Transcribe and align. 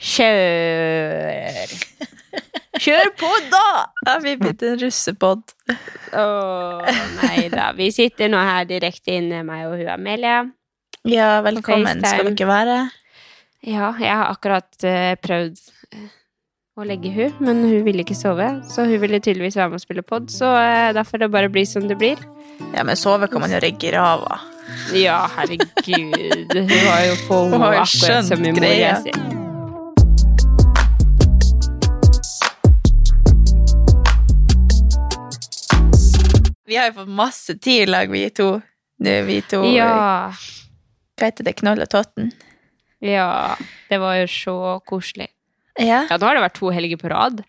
Kjør! 0.00 1.72
Kjør 2.80 3.10
på, 3.20 3.30
da! 3.52 3.64
Ja, 4.06 4.14
vi 4.22 4.32
blitt 4.40 4.62
en 4.64 4.78
russepod. 4.80 5.42
Å, 6.16 6.24
nei 7.18 7.50
da. 7.52 7.66
Vi 7.76 7.90
sitter 7.92 8.30
nå 8.32 8.40
her 8.40 8.64
direkte 8.68 9.18
inne, 9.18 9.42
meg 9.44 9.66
og 9.68 9.76
hun 9.76 9.90
Amelia. 9.92 10.38
Ja, 11.04 11.42
velkommen 11.44 12.00
skal 12.00 12.30
dere 12.30 12.48
være. 12.48 12.78
Ja, 13.60 13.90
jeg 14.00 14.08
har 14.08 14.30
akkurat 14.30 14.68
uh, 14.88 15.12
prøvd 15.20 15.60
eh, 15.92 16.06
å 16.80 16.86
legge 16.88 17.12
hun, 17.12 17.34
men 17.44 17.60
hun 17.66 17.84
ville 17.84 18.00
ikke 18.06 18.16
sove. 18.16 18.46
Så 18.72 18.86
hun 18.88 19.02
ville 19.02 19.20
tydeligvis 19.20 19.58
være 19.60 19.74
med 19.74 19.82
og 19.82 19.84
spille 19.84 20.04
pod, 20.06 20.30
så 20.32 20.54
uh, 20.56 20.86
da 20.96 21.04
får 21.04 21.26
det 21.26 21.28
bare 21.34 21.52
bli 21.52 21.66
som 21.68 21.84
det 21.90 21.98
blir. 22.00 22.22
Ja, 22.72 22.86
men 22.88 22.96
sove 22.96 23.28
kan 23.28 23.44
man 23.44 23.52
gjøre 23.52 23.68
i 23.68 23.76
grava. 23.84 24.40
Ja, 24.96 25.26
herregud. 25.36 26.56
Hun 26.56 26.72
har 26.88 27.04
jo 27.10 27.20
få 27.26 27.42
jo 27.52 27.60
akkurat 27.60 28.32
som 28.32 28.48
i 28.48 28.54
mora 28.56 28.96
si. 29.04 29.39
Vi 36.70 36.76
har 36.78 36.90
jo 36.92 37.00
fått 37.00 37.10
masse 37.18 37.56
tid 37.58 37.82
i 37.82 37.90
lag, 37.90 38.10
vi 38.12 38.28
to. 38.30 38.52
Nå 39.02 39.10
er 39.10 39.24
vi 39.26 39.40
to 39.50 39.64
Ja. 39.74 40.30
Hva 41.18 41.26
heter 41.28 41.44
det? 41.48 41.56
Knoll 41.58 41.82
og 41.82 41.90
Totten? 41.90 42.30
Ja. 43.02 43.56
Det 43.90 43.98
var 44.00 44.20
jo 44.20 44.28
så 44.30 44.54
koselig. 44.86 45.26
Ja. 45.80 46.04
Ja, 46.10 46.16
nå 46.20 46.28
har 46.28 46.36
det 46.38 46.44
vært 46.44 46.58
to 46.60 46.70
helger 46.74 47.00
på 47.00 47.10
rad. 47.10 47.42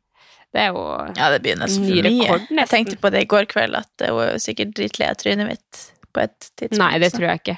Det 0.52 0.64
er 0.66 0.74
jo 0.74 0.82
ja, 1.16 1.30
det 1.32 1.40
blir 1.46 1.56
nesten 1.60 1.86
Ny 1.88 2.02
rekord, 2.04 2.50
Jeg 2.50 2.68
tenkte 2.72 2.98
på 3.00 3.12
det 3.14 3.22
i 3.24 3.30
går 3.30 3.46
kveld, 3.52 3.78
at 3.78 3.88
det 4.02 4.10
var 4.16 4.34
sikkert 4.42 4.74
dritlei 4.76 5.08
av 5.14 5.20
trynet 5.22 5.48
mitt 5.48 5.84
på 6.12 6.24
et 6.26 6.50
tidspunkt. 6.60 6.82
Nei, 6.82 6.98
det 7.00 7.12
tror 7.14 7.28
jeg 7.30 7.40
ikke. 7.44 7.58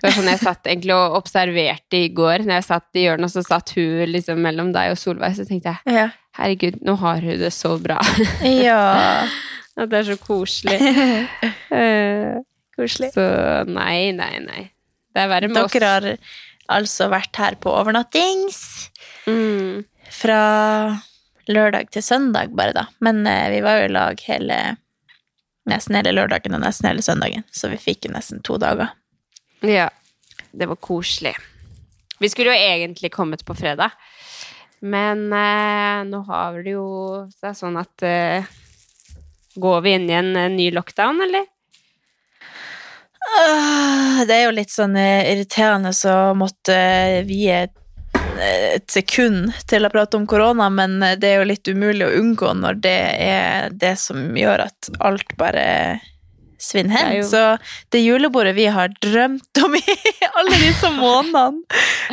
Det 0.00 0.08
var 0.08 0.16
sånn 0.16 0.30
Jeg 0.32 0.40
satt 0.40 0.66
egentlig 0.72 0.96
og 0.96 1.18
observerte 1.20 2.00
i 2.00 2.08
går. 2.16 2.42
Når 2.48 2.56
jeg 2.58 2.66
satt 2.72 2.98
i 2.98 3.04
hjørnet, 3.04 3.30
så 3.36 3.44
satt 3.46 3.70
hun 3.76 4.08
liksom 4.10 4.40
mellom 4.42 4.72
deg 4.74 4.94
og 4.96 4.98
Solveig, 4.98 5.36
så 5.38 5.46
tenkte 5.46 5.76
jeg 5.76 5.94
Ja. 6.00 6.08
herregud, 6.40 6.80
nå 6.82 6.96
har 7.04 7.20
hun 7.22 7.38
det 7.44 7.52
så 7.54 7.76
bra. 7.82 8.00
ja. 8.40 8.80
At 9.76 9.90
det 9.90 9.98
er 10.02 10.08
så 10.12 10.16
koselig. 10.22 10.76
uh, 11.72 12.42
Koselig. 12.78 13.12
så 13.14 13.24
nei, 13.70 14.10
nei, 14.16 14.34
nei. 14.44 14.62
Det 15.14 15.22
er 15.24 15.30
verre 15.30 15.48
med 15.50 15.60
oss. 15.62 15.72
Dere 15.74 15.90
har 15.94 16.06
altså 16.80 17.08
vært 17.12 17.36
her 17.42 17.58
på 17.62 17.72
overnattings 17.74 18.90
Mm. 19.24 19.84
fra 20.12 20.38
lørdag 21.48 21.88
til 21.94 22.02
søndag, 22.04 22.50
bare, 22.56 22.74
da. 22.76 22.82
Men 23.00 23.22
uh, 23.26 23.48
vi 23.52 23.60
var 23.64 23.78
jo 23.80 23.86
i 23.88 23.92
lag 23.94 24.20
hele 24.28 24.58
Nesten 25.64 25.96
hele 25.96 26.12
lørdagen 26.12 26.52
og 26.52 26.60
nesten 26.60 26.90
hele 26.90 27.00
søndagen, 27.00 27.40
så 27.48 27.70
vi 27.72 27.78
fikk 27.80 28.04
jo 28.04 28.10
nesten 28.12 28.42
to 28.44 28.58
dager. 28.60 28.90
Ja. 29.64 29.86
Det 30.52 30.66
var 30.68 30.76
koselig. 30.76 31.32
Vi 32.20 32.28
skulle 32.28 32.52
jo 32.52 32.66
egentlig 32.66 33.08
kommet 33.14 33.40
på 33.48 33.56
fredag, 33.56 33.94
men 34.84 35.22
eh, 35.32 36.02
nå 36.04 36.20
har 36.28 36.58
det 36.62 36.74
jo 36.76 36.84
Det 37.40 37.48
er 37.48 37.56
sånn 37.56 37.78
at 37.80 38.04
eh, 38.04 38.44
Går 39.56 39.80
vi 39.84 39.92
inn 39.98 40.08
i 40.10 40.16
en 40.18 40.32
eh, 40.36 40.48
ny 40.50 40.70
lockdown, 40.74 41.20
eller? 41.28 41.44
Ah, 43.38 44.24
Det 44.28 44.34
er 44.36 44.44
jo 44.48 44.54
litt 44.56 44.72
sånn 44.74 44.96
eh, 45.00 45.24
irriterende 45.32 45.92
å 46.10 46.34
måtte 46.38 46.76
vie 47.28 47.64
et 48.34 48.90
sekund 48.90 49.52
til 49.70 49.86
å 49.86 49.90
prate 49.94 50.18
om 50.18 50.26
korona, 50.28 50.66
men 50.70 50.98
eh, 51.02 51.14
det 51.20 51.30
er 51.32 51.38
jo 51.42 51.46
litt 51.52 51.70
umulig 51.70 52.06
å 52.08 52.14
unngå 52.20 52.50
når 52.58 52.80
det 52.84 52.96
er 53.28 53.70
det 53.72 53.94
som 54.02 54.34
gjør 54.36 54.66
at 54.66 54.90
alt 55.06 55.36
bare 55.40 55.64
svinner 56.60 56.96
hen. 56.98 57.12
Jo- 57.20 57.28
Så 57.30 57.42
det 57.94 58.02
julebordet 58.04 58.54
vi 58.56 58.66
har 58.72 58.92
drømt 59.02 59.62
om 59.64 59.74
i 59.80 59.82
alle 60.34 60.60
disse 60.60 60.90
månedene, 60.98 61.62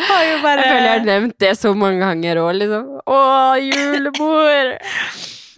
har 0.08 0.24
jo 0.30 0.38
bare 0.46 0.66
Jeg 0.66 0.72
føler 0.76 0.88
jeg 0.92 1.00
har 1.00 1.08
nevnt 1.10 1.38
det 1.44 1.54
så 1.60 1.74
mange 1.78 2.00
ganger 2.06 2.42
òg, 2.46 2.54
liksom. 2.62 2.88
Å, 3.06 3.22
julebord! 3.66 4.78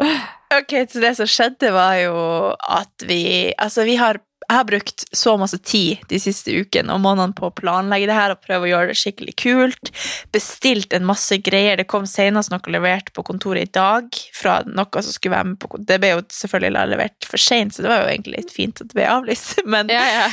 Ok, 0.54 0.76
så 0.92 1.02
det 1.02 1.16
som 1.18 1.30
skjedde 1.30 1.72
var 1.74 1.98
jo 2.02 2.14
at 2.54 3.08
vi 3.10 3.24
Altså, 3.58 3.86
vi 3.88 3.98
har 4.00 4.22
jeg 4.44 4.58
har 4.60 4.66
brukt 4.68 5.04
så 5.16 5.34
masse 5.40 5.58
tid 5.66 6.02
de 6.12 6.20
siste 6.22 6.52
ukene 6.52 6.94
og 6.94 7.02
månedene 7.04 7.36
på 7.38 7.48
å 7.48 7.54
planlegge 7.56 8.10
det 8.10 8.18
her 8.18 8.34
og 8.34 8.42
prøve 8.44 8.68
å 8.68 8.72
gjøre 8.74 8.92
det 8.92 8.98
skikkelig 9.00 9.36
kult. 9.40 9.92
Bestilt 10.36 10.94
en 10.94 11.08
masse 11.08 11.38
greier. 11.46 11.80
Det 11.80 11.88
kom 11.90 12.06
senest 12.10 12.52
noe 12.54 12.74
levert 12.76 13.14
på 13.16 13.24
kontoret 13.26 13.70
i 13.70 13.74
dag 13.74 14.20
fra 14.36 14.60
noe 14.68 15.04
som 15.06 15.16
skulle 15.16 15.38
være 15.38 15.54
med 15.54 15.62
på 15.64 15.82
Det 15.88 16.00
ble 16.02 16.14
jo 16.16 16.26
selvfølgelig 16.38 16.92
levert 16.92 17.30
for 17.30 17.42
seint, 17.42 17.74
så 17.74 17.86
det 17.86 17.94
var 17.94 18.04
jo 18.04 18.12
egentlig 18.12 18.44
litt 18.44 18.54
fint 18.54 18.84
at 18.84 18.92
det 18.92 19.00
ble 19.00 19.10
avlyst. 19.10 19.56
Men, 19.74 19.90
Ja, 19.94 20.04
ja. 20.12 20.28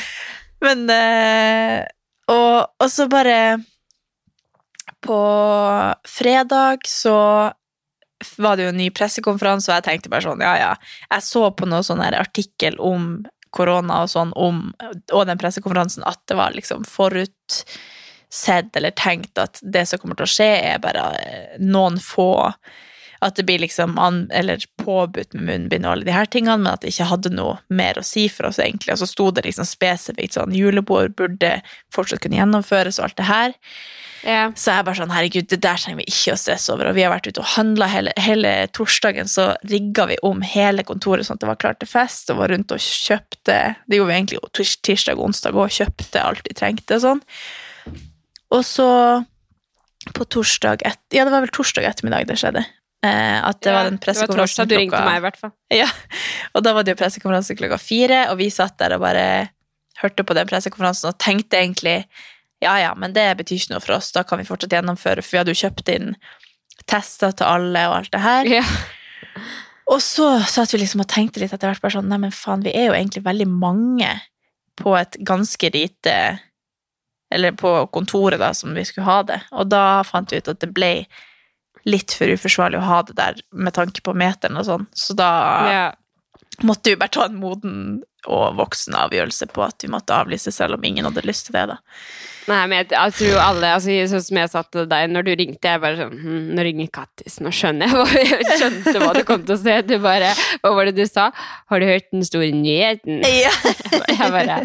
men 0.60 0.84
eh, 0.92 1.86
og, 2.30 2.74
og 2.76 2.90
så 2.92 3.06
bare 3.10 3.60
På 5.00 5.20
fredag 6.04 6.84
så 6.88 7.16
var 8.38 8.56
det 8.56 8.66
jo 8.66 8.72
en 8.72 8.80
ny 8.80 8.88
pressekonferanse, 8.94 9.70
og 9.70 9.78
jeg 9.78 9.86
tenkte 9.88 10.12
bare 10.12 10.26
sånn, 10.26 10.42
ja, 10.44 10.54
ja. 10.60 10.72
Jeg 11.10 11.26
så 11.26 11.46
på 11.56 11.68
noe 11.68 11.84
sånn 11.86 12.02
artikkel 12.04 12.76
om 12.82 13.12
korona 13.54 14.02
og 14.04 14.12
sånn, 14.12 14.34
om, 14.38 14.68
og 15.12 15.24
den 15.26 15.40
pressekonferansen, 15.40 16.04
at 16.06 16.20
det 16.30 16.36
var 16.38 16.54
liksom 16.54 16.84
forutsett 16.86 18.76
eller 18.78 18.94
tenkt 18.98 19.40
at 19.42 19.58
det 19.62 19.86
som 19.90 19.98
kommer 20.02 20.18
til 20.18 20.28
å 20.28 20.34
skje, 20.34 20.50
er 20.74 20.82
bare 20.82 21.08
eh, 21.24 21.58
noen 21.62 21.98
få 22.02 22.30
At 23.20 23.36
det 23.36 23.44
blir 23.44 23.60
liksom 23.60 23.98
an, 24.00 24.22
eller 24.32 24.62
påbudt 24.80 25.34
med 25.36 25.44
munnbind 25.44 25.84
og 25.84 25.92
alle 25.92 26.06
de 26.08 26.14
her 26.14 26.28
tingene, 26.32 26.56
men 26.62 26.72
at 26.72 26.80
det 26.80 26.94
ikke 26.94 27.10
hadde 27.10 27.32
noe 27.34 27.58
mer 27.68 27.98
å 28.00 28.04
si 28.06 28.28
for 28.32 28.48
oss, 28.48 28.58
egentlig. 28.62 28.94
Og 28.94 29.02
så 29.02 29.08
sto 29.10 29.26
det 29.36 29.44
liksom 29.44 29.68
spesifikt 29.68 30.38
sånn 30.38 30.54
julebord 30.56 31.12
burde 31.18 31.58
fortsatt 31.92 32.22
kunne 32.24 32.38
gjennomføres 32.38 32.96
og 32.96 33.10
alt 33.10 33.18
det 33.20 33.26
her. 33.28 33.52
ja. 34.24 34.46
Så 34.56 34.72
jeg 34.72 34.86
bare 34.88 35.00
sånn, 35.02 35.12
herregud, 35.12 35.50
det 35.52 35.60
der 35.60 35.76
trenger 35.76 36.00
vi 36.00 36.08
ikke 36.08 36.32
å 36.32 36.40
stresse 36.40 36.72
over. 36.72 36.88
Og 36.88 36.96
vi 36.96 37.04
har 37.04 37.12
vært 37.12 37.28
ute 37.28 37.44
og 37.44 37.52
handla 37.58 37.90
hele, 37.92 38.16
hele 38.16 38.54
torsdagen, 38.72 39.28
så 39.28 39.50
rigga 39.68 40.08
vi 40.08 40.16
om 40.24 40.40
hele 40.40 40.84
kontoret 40.88 41.28
sånn 41.28 41.36
at 41.36 41.44
det 41.44 41.52
var 41.52 41.60
klart 41.60 41.80
til 41.84 41.92
fest, 41.92 42.32
og 42.32 42.40
var 42.40 42.54
rundt 42.54 42.72
og 42.72 42.80
kjøpte 42.80 43.60
Det 43.84 43.96
gjorde 44.00 44.08
vi 44.08 44.16
egentlig 44.16 44.40
tirs- 44.56 44.80
tirsdag 44.80 45.20
og 45.20 45.28
onsdag 45.28 45.60
og 45.60 45.68
kjøpte 45.76 46.24
alt 46.24 46.48
vi 46.48 46.56
trengte 46.56 46.96
og 46.96 47.04
sånn. 47.04 47.22
Og 48.56 48.64
så 48.64 48.90
på 50.16 50.24
torsdag 50.24 50.82
et, 50.88 51.00
Ja, 51.12 51.24
det 51.24 51.32
var 51.32 51.44
vel 51.44 51.52
torsdag 51.52 51.84
ettermiddag 51.84 52.26
det 52.30 52.40
skjedde. 52.40 52.64
Eh, 53.00 53.38
at 53.40 53.62
det 53.64 53.72
var 53.72 53.86
den 53.88 53.96
Det 53.96 54.00
var 54.00 54.04
pressekonferansen 54.04 54.60
torsdag 54.60 54.68
du 54.68 54.76
ringte 54.76 55.04
meg, 55.06 55.20
i 55.20 55.24
hvert 55.24 55.38
fall. 55.40 55.54
ja, 55.82 55.88
og 56.52 56.66
da 56.66 56.74
var 56.76 56.84
det 56.84 56.94
jo 56.94 57.00
pressekonferanse 57.00 57.56
klokka 57.56 57.80
fire, 57.80 58.26
og 58.32 58.40
vi 58.42 58.50
satt 58.52 58.76
der 58.82 58.96
og 58.96 59.04
bare 59.06 59.24
hørte 60.02 60.24
på 60.24 60.36
den 60.36 60.48
pressekonferansen 60.50 61.12
og 61.12 61.18
tenkte 61.20 61.60
egentlig 61.60 61.96
ja, 62.60 62.74
ja, 62.76 62.92
men 62.92 63.14
det 63.16 63.24
betyr 63.38 63.56
ikke 63.56 63.72
noe 63.72 63.80
for 63.80 63.96
oss, 63.96 64.10
da 64.12 64.20
kan 64.28 64.40
vi 64.40 64.44
fortsatt 64.44 64.74
gjennomføre, 64.76 65.24
for 65.24 65.32
vi 65.32 65.40
hadde 65.40 65.54
jo 65.54 65.60
kjøpt 65.62 65.92
inn 65.94 66.10
tester 66.90 67.32
til 67.36 67.48
alle 67.48 67.86
og 67.88 67.96
alt 68.02 68.12
det 68.12 68.20
her. 68.20 68.50
Ja. 68.58 68.64
Og 69.90 70.02
så 70.04 70.26
satt 70.46 70.74
vi 70.74 70.82
liksom 70.82 71.02
og 71.02 71.08
tenkte 71.10 71.40
litt 71.42 71.54
etter 71.54 71.70
hvert 71.70 71.82
bare 71.82 71.96
sånn, 71.96 72.10
nei, 72.12 72.20
men 72.22 72.34
faen, 72.34 72.62
vi 72.64 72.74
er 72.76 72.90
jo 72.90 72.98
egentlig 72.98 73.24
veldig 73.24 73.48
mange 73.50 74.12
på 74.80 74.94
et 74.98 75.18
ganske 75.26 75.72
lite 75.74 76.14
Eller 77.30 77.52
på 77.54 77.70
kontoret, 77.94 78.40
da, 78.42 78.48
som 78.54 78.74
vi 78.74 78.82
skulle 78.82 79.06
ha 79.06 79.20
det. 79.22 79.36
Og 79.54 79.68
da 79.70 80.02
fant 80.02 80.32
vi 80.32 80.40
ut 80.42 80.48
at 80.50 80.58
det 80.64 80.72
ble 80.74 80.88
litt 81.86 82.12
for 82.12 82.26
uforsvarlig 82.28 82.78
å 82.80 82.86
ha 82.86 83.02
det 83.02 83.16
der 83.16 83.40
med 83.52 83.72
tanke 83.74 84.02
på 84.04 84.14
meteren 84.14 84.56
og 84.60 84.66
sånn, 84.68 84.86
så 84.94 85.16
da 85.16 85.30
Ja. 85.70 85.92
måtte 86.62 86.90
vi 86.90 86.96
bare 86.96 87.08
ta 87.14 87.24
en 87.24 87.36
moden 87.40 88.02
og 88.28 88.58
voksen 88.58 88.96
avgjørelse 88.98 89.48
på 89.54 89.64
at 89.64 89.86
vi 89.86 89.92
måtte 89.92 90.16
avlyse, 90.16 90.52
selv 90.54 90.76
om 90.76 90.84
ingen 90.84 91.08
hadde 91.08 91.24
lyst 91.28 91.48
til 91.48 91.56
det, 91.56 91.70
da. 91.72 91.78
Nei, 92.48 92.60
men 92.66 92.80
jeg, 92.80 92.88
jeg 92.94 93.14
tror 93.18 93.40
alle 93.44 93.70
altså, 93.76 93.94
Sånn 94.10 94.22
som 94.24 94.38
jeg 94.40 94.50
sa 94.52 94.62
til 94.66 94.86
deg 94.90 95.10
når 95.12 95.26
du 95.26 95.30
ringte, 95.38 95.72
jeg 95.74 95.82
bare 95.82 95.98
sånn 95.98 96.14
hm, 96.16 96.46
Nå 96.56 96.64
ringer 96.66 96.88
Kattis, 96.94 97.38
nå 97.44 97.52
skjønner 97.54 97.90
jeg 97.90 97.98
hva 97.98 98.22
Jeg 98.30 98.58
skjønte 98.62 98.94
hva 99.02 99.10
du 99.16 99.22
kom 99.28 99.44
til 99.44 99.56
å 99.56 99.60
se. 99.60 99.76
Du 99.86 99.96
bare 100.02 100.32
Hva 100.62 100.72
var 100.76 100.88
det 100.88 100.96
du 100.98 101.04
sa? 101.08 101.28
Har 101.70 101.82
du 101.82 101.86
hørt 101.88 102.08
den 102.14 102.26
store 102.26 102.50
nyheten? 102.56 103.22
Ja. 103.40 103.52
Jeg 104.10 104.32
bare 104.34 104.56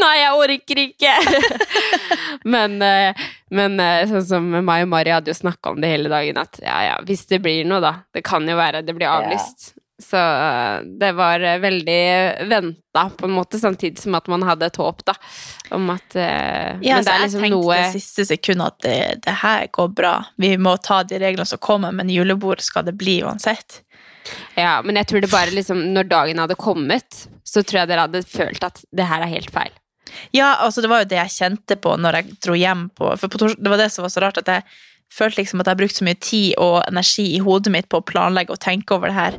Nei, 0.00 0.14
jeg 0.18 0.36
orker 0.36 0.80
ikke! 0.82 1.12
Men, 2.50 2.74
eh, 2.84 3.20
men 3.54 3.78
eh, 3.80 4.02
sånn 4.10 4.26
som 4.26 4.48
meg 4.50 4.84
og 4.84 4.90
Mari 4.92 5.12
hadde 5.14 5.32
jo 5.32 5.36
snakka 5.38 5.72
om 5.72 5.80
det 5.82 5.90
hele 5.92 6.10
dagen, 6.12 6.40
at 6.40 6.58
ja, 6.62 6.76
ja, 6.86 6.96
hvis 7.06 7.24
det 7.30 7.40
blir 7.44 7.68
noe, 7.68 7.80
da. 7.84 7.92
Det 8.14 8.22
kan 8.26 8.46
jo 8.48 8.56
være 8.58 8.82
det 8.86 8.94
blir 8.96 9.08
avlyst. 9.10 9.74
Så 10.00 10.16
eh, 10.16 10.80
det 11.00 11.12
var 11.18 11.40
eh, 11.44 11.58
veldig 11.60 12.00
venta, 12.48 13.10
på 13.16 13.28
en 13.28 13.34
måte, 13.36 13.58
samtidig 13.60 14.00
som 14.02 14.16
at 14.18 14.30
man 14.32 14.44
hadde 14.48 14.70
et 14.70 14.80
håp, 14.80 15.04
da. 15.08 15.14
Om 15.76 15.92
at 15.94 16.16
eh, 16.16 16.80
Ja, 16.84 16.96
Men 16.96 17.04
det 17.04 17.04
så 17.04 17.12
er 17.12 17.18
jeg 17.18 17.26
liksom 17.26 17.44
tenkte 17.44 17.58
noe 17.58 17.76
det 17.76 17.92
siste 17.98 18.26
sekundet 18.32 18.72
at 18.72 18.86
det, 18.86 18.98
det 19.26 19.36
her 19.42 19.68
går 19.76 19.92
bra. 20.00 20.14
Vi 20.40 20.54
må 20.58 20.76
ta 20.82 21.02
de 21.04 21.20
reglene 21.22 21.48
som 21.48 21.60
kommer, 21.62 21.92
men 21.92 22.12
julebord 22.12 22.64
skal 22.64 22.88
det 22.88 22.96
bli 23.00 23.20
uansett. 23.26 23.82
Ja, 24.54 24.80
men 24.84 24.98
jeg 25.00 25.08
tror 25.08 25.22
det 25.24 25.30
bare 25.32 25.50
liksom 25.54 25.78
Når 25.94 26.08
dagen 26.10 26.38
hadde 26.42 26.54
kommet, 26.60 27.22
så 27.46 27.62
tror 27.64 27.80
jeg 27.80 27.90
dere 27.90 28.04
hadde 28.04 28.20
følt 28.28 28.64
at 28.66 28.82
det 28.94 29.06
her 29.08 29.24
er 29.24 29.32
helt 29.32 29.52
feil. 29.54 29.72
Ja, 30.34 30.56
altså 30.60 30.82
det 30.82 30.90
var 30.90 31.02
jo 31.02 31.10
det 31.10 31.18
jeg 31.18 31.36
kjente 31.36 31.76
på 31.80 31.94
når 31.98 32.18
jeg 32.18 32.38
dro 32.42 32.56
hjem 32.58 32.88
på 32.98 33.12
For 33.20 33.30
på 33.30 33.50
det 33.54 33.70
var 33.70 33.78
det 33.80 33.90
som 33.94 34.04
var 34.04 34.12
så 34.12 34.22
rart, 34.24 34.40
at 34.42 34.50
jeg 34.50 34.64
følte 35.10 35.40
liksom 35.40 35.62
at 35.62 35.70
jeg 35.70 35.80
brukte 35.80 35.98
så 35.98 36.06
mye 36.06 36.20
tid 36.22 36.48
og 36.62 36.76
energi 36.84 37.26
i 37.34 37.42
hodet 37.42 37.72
mitt 37.74 37.88
på 37.90 37.98
å 38.00 38.06
planlegge 38.06 38.54
og 38.54 38.62
tenke 38.62 38.94
over 38.94 39.10
det 39.10 39.18
her, 39.18 39.38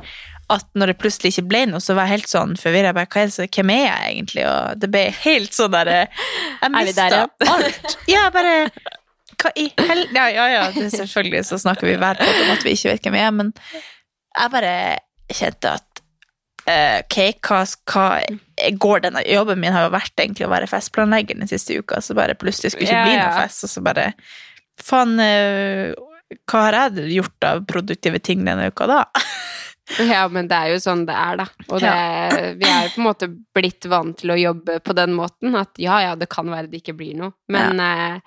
at 0.52 0.68
når 0.78 0.92
det 0.92 0.98
plutselig 1.02 1.34
ikke 1.34 1.48
ble 1.50 1.62
noe, 1.72 1.82
så 1.84 1.96
var 1.98 2.10
jeg 2.10 2.20
helt 2.20 2.32
sånn 2.32 2.56
forvirra. 2.60 2.94
Hvem 2.96 3.74
er 3.74 3.84
jeg 3.86 4.10
egentlig? 4.14 4.48
Og 4.50 4.82
det 4.82 4.90
ble 4.92 5.04
helt 5.24 5.56
sånn 5.56 5.74
derre 5.74 6.02
Jeg 6.62 6.74
mista 6.76 7.08
der, 7.12 7.30
mista 7.32 7.56
alt. 7.56 7.96
Ja, 8.12 8.26
bare 8.34 8.56
hva 9.42 9.52
i 9.58 9.70
hel... 9.78 10.04
Ja, 10.16 10.28
ja, 10.30 10.48
ja, 10.52 10.66
det 10.76 10.92
selvfølgelig 10.94 11.46
så 11.50 11.58
snakker 11.62 11.90
vi 11.90 11.96
hver 12.00 12.20
podd 12.20 12.44
om 12.44 12.52
at 12.54 12.66
vi 12.66 12.76
ikke 12.76 12.92
vet 12.92 13.08
hvem 13.08 13.18
vi 13.18 13.24
er, 13.24 13.32
men 13.34 13.56
jeg 14.38 14.54
bare 14.54 14.76
kjente 15.32 15.72
at 15.80 16.02
eh, 16.70 17.00
ok, 17.02 17.18
hva, 17.48 17.64
hva 17.90 18.06
går 18.86 19.04
denne 19.08 19.24
Jobben 19.26 19.62
min 19.64 19.74
har 19.76 19.88
jo 19.88 19.96
vært 19.96 20.22
egentlig 20.22 20.48
å 20.48 20.52
være 20.54 20.70
festplanlegger 20.70 21.40
den 21.42 21.50
siste 21.50 21.80
uka, 21.80 22.02
så 22.04 22.16
bare 22.18 22.38
plutselig 22.40 22.74
skulle 22.74 22.90
ikke 22.90 23.00
Ja, 23.00 23.08
bli 23.08 23.18
ja. 23.18 23.28
noe 23.28 23.44
fest, 23.46 23.66
og 23.68 23.74
så 23.74 23.86
bare 23.86 24.12
Faen, 24.82 25.18
eh, 25.22 25.92
hva 26.50 26.62
har 26.68 26.78
jeg 26.78 27.10
gjort 27.18 27.46
av 27.46 27.66
produktive 27.70 28.22
ting 28.24 28.46
denne 28.48 28.70
uka, 28.72 28.88
da? 28.90 29.04
Ja, 30.14 30.28
men 30.32 30.48
det 30.48 30.56
er 30.58 30.72
jo 30.74 30.80
sånn 30.80 31.06
det 31.06 31.14
er, 31.18 31.38
da. 31.42 31.46
Og 31.70 31.80
det, 31.82 31.92
vi 32.62 32.68
er 32.70 32.88
jo 32.88 32.94
på 32.96 33.02
en 33.02 33.08
måte 33.08 33.28
blitt 33.56 33.86
vant 33.92 34.18
til 34.22 34.32
å 34.32 34.40
jobbe 34.40 34.80
på 34.84 34.96
den 34.98 35.14
måten 35.18 35.56
at 35.60 35.70
ja, 35.82 36.00
ja, 36.02 36.16
det 36.16 36.30
kan 36.32 36.48
være 36.50 36.68
det 36.72 36.82
ikke 36.84 36.96
blir 36.98 37.16
noe, 37.20 37.34
men 37.52 37.80
eh, 37.80 38.20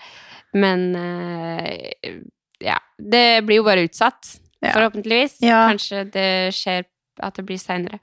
Men 0.55 0.94
eh, 0.94 2.20
ja. 2.62 2.76
Det 2.99 3.43
blir 3.46 3.56
jo 3.58 3.64
bare 3.66 3.82
utsatt, 3.88 4.37
Ja. 4.62 4.70
forhåpentligvis. 4.72 5.40
Ja. 5.43 5.64
Kanskje 5.69 6.05
det 6.14 6.28
skjer 6.55 6.84
at 7.20 7.34
det 7.37 7.44
blir 7.44 7.58
seinere. 7.58 7.99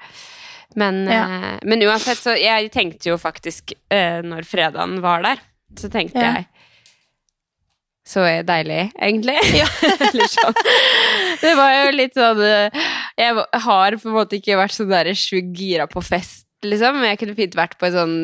Men, 0.75 1.05
Ja. 1.07 1.23
eh, 1.53 1.59
men 1.63 1.81
uansett, 1.87 2.17
så 2.19 2.35
jeg 2.37 2.69
tenkte 2.71 3.09
jo 3.09 3.17
faktisk, 3.17 3.71
når 3.91 4.43
fredagen 4.45 4.99
var 5.01 5.21
der, 5.23 5.39
så 5.75 5.89
tenkte 5.89 6.19
Ja. 6.19 6.33
jeg 6.33 6.45
så 8.07 8.23
deilig, 8.47 8.91
egentlig. 8.97 9.37
Ja. 9.61 9.67
Sånn. 10.31 10.55
Det 11.43 11.51
var 11.57 11.73
jo 11.75 11.91
litt 11.95 12.15
sånn 12.17 12.39
eh, 12.43 12.79
Jeg 13.19 13.43
har 13.65 13.97
på 13.97 14.09
en 14.09 14.15
måte 14.15 14.39
ikke 14.39 14.57
vært 14.59 14.75
sånn 14.75 14.91
der 14.91 15.11
sjukt 15.17 15.53
gira 15.57 15.87
på 15.89 16.03
fest, 16.05 16.47
liksom. 16.65 17.01
Jeg 17.05 17.19
kunne 17.21 17.37
fint 17.37 17.57
vært 17.57 17.77
på 17.79 17.89
en 17.89 17.97
sånn 17.97 18.15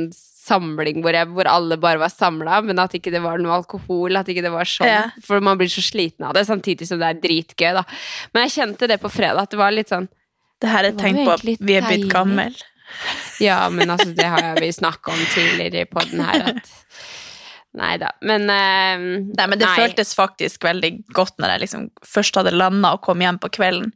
samling 0.47 1.01
hvor, 1.03 1.15
jeg, 1.15 1.27
hvor 1.35 1.50
alle 1.51 1.77
bare 1.81 2.00
var 2.01 2.12
samla, 2.13 2.62
men 2.65 2.79
at 2.79 2.95
ikke 2.95 3.12
det 3.13 3.21
var 3.24 3.41
noe 3.41 3.57
alkohol, 3.59 4.15
at 4.15 4.29
ikke 4.31 4.45
det 4.45 4.53
var 4.53 4.69
sånn. 4.69 4.89
Ja. 4.89 5.03
For 5.25 5.44
man 5.44 5.59
blir 5.59 5.71
så 5.71 5.83
sliten 5.83 6.27
av 6.27 6.38
det, 6.38 6.45
samtidig 6.47 6.88
som 6.89 7.01
det 7.01 7.09
er 7.12 7.21
dritgøy, 7.23 7.73
da. 7.75 7.83
Men 8.33 8.47
jeg 8.47 8.56
kjente 8.57 8.89
det 8.89 9.00
på 9.03 9.12
fredag, 9.12 9.44
at 9.44 9.53
det 9.53 9.62
var 9.62 9.75
litt 9.75 9.91
sånn 9.94 10.07
Det 10.57 10.71
her 10.71 10.88
er 10.88 10.94
et 10.94 11.00
tegn 11.01 11.21
på 11.21 11.35
at 11.35 11.44
vi 11.45 11.77
er 11.77 11.85
blitt 11.85 12.07
gamle. 12.09 12.47
Ja, 13.44 13.59
men 13.69 13.91
altså, 13.94 14.09
det 14.15 14.25
har 14.31 14.57
vi 14.57 14.71
snakka 14.73 15.13
om 15.13 15.23
tidligere 15.33 15.83
i 15.83 15.89
poden 15.91 16.23
her, 16.25 16.53
at 16.53 16.71
Nei 17.74 17.98
da. 17.98 18.12
Men 18.22 18.44
uh, 18.50 19.28
Nei, 19.36 19.48
men 19.48 19.60
det 19.60 19.68
føltes 19.75 20.16
faktisk 20.16 20.64
veldig 20.64 21.04
godt 21.14 21.38
når 21.38 21.50
jeg 21.56 21.60
liksom 21.68 21.90
først 22.06 22.36
hadde 22.40 22.52
landa 22.56 22.94
og 22.96 23.02
kom 23.02 23.19
hjem 23.22 23.38
på 23.40 23.50
kvelden, 23.50 23.92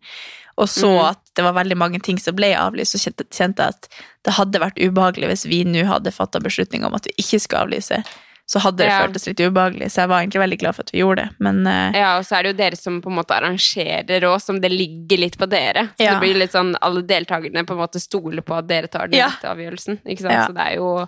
og 0.58 0.68
så 0.70 0.90
Mm. 0.92 1.10
at 1.12 1.20
det 1.36 1.44
var 1.44 1.54
veldig 1.54 1.78
mange 1.78 2.00
ting 2.04 2.18
som 2.20 2.36
ble 2.36 2.54
avlyst, 2.54 2.94
så 2.94 3.00
kjente, 3.10 3.24
kjente 3.32 3.64
jeg 3.64 3.74
at 3.74 3.88
det 4.28 4.34
hadde 4.34 4.60
vært 4.60 4.78
ubehagelig 4.78 5.28
hvis 5.32 5.46
vi 5.48 5.64
nå 5.64 5.86
hadde 5.88 6.12
fatta 6.12 6.40
beslutning 6.44 6.84
om 6.86 6.94
at 6.94 7.06
vi 7.08 7.14
ikke 7.24 7.40
skulle 7.40 7.64
avlyse. 7.64 8.04
Så 8.52 8.60
hadde 8.60 8.78
det 8.84 8.88
Ja. 8.92 9.00
føltes 9.08 9.26
litt 9.28 9.40
ubehagelig, 9.40 9.88
så 9.94 10.02
jeg 10.04 10.10
var 10.10 10.20
egentlig 10.22 10.42
veldig 10.44 10.60
glad 10.60 10.76
for 10.76 10.82
at 10.84 10.92
vi 10.92 11.00
gjorde 11.00 11.24
det. 11.24 11.30
Men 11.40 11.66
uh, 11.66 11.92
Ja, 11.96 12.18
og 12.20 12.26
så 12.28 12.36
er 12.38 12.44
det 12.44 12.52
jo 12.52 12.58
dere 12.58 12.76
som 12.76 13.02
på 13.02 13.08
en 13.10 13.16
måte 13.16 13.32
arrangerer 13.40 14.22
òg, 14.28 14.42
som 14.44 14.60
det 14.60 14.72
ligger 14.72 15.18
litt 15.24 15.38
på 15.40 15.48
dere. 15.50 15.88
Så 15.98 16.04
Ja. 16.04 16.20
det 16.20 16.22
blir 16.28 16.36
litt 16.38 16.52
sånn 16.52 16.76
alle 16.82 17.02
deltakerne 17.02 17.64
på 17.66 17.72
en 17.72 17.80
måte 17.88 18.02
stoler 18.04 18.42
på 18.44 18.58
at 18.60 18.68
dere 18.68 18.88
tar 18.92 19.08
den 19.08 19.18
Ja. 19.24 19.30
avgjørelsen. 19.42 20.02
Ikke 20.06 20.22
sant? 20.28 20.50
Så 20.50 20.54
det 20.54 20.68
er 20.68 20.76
jo 20.76 21.08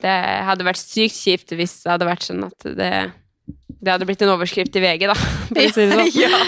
Det 0.00 0.16
hadde 0.46 0.66
vært 0.66 0.80
sykt 0.80 1.18
kjipt 1.18 1.54
hvis 1.56 1.80
det 1.84 1.94
hadde 1.94 2.08
vært 2.08 2.26
sånn 2.26 2.46
at 2.46 2.66
det 2.66 2.92
Det 3.80 3.92
hadde 3.92 4.06
blitt 4.08 4.22
en 4.24 4.34
overskrift 4.34 4.76
i 4.76 4.82
VG, 4.84 5.06
da. 5.10 5.16
Det 5.50 5.68
sånn. 5.74 6.04
ja. 6.24 6.40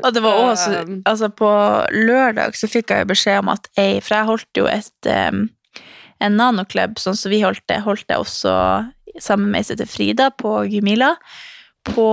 Og 0.00 0.14
det 0.14 0.22
var 0.24 0.38
også 0.46 0.70
Um, 0.80 1.00
Altså, 1.08 1.28
på 1.28 1.48
lørdag 1.92 2.56
så 2.56 2.68
fikk 2.70 2.92
jeg 2.94 3.08
beskjed 3.10 3.42
om 3.42 3.50
at 3.52 3.68
ei 3.80 3.98
For 4.00 4.16
jeg 4.16 4.28
holdt 4.28 4.60
jo 4.60 4.68
et 4.70 5.10
um, 5.10 5.48
en 6.20 6.36
nanoklubb, 6.36 6.98
sånn 7.00 7.16
som 7.16 7.32
vi 7.32 7.40
holdt 7.40 7.64
det, 7.70 7.78
holdt 7.86 8.10
jeg 8.12 8.20
også 8.20 8.52
sammen 9.24 9.48
med 9.50 9.62
ei 9.62 9.66
som 9.66 9.76
heter 9.78 9.88
Frida 9.88 10.26
på 10.36 10.52
Gumila. 10.68 11.14
På 11.88 12.08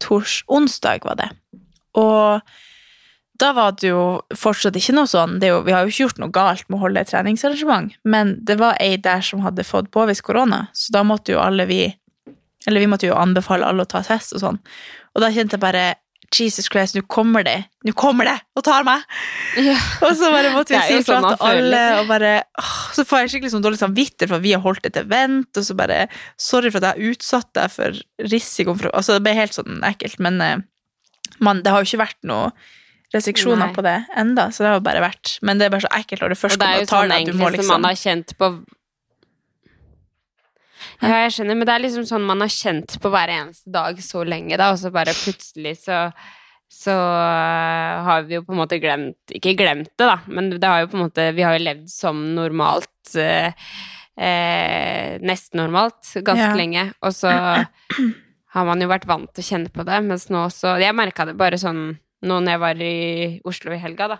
tors 0.00 0.38
onsdag, 0.48 1.04
var 1.04 1.18
det. 1.20 1.28
Og 2.00 2.40
da 3.40 3.52
var 3.56 3.76
det 3.80 3.90
jo 3.90 4.02
fortsatt 4.38 4.76
ikke 4.78 4.94
noe 4.96 5.08
sånn 5.10 5.38
det 5.42 5.50
jo, 5.50 5.60
Vi 5.66 5.74
har 5.74 5.84
jo 5.84 5.92
ikke 5.92 6.06
gjort 6.06 6.22
noe 6.22 6.32
galt 6.34 6.66
med 6.68 6.78
å 6.78 6.84
holde 6.86 7.02
et 7.02 7.10
treningsarrangement, 7.12 7.92
men 8.04 8.36
det 8.46 8.58
var 8.60 8.78
ei 8.82 8.96
der 9.02 9.24
som 9.24 9.44
hadde 9.44 9.66
fått 9.66 9.92
påvist 9.94 10.24
korona, 10.26 10.66
så 10.76 10.94
da 10.96 11.04
måtte 11.06 11.34
jo 11.34 11.42
alle 11.42 11.68
vi 11.68 11.84
Eller 12.66 12.82
vi 12.82 12.90
måtte 12.90 13.06
jo 13.06 13.14
anbefale 13.14 13.66
alle 13.66 13.84
å 13.84 13.86
ta 13.86 14.00
test 14.02 14.32
og 14.34 14.40
sånn. 14.42 14.56
Og 15.14 15.22
da 15.22 15.28
kjente 15.30 15.54
jeg 15.54 15.62
bare 15.62 15.84
Jesus 16.34 16.66
Christ, 16.66 16.96
nå 16.96 17.04
kommer 17.06 17.44
det! 17.46 17.68
Nå 17.86 17.92
kommer 17.94 18.26
det 18.26 18.34
og 18.58 18.64
tar 18.66 18.82
meg! 18.86 19.04
Ja. 19.62 19.76
Og 20.02 20.16
så 20.18 20.32
bare 20.34 20.50
måtte 20.50 20.74
vi 20.74 20.80
si 20.88 20.96
ifra 20.98 21.20
sånn 21.20 21.36
til 21.36 21.46
alle, 21.46 21.82
og 22.00 22.08
bare 22.10 22.32
åh, 22.58 22.72
Så 22.96 23.04
får 23.06 23.22
jeg 23.22 23.34
skikkelig 23.34 23.52
sånn 23.54 23.64
dårlig 23.64 23.78
samvittighet 23.80 24.32
for 24.32 24.40
at 24.40 24.44
vi 24.44 24.54
har 24.56 24.64
holdt 24.64 24.88
et 24.88 24.98
event, 25.00 25.50
og 25.54 25.68
så 25.68 25.76
bare 25.78 26.00
Sorry 26.34 26.72
for 26.72 26.82
at 26.82 26.88
jeg 26.88 27.06
har 27.06 27.14
utsatt 27.14 27.52
deg 27.60 27.76
for 27.76 28.00
risikoen 28.32 28.80
for 28.80 28.90
Altså, 28.90 29.14
det 29.14 29.22
ble 29.28 29.36
helt 29.38 29.54
sånn 29.56 29.78
ekkelt, 29.86 30.18
men 30.26 30.42
eh, 30.42 30.58
man, 31.38 31.62
det 31.62 31.72
har 31.72 31.84
jo 31.84 31.90
ikke 31.92 32.02
vært 32.02 32.18
noe 32.26 32.50
restriksjoner 33.16 33.66
Nei. 33.66 33.74
på 33.76 33.82
det 33.86 33.96
enda, 34.22 34.48
så 34.52 34.64
det 34.64 34.70
har 34.74 34.80
bare 34.86 35.02
vært 35.04 35.36
Men 35.46 35.58
det 35.58 35.66
er 35.68 35.74
bare 35.74 35.84
så 35.86 35.92
ekkelt 35.98 36.22
når 36.24 36.34
det 36.34 36.38
først 36.40 36.56
Og 36.56 36.62
det 36.62 36.66
er 36.66 36.72
kommer 36.72 36.82
jo 36.82 36.86
og 36.86 36.92
tar 36.92 36.96
sånn 36.96 37.10
jo 37.10 37.12
at 37.12 37.12
du 37.12 37.18
egentlig 37.20 37.38
må 37.40 37.46
som 37.46 37.56
liksom 37.56 37.72
man 37.74 37.88
har 37.90 38.00
kjent 38.02 38.34
på 38.40 38.50
Ja, 41.02 41.12
jeg 41.26 41.34
skjønner, 41.36 41.58
men 41.58 41.68
det 41.68 41.74
er 41.74 41.82
liksom 41.84 42.06
sånn 42.08 42.24
man 42.24 42.40
har 42.44 42.52
kjent 42.52 42.96
på 43.02 43.10
hver 43.12 43.32
eneste 43.32 43.72
dag 43.74 43.98
så 44.04 44.22
lenge, 44.24 44.56
da, 44.56 44.70
og 44.72 44.80
så 44.80 44.92
bare 44.94 45.12
plutselig 45.16 45.76
så 45.84 46.06
så 46.66 46.90
øh, 46.90 47.98
har 48.08 48.24
vi 48.26 48.34
jo 48.34 48.42
på 48.42 48.50
en 48.50 48.58
måte 48.58 48.80
glemt 48.82 49.30
Ikke 49.38 49.52
glemt 49.54 49.92
det, 49.94 50.06
da, 50.08 50.16
men 50.26 50.48
det 50.50 50.66
har 50.66 50.80
jo 50.82 50.88
på 50.90 50.96
en 50.98 51.04
måte 51.04 51.28
Vi 51.36 51.44
har 51.46 51.54
jo 51.54 51.62
levd 51.62 51.84
som 51.92 52.18
normalt 52.34 53.12
øh, 53.22 53.52
eh, 54.18 55.12
Nesten 55.22 55.62
normalt 55.62 56.10
ganske 56.26 56.48
Ja. 56.50 56.56
lenge, 56.58 56.88
og 57.06 57.14
så 57.14 57.30
har 58.56 58.66
man 58.66 58.82
jo 58.82 58.88
vært 58.90 59.06
vant 59.06 59.30
til 59.36 59.44
å 59.44 59.48
kjenne 59.52 59.70
på 59.70 59.86
det, 59.86 60.00
mens 60.08 60.26
nå 60.32 60.42
så 60.50 60.74
Jeg 60.82 60.96
merka 60.98 61.28
det 61.28 61.36
bare 61.38 61.60
sånn 61.60 61.84
nå 62.22 62.40
når 62.40 62.50
jeg 62.56 62.60
var 62.60 62.80
i 62.82 63.40
Oslo 63.44 63.72
i 63.72 63.78
helga, 63.82 64.08
da. 64.08 64.18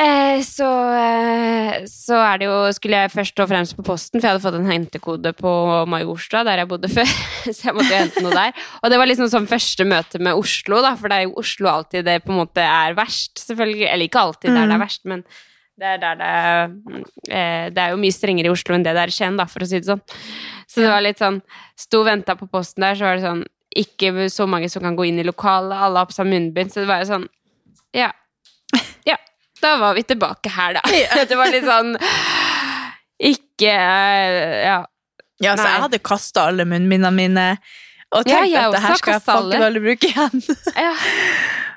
Eh, 0.00 0.38
så, 0.46 0.66
eh, 0.94 1.80
så 1.90 2.14
er 2.22 2.38
det 2.38 2.46
jo 2.46 2.58
Skulle 2.76 3.00
jeg 3.02 3.10
først 3.10 3.40
og 3.42 3.48
fremst 3.50 3.74
på 3.76 3.82
posten, 3.84 4.20
for 4.20 4.28
jeg 4.28 4.36
hadde 4.36 4.44
fått 4.44 4.58
en 4.60 4.70
hentekode 4.70 5.32
på 5.34 5.50
Majorstua, 5.90 6.44
der 6.46 6.62
jeg 6.62 6.68
bodde 6.70 6.88
før. 6.92 7.10
Så 7.50 7.66
jeg 7.66 7.74
måtte 7.74 7.90
jo 7.90 7.98
hente 7.98 8.22
noe 8.22 8.30
der. 8.36 8.54
Og 8.84 8.92
det 8.92 9.00
var 9.02 9.10
liksom 9.10 9.26
sånn 9.32 9.48
første 9.50 9.84
møte 9.90 10.20
med 10.22 10.38
Oslo, 10.38 10.78
da, 10.84 10.94
for 10.96 11.10
det 11.10 11.18
er 11.18 11.26
jo 11.26 11.34
Oslo 11.42 11.68
alltid 11.72 12.06
det 12.06 12.20
på 12.22 12.30
en 12.32 12.38
måte 12.44 12.62
er 12.62 12.94
verst, 12.98 13.42
selvfølgelig. 13.42 13.88
Eller 13.90 14.06
ikke 14.06 14.22
alltid 14.22 14.54
der 14.54 14.60
det 14.62 14.70
Mm. 14.70 14.76
er 14.78 14.84
verst, 14.86 15.04
men 15.10 15.24
det 15.80 15.90
er 15.90 15.98
det 16.22 16.30
eh, 17.32 17.70
Det 17.74 17.82
er 17.82 17.90
jo 17.90 18.00
mye 18.00 18.14
strengere 18.14 18.46
i 18.46 18.54
Oslo 18.54 18.74
enn 18.76 18.84
det 18.86 18.94
det 18.94 19.02
er 19.02 19.10
i 19.10 19.18
Skien, 19.18 19.36
da, 19.36 19.48
for 19.50 19.66
å 19.66 19.68
si 19.68 19.80
det 19.80 19.90
sånn. 19.90 20.02
Så 20.70 20.84
det 20.84 20.90
var 20.92 21.02
litt 21.02 21.18
sånn 21.18 21.40
Sto 21.78 22.04
og 22.04 22.06
venta 22.10 22.36
på 22.38 22.46
posten 22.50 22.84
der, 22.86 22.98
så 22.98 23.08
var 23.08 23.18
det 23.18 23.26
sånn 23.26 23.42
Ikke 23.80 24.28
så 24.30 24.46
mange 24.50 24.70
som 24.70 24.84
kan 24.86 24.98
gå 24.98 25.08
inn 25.08 25.18
i 25.22 25.26
lokalet, 25.26 25.74
alle 25.76 26.02
har 26.02 26.10
på 26.10 26.16
seg 26.16 26.30
munnbind, 26.30 26.72
så 26.72 26.84
det 26.84 26.90
var 26.90 27.02
jo 27.02 27.10
sånn 27.10 27.26
Ja. 27.96 28.12
Ja. 29.08 29.18
Da 29.60 29.74
var 29.80 29.98
vi 29.98 30.06
tilbake 30.06 30.52
her, 30.54 30.78
da. 30.78 30.84
Det 31.30 31.36
var 31.38 31.50
litt 31.52 31.66
sånn 31.68 31.96
Ikke 33.18 33.74
Ja. 33.74 34.80
Ja, 35.40 35.54
så 35.56 35.64
Nei. 35.64 35.70
jeg 35.72 35.84
hadde 35.86 35.98
kasta 36.04 36.42
alle 36.50 36.66
munnbindene 36.68 37.16
mine, 37.16 37.44
og 38.12 38.26
Ja, 38.28 38.42
tenkt 38.42 38.50
jeg 38.52 38.60
at 38.60 38.74
det 38.74 38.82
her 38.84 38.98
skal 39.00 39.14
jeg 39.14 39.22
faktisk 39.24 39.62
aldri 39.64 39.80
bruke 39.86 40.10
igjen. 40.10 40.42
ja. 40.84 40.90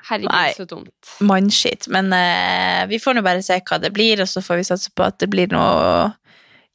Herregud, 0.04 0.34
Nei. 0.34 0.50
så 0.52 0.66
dumt. 0.68 1.12
mannskitt. 1.24 1.88
Men 1.88 2.12
uh, 2.12 2.82
vi 2.90 2.98
får 3.00 3.16
nå 3.16 3.22
bare 3.24 3.40
se 3.46 3.56
hva 3.64 3.78
det 3.80 3.88
blir, 3.96 4.20
og 4.20 4.28
så 4.28 4.42
får 4.44 4.60
vi 4.60 4.66
satse 4.68 4.92
på 4.92 5.06
at 5.06 5.16
det 5.22 5.30
blir 5.32 5.48
noe 5.54 6.10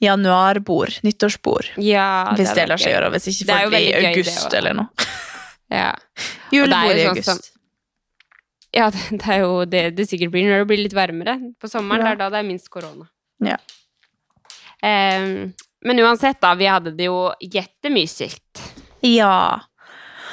januarbord, 0.02 1.00
nyttårsbord. 1.04 1.72
Ja, 1.78 2.32
Hvis 2.38 2.50
det 2.54 2.64
hadde 2.64 2.68
lar 2.72 2.80
seg 2.82 2.94
gjøre, 2.96 3.10
hvis 3.16 3.28
ikke 3.32 3.48
folk 3.50 3.56
er 3.56 3.60
får 3.60 3.64
jo 3.66 3.70
det 3.70 3.80
bli 3.80 3.88
i 3.88 3.94
gøy, 4.04 4.10
august 4.14 4.54
eller 4.62 4.74
noe. 4.84 4.88
Ja. 5.70 5.92
Julebord 6.56 6.96
i 6.98 7.02
sånn 7.04 7.10
august. 7.12 7.30
som- 7.30 7.42
Ja, 8.74 8.88
det 8.90 9.04
det 9.22 9.28
er 9.36 9.40
jo 9.44 9.66
det 9.66 9.82
det 9.98 10.06
sikkert 10.10 10.32
blir 10.34 10.48
når 10.50 10.64
det 10.64 10.68
blir 10.72 10.82
litt 10.84 10.96
varmere. 10.98 11.36
På 11.62 11.70
sommeren 11.70 12.02
Ja. 12.02 12.08
det 12.08 12.12
er 12.16 12.22
da 12.24 12.30
det 12.34 12.40
er 12.40 12.48
minst 12.48 12.70
korona. 12.74 13.06
Ja. 13.46 13.58
Um, 14.82 15.54
men 15.86 16.00
uansett, 16.00 16.40
da. 16.42 16.56
Vi 16.56 16.66
hadde 16.66 16.92
det 16.98 17.06
jo 17.06 17.32
jettemysigt. 17.42 18.64
Ja. 19.02 19.60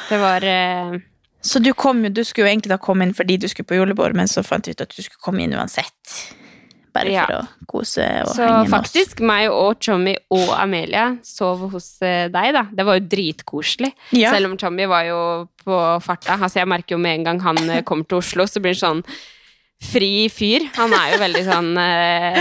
Det 0.09 0.19
var 0.23 0.43
uh, 0.47 0.97
Så 1.43 1.59
du 1.63 1.73
kom 1.75 2.05
jo, 2.05 2.09
du 2.11 2.23
skulle 2.25 2.47
jo 2.49 2.53
egentlig 2.55 2.71
da 2.73 2.79
komme 2.79 3.05
inn 3.07 3.15
fordi 3.15 3.37
du 3.43 3.49
skulle 3.49 3.67
på 3.67 3.77
julebord, 3.79 4.15
men 4.17 4.27
så 4.31 4.43
fant 4.47 4.67
vi 4.67 4.73
ut 4.75 4.81
at 4.81 4.95
du 4.97 5.03
skulle 5.03 5.21
komme 5.23 5.43
inn 5.45 5.53
uansett. 5.55 6.17
Bare 6.97 7.13
Ja. 7.13 7.27
for 7.27 7.37
å 7.37 7.67
kose 7.75 8.07
og 8.25 8.33
Så 8.33 8.43
henge 8.43 8.57
med 8.57 8.61
oss. 8.63 8.71
Så 8.71 8.75
faktisk, 8.77 9.21
meg 9.21 9.51
og 9.53 9.79
Tommy 9.85 10.17
og 10.33 10.49
Amelia 10.57 11.07
sov 11.23 11.67
hos 11.75 11.91
eh, 12.03 12.27
deg, 12.33 12.53
da. 12.57 12.65
Det 12.73 12.87
var 12.89 12.99
jo 13.01 13.07
dritkoselig. 13.15 13.93
Ja. 14.17 14.33
Selv 14.35 14.51
om 14.51 14.57
Tommy 14.61 14.87
var 14.91 15.05
jo 15.09 15.21
på 15.67 15.81
farta. 16.03 16.39
Altså, 16.41 16.61
jeg 16.63 16.69
merker 16.71 16.97
jo 16.97 17.03
med 17.03 17.21
en 17.21 17.25
gang 17.31 17.41
han 17.45 17.59
eh, 17.71 17.83
kommer 17.87 18.07
til 18.09 18.19
Oslo, 18.23 18.47
så 18.49 18.63
blir 18.63 18.75
det 18.77 18.83
sånn 18.83 19.03
fri 19.83 20.29
fyr. 20.33 20.65
Han 20.79 20.93
er 20.97 21.13
jo 21.13 21.19
veldig 21.21 21.43
sånn 21.45 21.71
eh, 21.81 22.39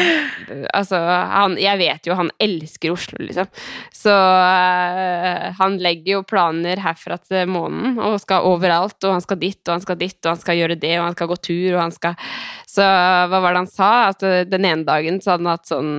Altså, 0.76 1.00
han 1.00 1.58
Jeg 1.60 1.80
vet 1.82 2.08
jo 2.08 2.16
han 2.16 2.32
elsker 2.42 2.94
Oslo, 2.94 3.20
liksom. 3.28 3.50
Så 3.96 4.14
eh, 4.14 5.50
han 5.60 5.78
legger 5.84 6.18
jo 6.18 6.24
planer 6.28 6.80
herfra 6.84 7.20
til 7.20 7.52
månen, 7.52 8.00
og 8.00 8.20
skal 8.24 8.48
overalt, 8.48 8.98
og 9.04 9.18
han 9.18 9.26
skal 9.26 9.42
dit, 9.42 9.60
og 9.68 9.76
han 9.76 9.84
skal 9.84 10.00
dit, 10.00 10.18
og 10.24 10.32
han 10.32 10.42
skal 10.42 10.62
gjøre 10.62 10.80
det, 10.80 10.96
og 11.00 11.10
han 11.10 11.18
skal 11.18 11.32
gå 11.32 11.40
tur, 11.50 11.70
og 11.76 11.84
han 11.84 11.96
skal 11.96 12.32
Så 12.76 12.86
hva 12.86 13.42
var 13.42 13.52
det 13.52 13.66
han 13.66 13.72
sa? 13.72 13.92
At 14.14 14.26
eh, 14.26 14.44
den 14.48 14.68
ene 14.68 14.88
dagen 14.88 15.20
så 15.22 15.36
hadde 15.36 15.48
han 15.48 15.56
hatt 15.58 15.72
sånn 15.72 15.94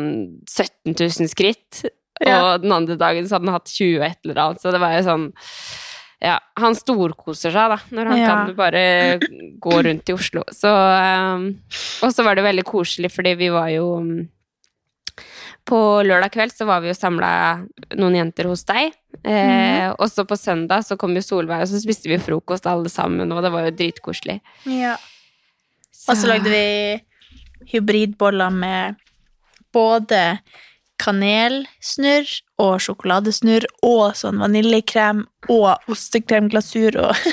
17 0.48 0.96
000 0.96 1.32
skritt. 1.32 1.86
Ja. 2.16 2.38
og 2.40 2.62
den 2.62 2.72
andre 2.72 2.94
dagen 2.96 3.26
så 3.28 3.36
hadde 3.36 3.50
han 3.50 3.58
hatt 3.58 3.68
20 3.68 3.98
og 3.98 4.04
et 4.06 4.22
eller 4.24 4.38
annet, 4.40 4.62
så 4.62 4.70
det 4.72 4.78
var 4.80 4.94
jo 4.94 5.02
sånn 5.04 5.26
ja, 6.22 6.38
han 6.56 6.74
storkoser 6.74 7.52
seg 7.52 7.72
da, 7.74 7.76
når 7.92 8.06
han 8.12 8.18
Ja. 8.18 8.28
kan 8.28 8.54
bare 8.56 8.84
gå 9.60 9.82
rundt 9.84 10.08
i 10.08 10.14
Oslo. 10.16 10.42
Så, 10.52 10.70
um, 10.70 11.50
og 12.02 12.12
så 12.14 12.24
var 12.24 12.34
det 12.38 12.44
veldig 12.46 12.64
koselig, 12.64 13.10
fordi 13.12 13.34
vi 13.36 13.48
var 13.52 13.68
jo 13.74 13.96
um, 14.00 14.28
På 15.66 16.00
lørdag 16.06 16.30
kveld 16.30 16.52
så 16.54 16.64
var 16.68 16.80
vi 16.80 16.92
jo 16.92 16.94
samla 16.94 17.28
noen 17.98 18.14
jenter 18.14 18.46
hos 18.46 18.62
deg. 18.68 18.92
Eh, 19.26 19.88
Og 19.98 20.06
så 20.12 20.22
på 20.24 20.36
søndag 20.38 20.84
så 20.86 20.94
kom 20.96 21.10
jo 21.16 21.22
Solveig, 21.24 21.64
og 21.64 21.68
så 21.68 21.80
spiste 21.82 22.06
vi 22.08 22.18
frokost 22.22 22.68
alle 22.70 22.88
sammen, 22.88 23.32
og 23.34 23.42
det 23.42 23.50
var 23.50 23.64
jo 23.66 23.72
dritkoselig. 23.74 24.36
Ja. 24.70 24.92
Og 26.06 26.14
så 26.16 26.28
lagde 26.30 26.46
vi 26.52 27.02
hybridboller 27.72 28.50
med 28.54 28.94
både 29.74 30.38
kanelsnurr 31.02 32.30
og 32.62 32.76
sjokoladesnurr 32.84 33.66
og 33.86 34.16
sånn 34.18 34.38
vaniljekrem 34.42 35.24
og 35.52 35.90
ostekremglasur 35.92 36.98
og 37.04 37.14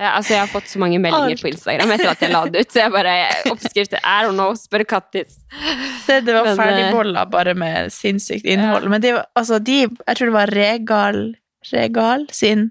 Ja, 0.00 0.14
altså, 0.16 0.32
jeg 0.32 0.40
har 0.40 0.48
fått 0.48 0.70
så 0.70 0.78
mange 0.80 0.96
meldinger 0.96 1.34
Alt. 1.36 1.42
på 1.44 1.48
Instagram 1.50 1.90
etter 1.92 2.08
at 2.08 2.22
jeg 2.24 2.32
la 2.32 2.38
det 2.48 2.62
ut, 2.64 2.70
så 2.72 2.78
jeg 2.86 2.92
bare 2.94 3.14
Oppskrifter 3.50 4.00
I 4.00 4.22
don't 4.24 4.32
know, 4.38 4.54
spør 4.56 4.86
Kattis. 4.88 5.34
Det, 6.06 6.22
det 6.24 6.32
var 6.32 6.46
Men, 6.46 6.54
eh, 6.54 6.56
ferdigboller 6.62 7.26
bare 7.28 7.52
med 7.60 7.92
sinnssykt 7.92 8.48
innhold. 8.48 8.86
Men 8.88 9.02
de, 9.04 9.10
altså, 9.36 9.58
de 9.60 9.82
Jeg 9.82 10.16
tror 10.16 10.30
det 10.30 10.36
var 10.38 10.54
Regal 10.56 11.20
Regal 11.74 12.24
sin 12.32 12.70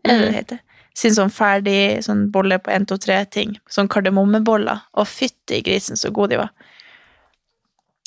Hva 0.00 0.08
det 0.08 0.16
det 0.22 0.30
Mm. 0.30 0.34
heter? 0.38 0.62
Sin 0.96 1.12
sånn 1.18 1.34
ferdig 1.36 2.00
sånn 2.06 2.30
bolle 2.32 2.56
på 2.64 2.70
1, 2.72 2.88
2, 2.88 2.96
3-ting. 3.02 3.56
Sånn 3.68 3.88
kardemommeboller. 3.90 4.80
Og 4.96 5.08
fytti 5.10 5.58
grisen, 5.66 5.96
så 6.00 6.12
gode 6.14 6.30
de 6.30 6.36
var. 6.46 6.52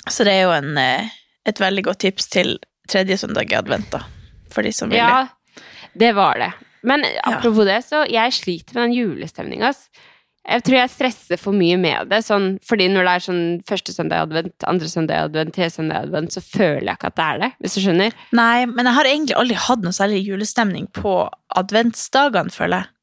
Så 0.10 0.24
det 0.26 0.34
er 0.34 0.44
jo 0.48 0.54
en, 0.56 0.78
eh, 0.80 1.10
et 1.48 1.60
veldig 1.64 1.84
godt 1.88 2.02
tips 2.04 2.28
til 2.34 2.58
tredje 2.90 3.18
søndag 3.24 3.52
i 3.52 3.58
advent, 3.58 3.90
da. 3.94 4.04
For 4.54 4.64
de 4.64 4.72
som 4.76 4.92
vil 4.92 5.00
det. 5.00 5.08
Ja, 5.08 5.64
det 5.98 6.14
var 6.16 6.40
det. 6.40 6.52
Men 6.88 7.04
apropos 7.28 7.66
det, 7.68 7.82
så 7.88 8.06
jeg 8.08 8.36
sliter 8.36 8.78
med 8.78 8.88
den 8.90 8.96
julestemninga. 8.96 9.74
Jeg 10.48 10.64
tror 10.64 10.78
jeg 10.78 10.92
stresser 10.94 11.40
for 11.42 11.52
mye 11.58 11.76
med 11.76 12.08
det, 12.08 12.22
sånn, 12.24 12.54
fordi 12.64 12.86
når 12.88 13.04
det 13.04 13.14
er 13.18 13.24
sånn 13.26 13.42
første 13.68 13.92
søndag 13.92 14.22
i 14.22 14.26
advent, 14.30 14.54
andre 14.72 14.88
søndag 14.88 15.18
i 15.18 15.26
advent, 15.28 15.52
tredje 15.58 15.74
søndag 15.76 15.98
i 15.98 16.08
advent, 16.08 16.32
så 16.38 16.44
føler 16.46 16.86
jeg 16.88 16.96
ikke 17.02 17.10
at 17.12 17.18
det 17.18 17.26
er 17.26 17.42
det, 17.42 17.50
hvis 17.66 17.76
du 17.76 17.82
skjønner. 17.84 18.16
Nei, 18.40 18.66
men 18.72 18.88
jeg 18.88 18.96
har 18.96 19.10
egentlig 19.12 19.36
aldri 19.42 19.58
hatt 19.66 19.84
noe 19.84 19.98
særlig 19.98 20.22
julestemning 20.24 20.88
på 20.96 21.18
adventsdagene, 21.60 22.54
føler 22.56 22.86
jeg. 22.86 22.94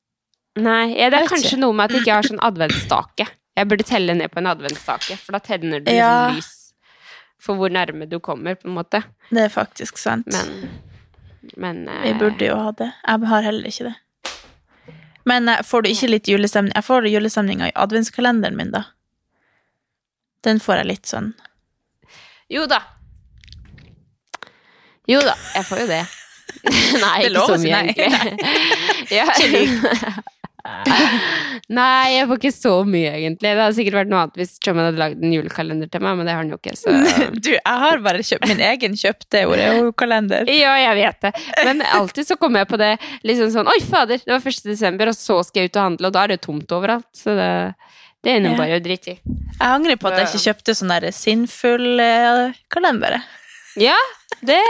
Nei, 0.64 0.82
ja, 0.94 1.10
det 1.10 1.20
er 1.20 1.28
kanskje 1.28 1.52
ikke. 1.56 1.62
noe 1.66 1.74
med 1.76 1.90
at 1.90 1.96
jeg 1.98 2.04
ikke 2.06 2.16
har 2.16 2.28
sånn 2.30 2.44
adventsstake. 2.48 3.26
Jeg 3.58 3.68
burde 3.70 3.86
telle 3.86 4.14
ned 4.16 4.32
på 4.32 4.40
en 4.40 4.48
adventsstake, 4.54 5.18
for 5.20 5.36
da 5.36 5.42
tenner 5.44 5.82
du 5.82 5.90
liksom 5.90 5.98
Ja. 6.00 6.30
lys 6.32 6.52
for 7.44 7.60
hvor 7.60 7.72
nærme 7.72 8.08
du 8.08 8.18
kommer, 8.24 8.56
på 8.56 8.68
en 8.70 8.78
måte. 8.78 9.02
Det 9.30 9.46
er 9.46 9.52
faktisk 9.52 9.98
sant. 10.00 10.28
Men, 10.32 10.80
men 11.60 11.84
Vi 12.02 12.14
eh, 12.14 12.18
burde 12.18 12.48
jo 12.48 12.56
ha 12.56 12.72
det. 12.72 12.90
Jeg 13.04 13.30
har 13.32 13.46
heller 13.48 13.68
ikke 13.68 13.90
det. 13.90 13.94
Men 15.28 15.48
eh, 15.48 15.62
får 15.64 15.84
du 15.84 15.90
ikke 15.90 16.08
litt 16.08 16.28
julestemning 16.28 16.72
Jeg 16.76 16.84
får 16.84 17.08
julestemninga 17.08 17.68
i 17.68 17.76
adventskalenderen 17.84 18.56
min, 18.56 18.72
da. 18.74 18.84
Den 20.44 20.60
får 20.60 20.82
jeg 20.82 20.90
litt 20.92 21.08
sånn 21.08 21.32
Jo 22.52 22.66
da. 22.68 22.82
Jo 25.08 25.20
da, 25.24 25.34
jeg 25.52 25.68
får 25.68 25.82
jo 25.82 25.88
det. 25.88 26.04
nei, 27.04 27.16
Det 27.20 27.30
ikke 27.30 27.48
så 27.48 27.56
mye, 27.60 27.80
egentlig. 27.84 28.44
ja. 29.18 30.22
nei, 31.78 32.14
jeg 32.14 32.28
får 32.28 32.38
ikke 32.40 32.52
så 32.54 32.72
mye, 32.88 33.10
egentlig. 33.18 33.50
Det 33.50 33.60
hadde 33.60 33.76
sikkert 33.76 33.98
vært 33.98 34.10
noe 34.10 34.22
annet 34.24 34.38
hvis 34.40 34.54
Chommen 34.64 34.86
hadde 34.88 35.00
lagd 35.00 35.24
en 35.24 35.34
julekalender 35.34 35.90
til 35.92 36.04
meg, 36.04 36.16
men 36.18 36.28
det 36.28 36.34
har 36.34 36.40
han 36.40 36.52
jo 36.54 36.58
ikke, 36.60 36.76
så 36.78 36.94
Du, 37.44 37.50
jeg 37.52 37.82
har 37.84 38.00
bare 38.04 38.24
kjøpt 38.24 38.48
min 38.48 38.62
egen 38.70 38.96
kjøpte 39.00 39.44
Oreo-kalender. 39.50 40.48
Ja, 40.52 40.74
jeg 40.80 40.96
vet 41.02 41.20
det. 41.26 41.34
Men 41.68 41.84
alltid 41.84 42.30
så 42.30 42.38
kommer 42.40 42.64
jeg 42.64 42.70
på 42.72 42.80
det 42.80 42.94
liksom 43.28 43.52
sånn 43.54 43.70
Oi, 43.70 43.78
fader, 43.84 44.22
det 44.24 44.32
var 44.32 44.40
1. 44.54 44.64
desember, 44.70 45.12
og 45.12 45.18
så 45.18 45.40
skal 45.44 45.64
jeg 45.64 45.72
ut 45.72 45.80
og 45.80 45.86
handle, 45.90 46.10
og 46.10 46.16
da 46.16 46.24
er 46.24 46.34
det 46.34 46.40
tomt 46.48 46.76
overalt. 46.76 47.10
Så 47.16 47.36
det, 47.36 47.50
det 48.24 48.36
er 48.36 48.44
nå 48.44 48.56
bare 48.58 48.80
å 48.80 48.84
drite 48.84 49.16
i. 49.16 49.18
Jeg 49.54 49.64
angrer 49.68 50.00
på 50.00 50.08
at 50.10 50.22
jeg 50.22 50.32
ikke 50.32 50.44
kjøpte 50.48 50.76
sånn 50.80 50.94
der 50.96 51.10
sinnfull 51.14 52.00
eh, 52.02 52.60
kalender. 52.72 53.20
Ja, 53.80 53.96
det 54.46 54.60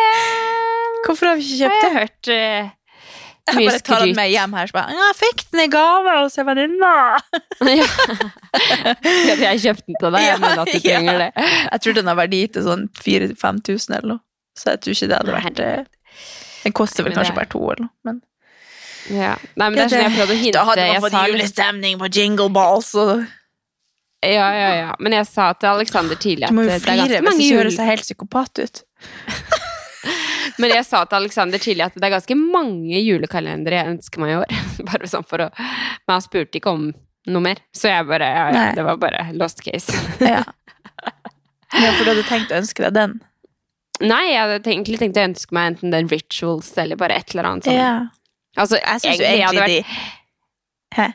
Hvorfor 1.04 1.28
har 1.28 1.36
vi 1.38 1.44
ikke 1.44 1.68
har 1.68 1.74
det? 1.74 1.82
jeg 1.82 1.92
har 1.92 2.00
hørt. 2.00 2.34
Jeg 3.44 3.66
bare 3.68 3.80
tar 3.84 4.00
den 4.06 4.14
med 4.16 4.30
hjem 4.32 4.54
her. 4.56 4.68
Så 4.70 4.76
bare, 4.76 4.94
ja, 4.96 5.06
jeg 5.10 5.16
fikk 5.18 5.42
den 5.52 5.62
i 5.66 5.70
gave 5.72 6.12
hos 6.16 6.38
en 6.40 6.46
venninne. 6.48 6.92
ja. 7.80 7.88
Jeg 9.42 9.60
kjøpte 9.66 9.84
den 9.90 9.98
til 10.00 10.14
deg, 10.16 10.24
Ja, 10.24 10.36
men 10.40 10.62
at 10.62 10.70
du 10.70 10.78
trenger 10.80 11.20
det. 11.26 11.30
Jeg 11.44 11.82
tror 11.84 11.98
den 11.98 12.08
har 12.08 12.18
verdi 12.22 12.40
til 12.54 12.64
sånn 12.64 12.86
4000-5000 13.02 13.98
eller 13.98 14.14
noe. 14.14 14.24
Så 14.56 14.70
jeg 14.72 14.80
tror 14.80 14.96
ikke 14.96 15.08
det 15.10 15.18
hadde 15.18 15.34
vært 15.34 15.60
eh, 15.64 16.22
Den 16.62 16.74
koster 16.78 17.04
vel 17.04 17.16
kanskje 17.16 17.34
bare 17.36 17.50
to 17.52 17.60
eller 17.66 17.84
noe. 17.88 17.94
Men 18.08 18.22
Ja. 19.12 19.34
Nei, 19.60 19.66
men 19.68 19.76
det 19.76 19.84
er 19.84 19.92
sånn 19.92 20.04
jeg 20.06 20.14
prøvde 20.16 20.36
å 20.38 20.40
hinte. 20.40 20.56
Da 20.56 20.66
hadde 20.70 20.86
man 20.88 21.04
fått 21.04 21.18
julestemning 21.34 22.00
på 22.00 22.10
jingle 22.14 22.48
balls. 22.54 22.94
Og 22.96 23.26
Ja, 24.24 24.48
ja, 24.56 24.70
ja. 24.78 24.94
Men 25.04 25.18
jeg 25.18 25.28
sa 25.28 25.50
til 25.52 25.74
Alexander 25.74 26.16
tidlig 26.16 26.48
du 26.48 26.56
må 26.56 26.64
jo 26.64 26.80
flire 26.80 27.20
hvis 27.28 27.44
jul... 27.44 27.58
høres 27.60 27.76
helt 27.92 28.08
psykopat 28.08 28.64
ut. 28.64 28.84
Men 30.60 30.74
jeg 30.74 30.86
sa 30.86 31.02
til 31.08 31.18
Alexander 31.20 31.62
tidlig 31.62 31.86
at 31.86 31.96
det 31.98 32.06
er 32.08 32.14
ganske 32.16 32.36
mange 32.38 33.00
julekalendere 33.00 33.80
jeg 33.80 33.94
ønsker 33.96 34.22
meg 34.22 34.32
i 34.32 34.38
år. 34.42 34.56
Bare 34.90 35.10
sånn 35.10 35.26
for 35.28 35.46
å 35.46 35.50
Men 35.58 36.16
han 36.16 36.24
spurte 36.24 36.60
ikke 36.60 36.74
om 36.74 36.88
noe 37.30 37.44
mer. 37.44 37.60
Så 37.74 37.88
jeg 37.88 38.04
bare 38.08 38.26
ja, 38.28 38.48
ja, 38.52 38.64
Det 38.76 38.84
var 38.84 38.98
bare 39.00 39.22
lost 39.32 39.62
case. 39.64 39.94
Ja. 40.20 40.42
ja, 41.84 41.92
for 41.96 42.04
du 42.04 42.10
hadde 42.10 42.26
tenkt 42.28 42.52
å 42.52 42.58
ønske 42.60 42.84
deg 42.84 42.98
den? 42.98 43.14
Nei, 44.04 44.24
jeg 44.32 44.42
hadde 44.42 44.58
egentlig 44.74 44.98
tenkt 45.00 45.16
å 45.16 45.24
ønske 45.30 45.56
meg 45.56 45.70
enten 45.72 45.94
den 45.94 46.10
Rituals 46.10 46.72
eller 46.80 46.98
bare 47.00 47.16
et 47.22 47.32
eller 47.32 47.48
annet 47.48 47.68
sånt. 47.68 47.78
Ja. 47.78 47.94
Altså, 48.60 48.78
Jeg 48.78 49.02
syns 49.02 49.22
egentlig, 49.22 49.30
egentlig 49.40 49.62
vært, 49.62 49.72
de 49.72 50.98
Hæ? 50.98 51.06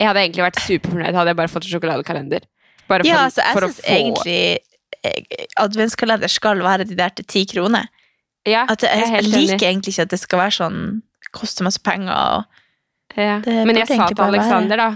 jeg 0.00 0.08
hadde 0.08 0.24
egentlig 0.24 0.44
vært 0.44 0.60
superfornøyd 0.64 1.16
hadde 1.16 1.32
jeg 1.32 1.38
bare 1.38 1.52
fått 1.52 1.68
en 1.68 1.72
sjokoladekalender. 1.74 2.44
Bare 2.88 3.04
for, 3.04 3.08
Ja, 3.08 3.22
altså, 3.28 3.44
jeg 3.44 3.62
syns 3.62 3.80
få 3.80 3.94
egentlig 3.94 4.40
eh, 5.04 5.46
adventskalender 5.60 6.32
skal 6.32 6.62
være 6.64 6.86
de 6.88 6.96
der 6.98 7.14
til 7.16 7.28
ti 7.28 7.44
kroner. 7.48 7.88
Ja, 8.48 8.64
At 8.68 8.82
jeg, 8.82 8.90
jeg 8.96 9.18
er 9.18 9.26
liker 9.28 9.54
enig. 9.54 9.68
egentlig 9.68 9.92
ikke 9.94 10.08
at 10.08 10.10
det 10.10 10.20
skal 10.20 10.38
være 10.38 10.56
sånn 10.56 10.80
Koste 11.36 11.62
masse 11.62 11.82
penger 11.84 12.14
og 12.14 12.44
Ja. 13.18 13.40
Det 13.44 13.66
Men 13.66 13.76
jeg 13.76 13.88
sa 13.90 14.06
til 14.08 14.22
Alexander, 14.24 14.76
da 14.76 14.90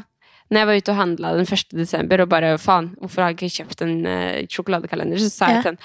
når 0.53 0.61
jeg 0.61 0.69
var 0.69 0.77
ute 0.79 0.93
og 0.93 0.99
handla 0.99 1.31
den 1.39 1.47
1. 1.49 1.73
desember, 1.73 2.21
og 2.21 2.29
bare 2.29 2.51
faen, 2.61 2.91
hvorfor 3.01 3.25
har 3.25 3.33
jeg 3.33 3.39
ikke 3.39 3.65
kjøpt 3.65 3.83
en 3.87 3.95
uh, 4.07 4.43
sjokoladekalender? 4.53 5.19
Så 5.19 5.31
sa 5.33 5.49
jeg 5.51 5.65
til 5.65 5.73
han 5.73 5.81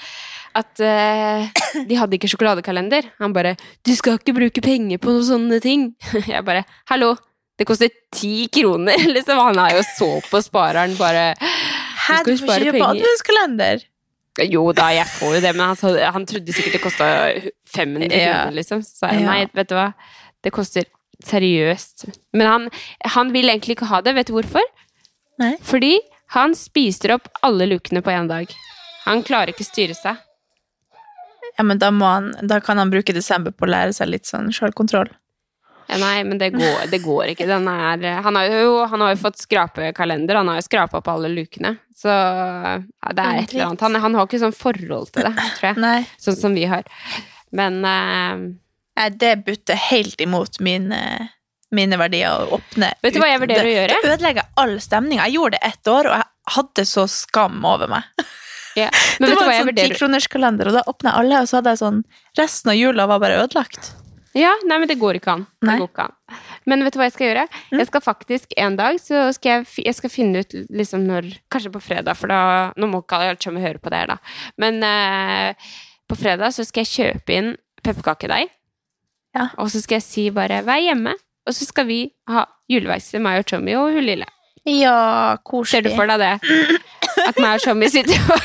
at 0.60 0.82
uh, 0.82 1.84
de 1.88 1.98
hadde 1.98 2.18
ikke 2.18 2.30
sjokoladekalender. 2.32 3.08
Han 3.22 3.34
bare 3.34 3.56
'Du 3.86 3.94
skal 3.94 4.18
ikke 4.18 4.34
bruke 4.34 4.62
penger 4.62 4.98
på 4.98 5.14
noen 5.14 5.26
sånne 5.26 5.60
ting'. 5.62 5.94
Jeg 6.34 6.44
bare 6.44 6.64
'Hallo, 6.90 7.14
det 7.58 7.66
koster 7.66 7.90
ti 8.12 8.48
kroner', 8.52 9.06
liksom. 9.16 9.38
Han 9.38 9.58
er 9.58 9.76
jo 9.78 9.82
så 9.96 10.10
på 10.30 10.42
spareren, 10.42 10.96
bare 10.98 11.34
Hæ, 11.38 12.22
du 12.26 12.32
jo 12.34 12.42
får 12.46 12.66
ikke 12.66 12.72
kjøpe 12.72 12.88
adventskalender? 12.90 13.86
Jo 14.50 14.70
da, 14.76 14.88
jeg 14.94 15.06
får 15.10 15.34
jo 15.36 15.40
det, 15.42 15.50
men 15.56 15.72
han, 15.72 15.98
han 16.14 16.26
trodde 16.30 16.54
sikkert 16.54 16.76
det 16.78 16.82
kosta 16.84 17.06
500 17.74 18.08
Ja. 18.14 18.32
kroner, 18.44 18.56
liksom. 18.60 18.82
Så 18.86 19.02
sa 19.02 19.10
jeg 19.12 19.24
nei, 19.26 19.40
vet 19.58 19.68
du 19.68 19.74
hva, 19.74 19.88
det 20.46 20.52
koster 20.54 20.86
seriøst. 21.26 22.06
Men 22.32 22.46
han, 22.46 22.68
han 23.16 23.32
vil 23.34 23.50
egentlig 23.50 23.76
ikke 23.76 23.90
ha 23.90 24.00
det, 24.06 24.14
vet 24.16 24.30
du 24.30 24.36
hvorfor? 24.38 24.64
Nei. 25.42 25.54
Fordi 25.66 25.96
han 26.36 26.54
spiser 26.54 27.16
opp 27.16 27.28
alle 27.42 27.66
lukene 27.66 28.00
på 28.06 28.12
én 28.14 28.28
dag. 28.30 28.48
Han 29.04 29.24
klarer 29.26 29.52
ikke 29.52 29.66
styre 29.66 29.96
seg. 29.98 30.16
Ja, 31.58 31.64
men 31.66 31.80
da, 31.82 31.90
må 31.90 32.06
han, 32.06 32.30
da 32.46 32.60
kan 32.64 32.78
han 32.78 32.92
bruke 32.92 33.12
desember 33.12 33.50
på 33.52 33.66
å 33.66 33.72
lære 33.72 33.92
seg 33.96 34.08
litt 34.12 34.28
sånn 34.30 34.52
sjølkontroll. 34.54 35.10
Ja, 35.90 35.96
nei, 35.98 36.22
men 36.24 36.38
det 36.38 36.52
går, 36.54 36.86
det 36.92 37.00
går 37.02 37.32
ikke. 37.32 37.48
Den 37.50 37.66
er, 37.66 38.04
han, 38.22 38.36
har 38.38 38.46
jo, 38.46 38.74
han 38.86 39.02
har 39.02 39.14
jo 39.14 39.18
fått 39.24 39.40
skrapekalender, 39.42 40.38
han 40.38 40.50
har 40.52 40.60
jo 40.60 40.66
skrapa 40.68 41.00
opp 41.00 41.10
alle 41.10 41.32
lukene. 41.32 41.74
Så 41.98 42.08
ja, 42.12 42.78
det 43.10 43.24
er 43.24 43.40
et 43.40 43.54
eller 43.54 43.66
annet. 43.72 43.84
Han, 43.88 43.98
han 44.04 44.18
har 44.18 44.28
ikke 44.28 44.42
sånn 44.44 44.54
forhold 44.54 45.10
til 45.10 45.26
det, 45.26 45.34
tror 45.58 45.68
jeg. 45.72 45.80
Nei. 45.82 45.98
Sånn 46.22 46.38
som 46.38 46.54
vi 46.54 46.68
har. 46.70 46.86
Men 47.56 47.80
uh, 47.82 48.46
Nei, 49.00 49.08
det 49.18 49.36
butter 49.46 49.78
helt 49.90 50.20
imot 50.20 50.60
mine, 50.62 51.00
mine 51.74 51.98
verdier 51.98 52.36
å 52.44 52.58
åpne 52.58 52.92
Vet 53.02 53.16
du 53.16 53.20
hva 53.22 53.30
jeg 53.30 53.40
vurderer 53.42 53.68
å 53.68 53.72
gjøre? 53.74 54.00
Det 54.04 54.14
ødelegger 54.16 54.50
all 54.62 54.76
stemning. 54.82 55.18
Jeg 55.22 55.36
gjorde 55.38 55.56
det 55.56 55.72
ett 55.72 55.90
år, 55.90 56.10
og 56.10 56.18
jeg 56.18 56.56
hadde 56.56 56.86
så 56.90 57.06
skam 57.10 57.64
over 57.66 57.90
meg. 57.90 58.26
Yeah. 58.78 58.94
Men 59.18 59.32
det 59.32 59.38
var 59.40 59.54
en 59.54 59.64
sånn 59.66 59.80
tikronerskalender, 59.80 60.70
og 60.70 60.78
da 60.78 60.84
åpna 60.90 61.14
jeg 61.14 61.24
alle, 61.24 61.40
og 61.42 61.50
så 61.50 61.58
hadde 61.58 61.74
jeg 61.74 61.82
sånn 61.82 62.04
Resten 62.38 62.72
av 62.72 62.78
jula 62.78 63.08
var 63.10 63.22
bare 63.22 63.40
ødelagt. 63.42 63.94
Ja, 64.36 64.52
nei, 64.62 64.76
men 64.78 64.86
det 64.86 64.98
går 65.00 65.18
ikke 65.18 65.32
an. 65.32 65.46
Det 65.58 65.74
går 65.80 65.88
ikke 65.88 66.04
an. 66.06 66.14
Men 66.70 66.84
vet 66.86 66.94
du 66.94 67.00
hva 67.00 67.08
jeg 67.08 67.16
skal 67.16 67.26
gjøre? 67.26 67.44
Mm. 67.72 67.78
Jeg 67.80 67.88
skal 67.88 68.04
faktisk 68.04 68.52
en 68.62 68.76
dag 68.78 69.00
så 69.02 69.22
skal 69.34 69.50
jeg, 69.50 69.66
jeg 69.88 69.96
skal 69.98 70.12
finne 70.12 70.44
ut 70.44 70.54
liksom 70.68 71.06
når 71.08 71.32
Kanskje 71.50 71.72
på 71.74 71.82
fredag, 71.82 72.14
for 72.18 72.30
da 72.30 72.42
Nå 72.78 72.86
må 72.90 73.02
ikke 73.02 73.18
alle 73.18 73.38
Chummy 73.42 73.62
høre 73.64 73.82
på 73.82 73.90
det 73.90 74.04
her, 74.04 74.12
da. 74.12 74.18
Men 74.62 74.78
eh, 74.86 75.72
på 76.10 76.18
fredag 76.18 76.54
så 76.54 76.66
skal 76.66 76.86
jeg 76.86 76.94
kjøpe 76.94 77.36
inn 77.40 77.50
pepperkakedeig. 77.82 78.52
Ja. 79.34 79.48
Og 79.62 79.70
så 79.72 79.82
skal 79.82 79.98
jeg 79.98 80.06
si 80.06 80.28
bare 80.34 80.62
'vær 80.66 80.82
hjemme', 80.82 81.14
og 81.46 81.54
så 81.54 81.66
skal 81.66 81.86
vi 81.86 82.00
ha 82.28 82.44
juleverksted, 82.70 83.22
meg 83.22 83.42
og 83.42 83.46
Tommy 83.50 83.74
og 83.78 83.94
hun 83.94 84.06
lille. 84.06 84.26
Ja, 84.68 85.38
Ser 85.66 85.82
du 85.82 85.90
for 85.96 86.06
deg 86.06 86.20
det? 86.20 86.34
At 87.26 87.38
meg 87.40 87.58
og 87.58 87.62
Tjommi 87.64 87.88
sitter 87.92 88.18
og 88.32 88.40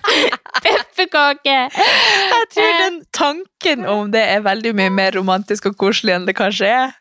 pepperkake. 0.66 1.54
Jeg 1.76 2.48
tror 2.54 2.76
den 2.80 2.98
tanken 3.14 3.84
om 3.90 4.10
det 4.12 4.22
er 4.34 4.42
veldig 4.44 4.72
mye 4.78 4.92
mer 4.94 5.16
romantisk 5.18 5.68
og 5.70 5.76
koselig 5.80 6.14
enn 6.16 6.26
det 6.28 6.34
kanskje 6.38 6.70
er. 6.70 6.94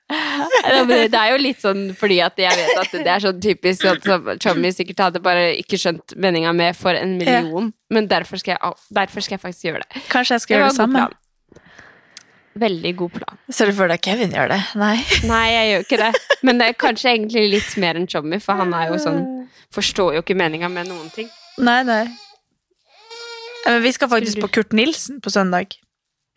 Det 0.90 1.18
er 1.20 1.34
jo 1.34 1.40
litt 1.42 1.62
sånn 1.64 1.86
fordi 1.98 2.20
at 2.26 2.40
jeg 2.42 2.56
vet 2.60 2.82
at 2.84 2.96
det 2.96 3.12
er 3.16 3.24
sånn 3.28 3.42
typisk 3.44 3.86
at 3.90 4.06
Tjommi 4.44 4.72
sikkert 4.76 5.06
hadde 5.08 5.24
bare 5.26 5.52
ikke 5.60 5.80
skjønt 5.82 6.16
meninga 6.22 6.54
med 6.56 6.78
for 6.78 6.98
en 6.98 7.18
million. 7.20 7.72
Men 7.94 8.10
derfor 8.12 8.42
skal, 8.42 8.58
jeg, 8.58 8.74
derfor 8.98 9.24
skal 9.24 9.38
jeg 9.38 9.44
faktisk 9.46 9.70
gjøre 9.70 9.84
det. 9.86 10.04
Kanskje 10.12 10.36
jeg 10.40 10.46
skal 10.48 10.56
Det 10.56 10.62
gjøre 10.64 10.74
det 10.74 10.82
samme. 10.82 11.06
plan. 11.06 11.22
Veldig 12.60 12.92
god 12.96 13.12
plan. 13.18 13.40
Ser 13.52 13.68
du 13.68 13.76
for 13.76 13.92
deg 13.92 14.00
Kevin 14.06 14.32
gjør 14.36 14.54
det? 14.54 14.60
Nei. 14.80 14.96
Nei, 15.32 15.46
jeg 15.52 15.72
gjør 15.72 15.88
ikke 15.88 16.00
det. 16.02 16.12
Men 16.48 16.62
det 16.62 16.70
er 16.72 16.78
kanskje 16.86 17.12
egentlig 17.12 17.48
litt 17.58 17.74
mer 17.84 18.00
enn 18.00 18.08
Tommy, 18.08 18.40
for 18.44 18.60
han 18.62 18.72
er 18.78 18.94
jo 18.94 19.00
sånn 19.02 19.24
Forstår 19.76 20.14
jo 20.16 20.22
ikke 20.24 20.38
meninga 20.40 20.70
med 20.72 20.88
noen 20.88 21.10
ting. 21.12 21.28
Nei, 21.60 21.82
nei. 21.84 22.06
Men 23.66 23.82
vi 23.84 23.92
skal 23.92 24.08
faktisk 24.12 24.40
på 24.40 24.50
Kurt 24.56 24.76
Nilsen 24.78 25.18
på 25.24 25.34
søndag. 25.34 25.76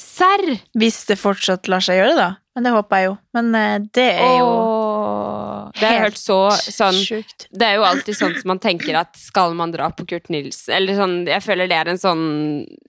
Serr! 0.02 0.56
Hvis 0.78 1.04
det 1.06 1.18
fortsatt 1.20 1.68
lar 1.70 1.84
seg 1.84 2.00
gjøre, 2.00 2.16
da. 2.18 2.28
Men 2.58 2.66
det 2.66 2.70
håper 2.74 2.98
jeg 2.98 3.06
jo. 3.06 3.12
Men 3.38 3.48
eh, 3.54 3.74
det 3.94 4.06
er 4.18 4.32
jo 4.40 4.46
Åh, 4.50 5.68
Det 5.78 5.86
har 5.86 6.00
hørt 6.08 6.18
så 6.18 6.38
sånn 6.58 6.96
sjukt. 7.06 7.44
Det 7.54 7.68
er 7.68 7.76
jo 7.78 7.84
alltid 7.86 8.16
sånn 8.18 8.34
som 8.34 8.48
man 8.50 8.58
tenker 8.58 8.98
at 8.98 9.14
skal 9.20 9.54
man 9.54 9.70
dra 9.70 9.86
på 9.94 10.06
Kurt 10.10 10.26
Nilsen 10.32 10.74
Eller 10.74 10.98
sånn, 10.98 11.14
jeg 11.28 11.44
føler 11.44 11.70
det 11.70 11.76
er 11.78 11.90
en 11.92 12.00
sånn 12.02 12.24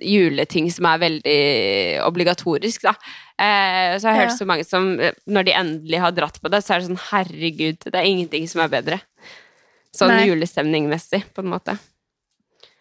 juleting 0.02 0.72
som 0.74 0.88
er 0.90 1.04
veldig 1.04 1.38
obligatorisk, 2.08 2.88
da. 2.90 2.96
Eh, 3.38 3.94
så 4.00 4.10
jeg 4.10 4.10
har 4.10 4.18
Ja. 4.18 4.24
hørt 4.26 4.40
så 4.40 4.50
mange 4.50 4.66
som, 4.66 4.90
eh, 5.00 5.14
når 5.30 5.46
de 5.46 5.54
endelig 5.62 6.00
har 6.02 6.18
dratt 6.18 6.42
på 6.42 6.50
det, 6.50 6.64
så 6.66 6.74
er 6.74 6.80
det 6.82 6.90
sånn 6.90 7.06
herregud, 7.12 7.80
det 7.86 7.96
er 7.96 8.10
ingenting 8.10 8.50
som 8.50 8.62
er 8.66 8.74
bedre. 8.74 9.02
Sånn 9.96 10.18
julestemningmessig, 10.26 11.24
på 11.34 11.46
en 11.46 11.54
måte. 11.54 11.78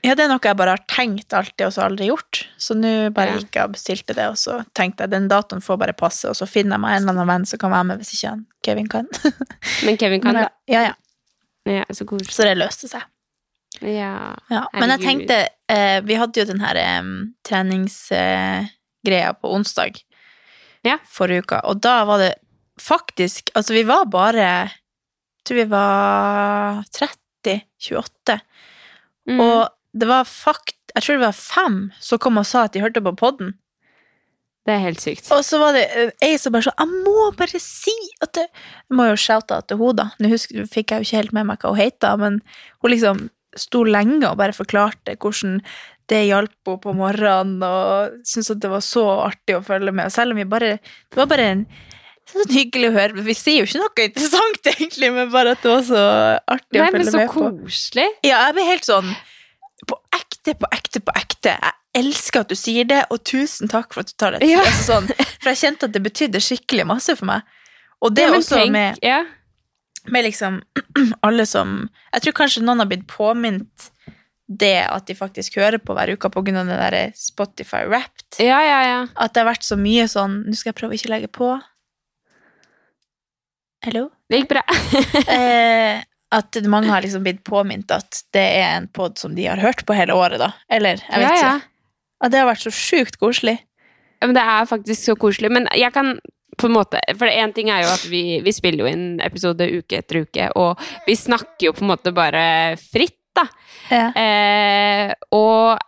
Ja, 0.04 0.14
det 0.14 0.24
er 0.24 0.28
noe 0.30 0.38
jeg 0.44 0.56
bare 0.56 0.76
har 0.76 0.84
tenkt 0.86 1.32
alltid, 1.34 1.64
og 1.66 1.72
så 1.74 1.82
aldri 1.88 2.06
gjort. 2.06 2.44
Så 2.56 2.74
nå 2.78 3.10
bare 3.12 3.32
Ja. 3.32 3.38
gikk 3.40 3.56
jeg 3.58 3.64
og 3.64 3.72
bestilte 3.74 4.14
det, 4.14 4.28
og 4.30 4.36
så 4.38 4.60
tenkte 4.74 5.02
jeg 5.02 5.10
den 5.10 5.26
datoen 5.28 5.60
får 5.64 5.76
bare 5.78 5.92
passe, 5.92 6.28
og 6.30 6.36
så 6.38 6.46
finner 6.46 6.76
jeg 6.76 6.80
meg 6.80 6.96
en 6.96 7.02
eller 7.02 7.16
annen 7.16 7.26
venn 7.32 7.46
som 7.46 7.58
kan 7.58 7.70
være 7.74 7.84
med 7.90 7.98
hvis 7.98 8.14
ikke 8.14 8.28
han 8.30 8.46
Kevin 8.62 8.86
kan. 8.88 9.08
Men 9.84 9.96
Kevin 9.98 10.20
kan 10.22 10.34
da. 10.38 10.48
ja, 10.70 10.82
ja. 10.90 10.94
Ja, 11.68 11.84
så. 11.92 12.06
Så 12.30 12.42
det 12.46 12.54
løste 12.56 12.88
seg. 12.88 13.02
Ja. 13.82 14.34
Ja. 14.50 14.62
Men 14.72 14.88
jeg 14.94 15.00
tenkte 15.04 15.48
eh, 15.68 16.00
Vi 16.00 16.14
hadde 16.16 16.40
jo 16.40 16.46
den 16.48 16.60
her 16.64 16.78
um, 17.00 17.34
treningsgreia 17.44 19.34
på 19.40 19.50
onsdag 19.54 20.00
Ja. 20.86 20.96
forrige 21.06 21.42
uka, 21.44 21.60
og 21.64 21.80
da 21.84 22.04
var 22.04 22.18
det 22.18 22.34
faktisk 22.80 23.50
Altså, 23.54 23.74
vi 23.74 23.82
var 23.84 24.06
bare 24.06 24.70
Jeg 24.70 25.44
tror 25.44 25.56
vi 25.56 25.64
var 25.70 26.84
30-28, 26.92 28.40
Mm. 29.28 29.40
og 29.40 29.68
det 29.92 30.08
var 30.08 30.28
fakt... 30.28 30.76
Jeg 30.94 31.04
tror 31.04 31.18
det 31.18 31.26
var 31.26 31.36
fem 31.36 31.80
som 32.02 32.20
kom 32.22 32.40
og 32.40 32.46
sa 32.48 32.64
at 32.66 32.74
de 32.74 32.82
hørte 32.82 33.02
på 33.04 33.14
podden. 33.16 33.54
det 34.66 34.74
er 34.74 34.84
helt 34.84 35.00
sykt. 35.00 35.28
Og 35.32 35.44
så 35.44 35.60
var 35.60 35.76
det 35.76 35.84
eh, 35.96 36.10
ei 36.24 36.38
som 36.40 36.52
bare 36.52 36.68
sa 36.68 36.74
Jeg 36.76 37.02
må 37.06 37.30
bare 37.38 37.60
si 37.62 37.94
at 38.20 38.34
det 38.36 38.46
Jeg 38.48 38.96
må 38.96 39.06
jo 39.08 39.16
shoute 39.16 39.60
til 39.68 39.80
henne, 39.80 39.96
da. 39.96 40.08
Nå 40.18 40.32
husker, 40.32 40.64
fikk 40.68 40.92
jeg 40.92 40.98
jo 40.98 41.08
ikke 41.08 41.20
helt 41.22 41.36
med 41.36 41.48
meg 41.48 41.62
hva 41.62 41.72
hun 41.72 41.80
het, 41.80 42.08
men 42.20 42.40
hun 42.82 42.92
liksom 42.92 43.28
sto 43.58 43.84
lenge 43.84 44.28
og 44.28 44.36
bare 44.40 44.56
forklarte 44.56 45.16
hvordan 45.16 45.60
det 46.08 46.24
hjalp 46.28 46.52
henne 46.68 46.80
på 46.84 46.94
morgenen, 46.96 47.62
og 47.64 48.20
syntes 48.28 48.52
at 48.54 48.60
det 48.64 48.70
var 48.72 48.84
så 48.84 49.04
artig 49.26 49.56
å 49.58 49.64
følge 49.64 49.92
med. 49.92 50.08
Og 50.08 50.14
selv 50.14 50.32
om 50.32 50.40
vi 50.40 50.48
bare 50.48 50.78
Det 50.78 51.20
var 51.20 51.30
bare 51.30 51.48
en 51.52 51.64
sånn 52.28 52.52
hyggelig 52.52 52.90
å 52.90 52.96
høre. 52.96 53.24
Vi 53.24 53.34
sier 53.36 53.62
jo 53.62 53.68
ikke 53.68 53.82
noe 53.82 54.04
interessant, 54.10 54.68
egentlig, 54.74 55.10
men 55.16 55.32
bare 55.32 55.56
at 55.56 55.64
det 55.64 55.72
var 55.72 55.84
så 55.88 56.04
artig 56.44 56.80
Nei, 56.80 56.88
å 56.88 56.92
følge 56.92 57.12
med 57.12 57.32
på. 57.32 57.44
Nei, 57.44 57.50
men 57.52 57.58
så 57.58 57.66
koselig. 57.68 58.08
Ja, 58.26 58.42
jeg 58.48 58.56
ble 58.58 58.68
helt 58.68 58.88
sånn 58.88 59.12
På 59.88 59.98
ekte, 60.14 60.54
på 60.60 60.68
ekte, 60.74 61.00
på 61.04 61.14
ekte. 61.18 61.54
Jeg 61.56 62.04
elsker 62.04 62.44
at 62.44 62.52
du 62.52 62.56
sier 62.58 62.86
det, 62.88 63.00
og 63.10 63.22
tusen 63.26 63.70
takk 63.72 63.94
for 63.96 64.04
at 64.04 64.12
du 64.12 64.16
tar 64.20 64.36
det. 64.36 64.42
Ja. 64.48 64.60
Altså 64.62 64.84
sånn, 64.92 65.08
for 65.40 65.50
jeg 65.52 65.60
kjente 65.64 65.88
at 65.88 65.94
det 65.96 66.02
betydde 66.04 66.42
skikkelig 66.44 66.84
masse 66.90 67.16
for 67.18 67.28
meg. 67.30 67.46
Og 68.04 68.14
det 68.14 68.28
Ja, 68.28 68.34
også 68.36 68.60
tenk- 68.60 68.74
med, 68.76 68.98
ja. 69.02 69.22
med 70.06 70.24
liksom 70.28 70.60
alle 71.26 71.46
som 71.50 71.88
Jeg 72.14 72.22
tror 72.22 72.36
kanskje 72.44 72.62
noen 72.62 72.78
har 72.84 72.86
blitt 72.90 73.08
påminnet 73.10 73.88
det 74.48 74.78
at 74.88 75.04
de 75.10 75.12
faktisk 75.18 75.58
hører 75.60 75.76
på 75.82 75.92
hver 75.92 76.08
uke 76.14 76.30
av 76.30 76.44
det 76.46 76.64
der 76.68 77.10
Spotify 77.18 77.82
Wrapped. 77.84 78.38
ja, 78.40 78.60
ja, 78.64 78.78
ja. 78.86 79.00
At 79.16 79.34
det 79.34 79.42
har 79.42 79.50
vært 79.50 79.66
så 79.66 79.76
mye 79.76 80.06
sånn 80.08 80.38
Nå 80.46 80.54
skal 80.56 80.70
jeg 80.72 80.78
prøve 80.78 80.94
ikke 80.96 81.10
å 81.10 81.12
legge 81.12 81.28
på. 81.28 81.50
Hello? 83.84 84.08
Det 84.30 84.40
gikk 84.40 84.48
bra. 84.50 84.62
eh, 85.36 86.00
at 86.34 86.58
mange 86.68 86.90
har 86.92 87.04
liksom 87.04 87.24
blitt 87.24 87.40
påminnet 87.46 87.92
at 87.94 88.22
det 88.36 88.44
er 88.58 88.74
en 88.76 88.88
pod 88.92 89.16
som 89.20 89.36
de 89.36 89.46
har 89.48 89.60
hørt 89.62 89.84
på 89.88 89.96
hele 89.96 90.16
året, 90.16 90.40
da. 90.42 90.52
Eller, 90.68 91.00
jeg 91.06 91.22
vet 91.22 91.28
ja, 91.28 91.36
ja. 91.38 91.54
ikke. 91.56 91.94
At 92.24 92.34
det 92.34 92.42
har 92.42 92.50
vært 92.50 92.64
så 92.66 92.72
sjukt 92.74 93.16
koselig. 93.20 93.56
Ja, 94.18 94.26
men 94.26 94.34
det 94.36 94.42
er 94.42 94.68
faktisk 94.68 95.06
så 95.06 95.14
koselig. 95.18 95.50
Men 95.54 95.68
jeg 95.78 95.94
kan 95.94 96.18
på 96.58 96.66
en 96.66 96.74
måte 96.74 96.98
For 97.14 97.30
én 97.30 97.52
ting 97.54 97.68
er 97.70 97.84
jo 97.84 97.90
at 97.92 98.04
vi, 98.10 98.40
vi 98.42 98.50
spiller 98.50 98.82
jo 98.82 98.90
inn 98.90 99.20
episode 99.22 99.68
uke 99.78 100.00
etter 100.00 100.24
uke, 100.26 100.48
og 100.58 100.80
vi 101.06 101.14
snakker 101.16 101.68
jo 101.68 101.74
på 101.76 101.84
en 101.84 101.92
måte 101.92 102.12
bare 102.14 102.42
fritt, 102.82 103.20
da. 103.38 103.44
Ja. 103.94 104.08
Eh, 104.18 105.12
og 105.32 105.78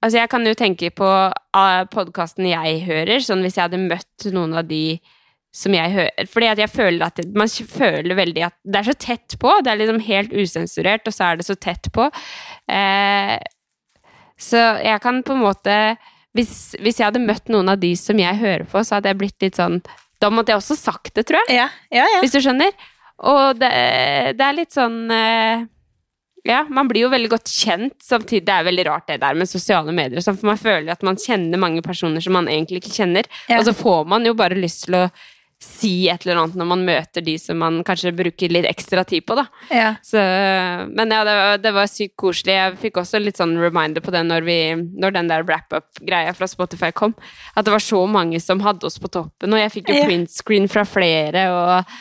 altså, 0.00 0.16
jeg 0.16 0.30
kan 0.32 0.46
jo 0.48 0.56
tenke 0.58 0.90
på 0.96 1.10
uh, 1.28 1.82
podkasten 1.92 2.48
jeg 2.48 2.80
hører, 2.88 3.20
sånn 3.22 3.44
hvis 3.44 3.58
jeg 3.58 3.68
hadde 3.68 3.84
møtt 3.84 4.30
noen 4.32 4.56
av 4.56 4.66
de 4.70 4.98
som 5.58 5.74
jeg 5.74 5.90
hører 5.90 6.28
Fordi 6.30 6.48
at 6.52 6.60
jeg 6.62 6.70
føler 6.70 7.02
at 7.08 7.18
Man 7.34 7.50
føler 7.50 8.14
veldig 8.18 8.44
at 8.46 8.54
det 8.62 8.78
er 8.80 8.86
så 8.92 8.94
tett 8.94 9.34
på. 9.42 9.50
Det 9.64 9.72
er 9.72 9.80
liksom 9.80 9.98
helt 10.06 10.34
usensurert, 10.38 11.08
og 11.10 11.14
så 11.16 11.32
er 11.32 11.40
det 11.40 11.46
så 11.48 11.56
tett 11.58 11.88
på. 11.94 12.06
Eh, 12.70 13.36
så 14.38 14.60
jeg 14.86 15.00
kan 15.02 15.22
på 15.26 15.34
en 15.34 15.42
måte 15.42 15.74
hvis, 16.36 16.76
hvis 16.78 17.00
jeg 17.00 17.08
hadde 17.08 17.24
møtt 17.24 17.48
noen 17.50 17.72
av 17.72 17.80
de 17.82 17.90
som 17.98 18.18
jeg 18.20 18.38
hører 18.38 18.66
på, 18.70 18.82
så 18.86 18.98
hadde 18.98 19.10
jeg 19.10 19.18
blitt 19.18 19.42
litt 19.42 19.58
sånn 19.58 19.80
Da 20.22 20.30
måtte 20.30 20.52
jeg 20.52 20.60
også 20.60 20.76
sagt 20.78 21.14
det, 21.16 21.24
tror 21.26 21.40
jeg. 21.48 21.56
Ja, 21.58 21.66
ja, 21.94 22.04
ja. 22.14 22.20
Hvis 22.22 22.36
du 22.36 22.38
skjønner? 22.44 22.70
Og 23.26 23.58
det, 23.58 23.72
det 24.38 24.44
er 24.46 24.54
litt 24.54 24.76
sånn 24.76 25.00
eh, 25.10 25.64
Ja, 26.46 26.60
man 26.70 26.86
blir 26.90 27.08
jo 27.08 27.10
veldig 27.10 27.32
godt 27.32 27.50
kjent, 27.50 27.96
samtidig 28.04 28.44
Det 28.46 28.54
er 28.60 28.68
veldig 28.68 28.84
rart 28.86 29.08
det 29.10 29.18
der 29.24 29.34
med 29.40 29.50
sosiale 29.50 29.90
medier, 29.96 30.22
sånn, 30.22 30.38
for 30.38 30.52
man 30.52 30.60
føler 30.60 30.92
at 30.94 31.02
man 31.06 31.18
kjenner 31.18 31.58
mange 31.58 31.82
personer 31.82 32.22
som 32.22 32.36
man 32.38 32.46
egentlig 32.52 32.84
ikke 32.84 32.94
kjenner, 33.00 33.26
Ja. 33.50 33.58
og 33.58 33.66
så 33.66 33.74
får 33.74 34.06
man 34.14 34.28
jo 34.28 34.36
bare 34.38 34.54
lyst 34.60 34.86
til 34.86 35.00
å 35.00 35.08
si 35.62 36.06
et 36.06 36.22
eller 36.22 36.38
annet 36.38 36.54
når 36.60 36.66
man 36.70 36.82
møter 36.86 37.24
de 37.26 37.32
som 37.42 37.58
man 37.58 37.80
kanskje 37.86 38.12
bruker 38.14 38.52
litt 38.54 38.66
ekstra 38.70 39.02
tid 39.08 39.24
på, 39.26 39.34
da. 39.38 39.44
ja. 39.74 39.88
Så, 40.06 40.20
men 40.92 41.10
ja, 41.10 41.24
det 41.26 41.34
var, 41.34 41.58
det 41.64 41.72
var 41.74 41.88
sykt 41.90 42.14
koselig. 42.20 42.54
Jeg 42.54 42.76
fikk 42.84 43.00
også 43.02 43.18
litt 43.22 43.40
sånn 43.40 43.56
reminder 43.58 44.04
på 44.04 44.14
det 44.14 44.22
når, 44.28 44.46
vi, 44.46 44.58
når 45.02 45.16
den 45.16 45.30
der 45.32 45.42
wrap-up-greia 45.48 46.34
fra 46.38 46.46
Spotify 46.50 46.92
kom. 46.94 47.16
At 47.58 47.66
det 47.66 47.74
var 47.74 47.82
så 47.82 48.04
mange 48.06 48.38
som 48.44 48.62
hadde 48.62 48.86
oss 48.86 49.00
på 49.02 49.10
toppen, 49.10 49.54
og 49.56 49.62
jeg 49.64 49.74
fikk 49.80 49.90
jo 49.90 49.98
Ja. 49.98 50.06
printscreen 50.06 50.70
fra 50.70 50.86
flere, 50.86 51.48
og 51.50 51.98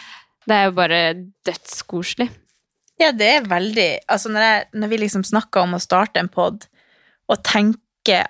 det 0.47 0.59
er 0.59 0.69
jo 0.69 0.77
bare 0.77 1.01
dødskoselig. 1.49 2.29
Ja, 3.01 3.11
det 3.13 3.27
er 3.29 3.49
veldig 3.49 3.89
Altså, 4.09 4.29
når, 4.33 4.41
jeg, 4.47 4.63
når 4.81 4.89
vi 4.93 4.97
liksom 5.03 5.25
snakker 5.27 5.65
om 5.65 5.75
å 5.77 5.81
starte 5.81 6.21
en 6.21 6.29
pod, 6.33 6.69
og 7.27 7.41
tenker 7.45 7.81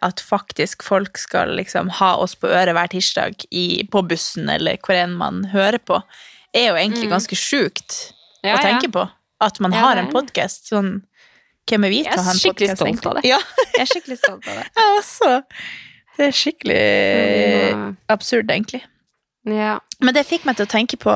at 0.01 0.19
faktisk 0.23 0.83
folk 0.83 1.17
skal 1.21 1.51
liksom 1.57 1.89
ha 1.99 2.15
oss 2.23 2.35
på 2.35 2.47
øret 2.49 2.73
hver 2.75 2.87
tirsdag 2.91 3.45
i, 3.51 3.83
på 3.91 4.01
bussen, 4.07 4.49
eller 4.49 4.77
hvor 4.83 4.95
enn 4.97 5.13
man 5.17 5.43
hører 5.53 5.77
på, 5.79 6.01
er 6.55 6.69
jo 6.71 6.75
egentlig 6.79 7.05
Mm. 7.07 7.13
ganske 7.17 7.35
sjukt 7.37 8.13
Ja, 8.43 8.55
å 8.57 8.61
tenke 8.63 8.89
på. 8.91 9.09
At 9.41 9.59
man 9.59 9.71
Ja, 9.71 9.79
har 9.79 9.97
en 9.97 10.07
podkast. 10.11 10.67
Sånn 10.71 11.03
Hvem 11.67 11.83
er 11.85 11.89
vi 11.89 12.03
til 12.03 12.13
å 12.13 12.23
ha 12.23 12.31
en. 12.31 13.23
Ja, 13.27 13.39
Jeg 13.75 13.81
er 13.81 13.85
skikkelig 13.91 14.17
stolt 14.21 14.47
av 14.47 14.55
det. 14.55 14.65
jeg 14.77 14.97
også. 14.97 15.43
Det 16.17 16.25
er 16.27 16.31
skikkelig 16.31 17.97
absurd, 18.09 18.49
egentlig. 18.49 18.81
Ja. 19.45 19.79
Men 19.99 20.13
det 20.15 20.25
fikk 20.27 20.45
meg 20.47 20.55
til 20.57 20.65
å 20.65 20.71
tenke 20.71 20.97
på 20.97 21.13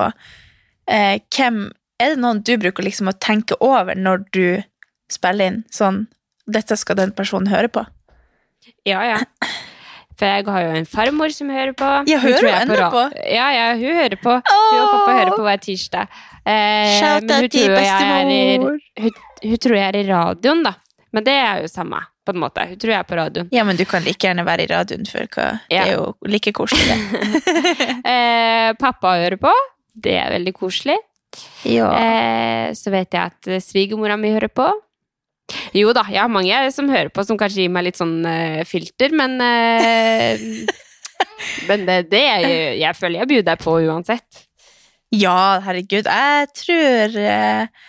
eh, 0.87 1.19
hvem 1.35 1.71
Er 2.01 2.15
det 2.15 2.17
noen 2.21 2.41
du 2.43 2.57
bruker 2.57 2.83
liksom 2.83 3.07
å 3.11 3.17
tenke 3.19 3.55
over 3.61 3.95
når 3.95 4.23
du 4.33 4.63
spiller 5.11 5.45
inn 5.51 5.63
sånn 5.71 6.07
Dette 6.51 6.75
skal 6.79 6.95
den 6.97 7.11
personen 7.11 7.47
høre 7.51 7.69
på? 7.71 7.83
Ja, 8.85 9.01
ja. 9.13 9.17
For 10.21 10.29
jeg 10.29 10.45
har 10.53 10.61
jo 10.67 10.73
en 10.77 10.85
farmor 10.85 11.33
som 11.33 11.49
hører 11.49 11.73
på. 11.73 11.87
Ja, 12.09 12.19
hører 12.21 12.45
hun 12.45 12.57
ennå 12.59 12.89
på? 12.93 13.03
Ja, 13.25 13.47
ja, 13.55 13.65
hun 13.79 13.95
hører 13.97 14.19
på. 14.21 14.35
Hun 14.37 14.77
og 14.77 14.91
pappa 14.93 15.15
hører 15.17 15.31
på 15.33 15.45
hver 15.47 15.61
tirsdag. 15.63 16.19
Eh, 16.45 16.91
Shout 16.99 17.25
men 17.25 17.31
hun 17.31 17.43
out 17.47 17.51
til 17.55 17.73
bestemor! 17.73 18.77
hun, 19.01 19.17
hun 19.47 19.57
tror 19.65 19.75
jeg 19.79 19.87
er 19.87 19.97
i 19.97 20.05
radioen, 20.11 20.61
da. 20.67 20.75
Men 21.11 21.25
det 21.25 21.33
er 21.41 21.63
jo 21.63 21.71
samme, 21.71 22.03
på 22.25 22.35
en 22.35 22.41
måte. 22.43 22.67
Hun 22.69 22.77
tror 22.79 22.93
jeg 22.93 22.99
er 23.01 23.07
på 23.09 23.17
radioen. 23.17 23.49
Ja, 23.55 23.65
men 23.67 23.79
du 23.79 23.83
kan 23.89 24.05
like 24.05 24.21
gjerne 24.27 24.45
være 24.45 24.67
i 24.67 24.69
radioen, 24.71 25.09
for 25.09 25.25
hva? 25.33 25.47
det 25.71 25.81
er 25.81 25.95
jo 25.95 26.11
like 26.29 26.53
koselig. 26.53 26.99
Eh, 28.11 28.71
pappa 28.79 29.15
hører 29.21 29.37
på. 29.41 29.51
Det 29.93 30.13
er 30.21 30.31
veldig 30.33 30.53
koselig. 30.57 30.97
ja. 31.65 31.89
Eh, 31.97 32.69
så 32.77 32.91
vet 32.93 33.13
jeg 33.13 33.33
at 33.33 33.49
svigermora 33.63 34.17
mi 34.19 34.31
hører 34.33 34.49
på. 34.53 34.69
Jo 35.75 35.91
da, 35.95 36.03
jeg 36.11 36.21
har 36.21 36.31
mange 36.31 36.61
som 36.75 36.89
hører 36.91 37.11
på, 37.13 37.23
som 37.27 37.39
kanskje 37.39 37.65
gir 37.65 37.73
meg 37.73 37.89
litt 37.89 37.99
sånn 37.99 38.21
uh, 38.27 38.61
filter, 38.67 39.13
men 39.15 39.37
uh, 39.41 40.47
Men 41.67 41.85
det, 41.87 41.97
det 42.11 42.21
jeg, 42.21 42.53
jeg 42.81 42.97
føler 42.97 43.21
jeg 43.21 43.29
bjuder 43.29 43.57
på 43.61 43.75
uansett. 43.85 44.43
ja, 45.13 45.61
herregud, 45.65 46.07
jeg 46.07 46.47
tror 46.57 47.17
uh, 47.17 47.87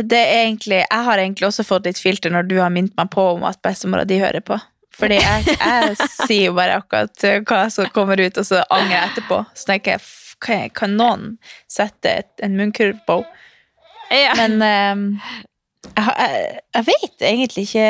det 0.00 0.18
er 0.18 0.42
egentlig 0.44 0.78
Jeg 0.80 1.04
har 1.04 1.18
egentlig 1.18 1.46
også 1.48 1.64
fått 1.66 1.88
litt 1.88 1.98
filter 2.00 2.32
når 2.32 2.46
du 2.48 2.56
har 2.60 2.72
minnet 2.72 2.96
meg 2.96 3.10
på 3.12 3.24
om 3.34 3.44
at 3.48 3.60
bestemora 3.64 4.06
di 4.08 4.20
hører 4.20 4.44
på. 4.44 4.56
Fordi 4.96 5.18
jeg, 5.20 5.56
jeg 5.56 6.08
sier 6.26 6.46
jo 6.50 6.56
bare 6.56 6.78
akkurat 6.80 7.26
hva 7.48 7.66
som 7.72 7.88
kommer 7.94 8.20
ut, 8.20 8.40
og 8.40 8.46
så 8.46 8.62
angrer 8.68 8.96
jeg 8.96 9.10
etterpå. 9.10 9.42
Så 9.56 9.68
tenker 9.70 9.96
jeg, 9.96 10.72
kan, 10.76 10.96
noen 10.96 11.36
sette 11.70 12.14
et, 12.22 12.32
en 12.44 12.56
munnkurv 12.58 13.00
på 13.08 13.20
henne? 13.22 13.36
Ja. 14.10 14.32
Men 14.34 14.62
eh, 14.66 15.40
jeg, 15.88 16.14
jeg, 16.18 16.60
jeg 16.76 16.86
vet 16.90 17.24
egentlig 17.30 17.64
ikke 17.68 17.88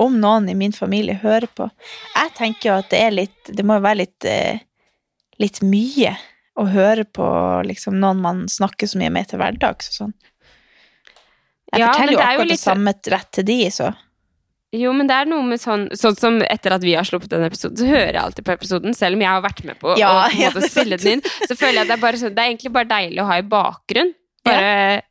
om 0.00 0.18
noen 0.22 0.48
i 0.48 0.54
min 0.54 0.72
familie 0.76 1.16
hører 1.22 1.48
på. 1.58 1.66
Jeg 2.14 2.34
tenker 2.38 2.68
jo 2.70 2.74
at 2.78 2.90
det 2.92 3.00
er 3.02 3.10
litt 3.16 3.50
Det 3.50 3.64
må 3.66 3.80
jo 3.80 3.82
være 3.88 3.98
litt, 4.04 4.24
eh, 4.30 4.60
litt 5.42 5.58
mye 5.66 6.12
å 6.60 6.66
høre 6.70 7.04
på 7.08 7.26
liksom, 7.66 7.96
noen 8.02 8.20
man 8.22 8.44
snakker 8.50 8.86
så 8.90 8.98
mye 9.00 9.10
med 9.14 9.30
til 9.30 9.40
hverdags 9.40 9.90
og 9.90 9.96
sånn. 9.96 10.14
Jeg 11.72 11.80
Ja, 11.82 11.90
forteller 11.92 12.12
jo 12.12 12.18
det 12.18 12.24
er 12.26 12.32
jo 12.34 12.38
akkurat 12.40 12.48
litt- 12.50 12.58
det 12.58 12.66
samme 12.66 12.94
rett 13.14 13.30
til 13.32 13.44
de, 13.50 13.58
så. 13.70 13.90
Jo, 14.72 14.92
men 14.94 15.06
det 15.10 15.16
er 15.16 15.26
noe 15.26 15.42
med 15.42 15.58
sånn 15.58 15.88
Sånn 15.98 16.14
som 16.16 16.36
etter 16.46 16.70
at 16.76 16.82
vi 16.86 16.92
har 16.94 17.02
sluppet 17.02 17.30
den 17.32 17.42
episoden, 17.42 17.76
så 17.80 17.86
hører 17.90 18.12
jeg 18.14 18.22
alltid 18.22 18.44
på 18.46 18.52
episoden, 18.54 18.94
selv 18.94 19.16
om 19.18 19.22
jeg 19.24 19.28
har 19.32 19.42
vært 19.42 19.64
med 19.66 19.78
på 19.80 19.96
Ja, 19.98 20.10
å 20.28 20.30
på 20.30 20.38
ja, 20.44 20.50
spille 20.70 20.96
den 21.00 21.16
inn. 21.18 21.22
Så 21.48 21.56
føler 21.58 21.80
jeg 21.82 21.88
det 21.90 21.96
er 21.96 22.02
bare 22.04 22.20
sånn 22.20 22.34
Det 22.36 22.38
er 22.44 22.50
egentlig 22.52 22.72
bare 22.72 22.90
deilig 22.92 23.18
å 23.18 23.26
ha 23.26 23.38
i 23.38 23.42
bakgrunn. 23.42 24.12
Bare 24.46 25.02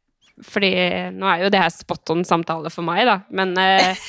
fordi 0.45 0.71
Nå 1.15 1.27
er 1.29 1.43
jo 1.45 1.49
det 1.53 1.61
her 1.61 1.71
spot 1.73 2.13
on 2.13 2.23
samtale 2.27 2.71
for 2.73 2.85
meg, 2.87 3.05
da, 3.07 3.19
men 3.29 3.55
eh, 3.59 4.05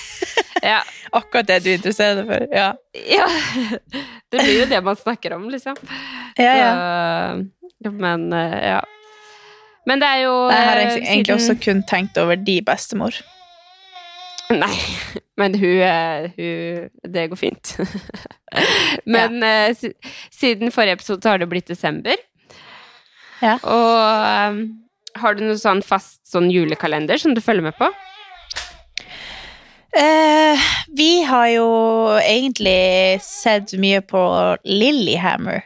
ja. 0.63 0.81
Akkurat 1.19 1.49
det 1.49 1.59
du 1.65 1.73
interesserer 1.73 2.21
deg 2.21 2.29
for. 2.31 2.47
Ja, 2.55 2.69
ja. 3.11 3.27
Det 4.31 4.39
blir 4.45 4.61
jo 4.61 4.69
det 4.71 4.79
man 4.87 4.99
snakker 4.99 5.35
om, 5.35 5.49
liksom. 5.51 5.75
ja. 6.39 6.55
ja. 6.61 6.71
Så, 7.81 7.91
men 7.97 8.29
eh, 8.37 8.57
ja. 8.77 8.81
Men 9.89 10.03
det 10.03 10.09
er 10.13 10.23
jo 10.27 10.35
Jeg 10.53 10.67
har 10.69 10.77
eh, 10.77 10.83
egentlig 10.85 11.09
egentlig 11.09 11.27
siden- 11.27 11.41
også 11.41 11.65
kun 11.65 11.83
tenkt 11.89 12.19
over 12.21 12.37
de 12.37 12.57
bestemor. 12.63 13.21
Nei, 14.51 14.75
men 15.39 15.55
hun, 15.55 15.77
eh, 15.87 16.31
hun 16.37 17.13
Det 17.15 17.29
går 17.31 17.39
fint. 17.39 17.77
men 19.15 19.39
ja. 19.43 19.73
siden 20.35 20.73
forrige 20.75 20.99
episode 20.99 21.23
så 21.23 21.35
har 21.35 21.39
det 21.43 21.49
blitt 21.51 21.71
desember. 21.71 22.19
Ja. 23.41 23.57
Og 23.63 24.61
har 25.19 25.35
du 25.35 25.45
noe 25.45 25.59
sånn 25.59 25.83
fast 25.83 26.23
sånn 26.29 26.51
julekalender 26.53 27.19
som 27.19 27.35
du 27.35 27.43
følger 27.43 27.67
med 27.71 27.77
på? 27.79 27.91
Eh, 29.97 30.69
vi 30.95 31.23
har 31.27 31.49
jo 31.51 31.71
egentlig 32.23 33.19
sett 33.25 33.73
mye 33.75 34.01
på 34.07 34.23
Lillyhammer 34.65 35.65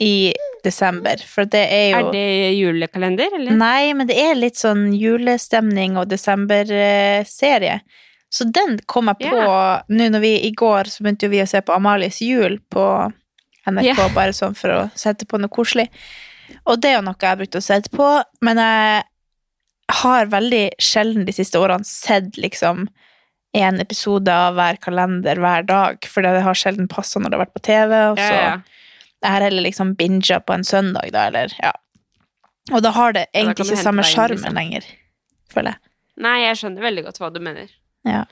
i 0.00 0.32
desember, 0.64 1.20
for 1.26 1.44
det 1.44 1.64
er 1.74 1.88
jo 1.90 2.08
Er 2.08 2.12
det 2.12 2.52
julekalender, 2.56 3.34
eller? 3.36 3.56
Nei, 3.58 3.92
men 3.94 4.08
det 4.08 4.16
er 4.18 4.38
litt 4.38 4.56
sånn 4.56 4.92
julestemning 4.96 5.98
og 5.98 6.08
desemberserie. 6.08 7.80
Så 8.30 8.44
den 8.44 8.78
kom 8.86 9.08
jeg 9.08 9.30
på 9.30 9.36
nå 9.88 10.08
når 10.10 10.20
vi 10.20 10.32
i 10.44 10.52
går 10.52 10.90
så 10.92 11.04
begynte 11.04 11.30
vi 11.32 11.40
å 11.42 11.48
se 11.48 11.62
på 11.64 11.72
Amalies 11.72 12.20
jul 12.20 12.58
på 12.70 12.84
NRK, 13.68 13.84
yeah. 13.84 14.14
bare 14.14 14.34
sånn 14.36 14.56
for 14.56 14.72
å 14.72 14.80
sette 14.96 15.26
på 15.28 15.40
noe 15.40 15.52
koselig. 15.52 15.88
Og 16.64 16.80
det 16.80 16.92
er 16.92 16.98
jo 16.98 17.04
noe 17.06 17.18
jeg 17.20 17.30
har 17.30 17.40
brukt 17.40 17.58
å 17.58 17.64
se 17.64 17.80
på, 17.92 18.08
men 18.44 18.60
jeg 18.62 19.04
har 20.02 20.32
veldig 20.32 20.64
sjelden 20.82 21.26
de 21.28 21.34
siste 21.34 21.60
årene 21.60 21.86
sett 21.88 22.36
liksom 22.40 22.86
en 23.56 23.80
episode 23.80 24.32
av 24.32 24.58
hver 24.58 24.76
kalender 24.84 25.40
hver 25.40 25.64
dag, 25.68 26.04
for 26.04 26.24
det 26.24 26.42
har 26.44 26.58
sjelden 26.58 26.88
passa 26.90 27.20
når 27.20 27.32
det 27.32 27.38
har 27.38 27.44
vært 27.46 27.56
på 27.56 27.64
TV. 27.64 27.94
Og 28.12 28.20
så 28.20 28.28
Ja, 28.28 28.40
ja. 28.44 28.56
jeg 29.24 29.34
har 29.34 29.46
heller 29.48 29.64
liksom 29.64 29.94
binga 29.98 30.40
på 30.44 30.56
en 30.58 30.64
søndag, 30.64 31.12
da, 31.12 31.26
eller 31.32 31.54
ja. 31.62 31.72
Og 32.72 32.82
da 32.84 32.92
har 32.92 33.16
det 33.16 33.26
egentlig 33.32 33.70
ikke 33.70 33.80
samme 33.80 34.04
sjarmen 34.04 34.36
liksom. 34.36 34.58
lenger, 34.58 34.84
føler 35.52 35.72
jeg. 35.72 35.80
Nei, 36.20 36.36
jeg 36.42 36.60
skjønner 36.60 36.84
veldig 36.84 37.04
godt 37.06 37.20
hva 37.22 37.30
du 37.32 37.40
mener. 37.40 37.70
Ja. 38.04 38.24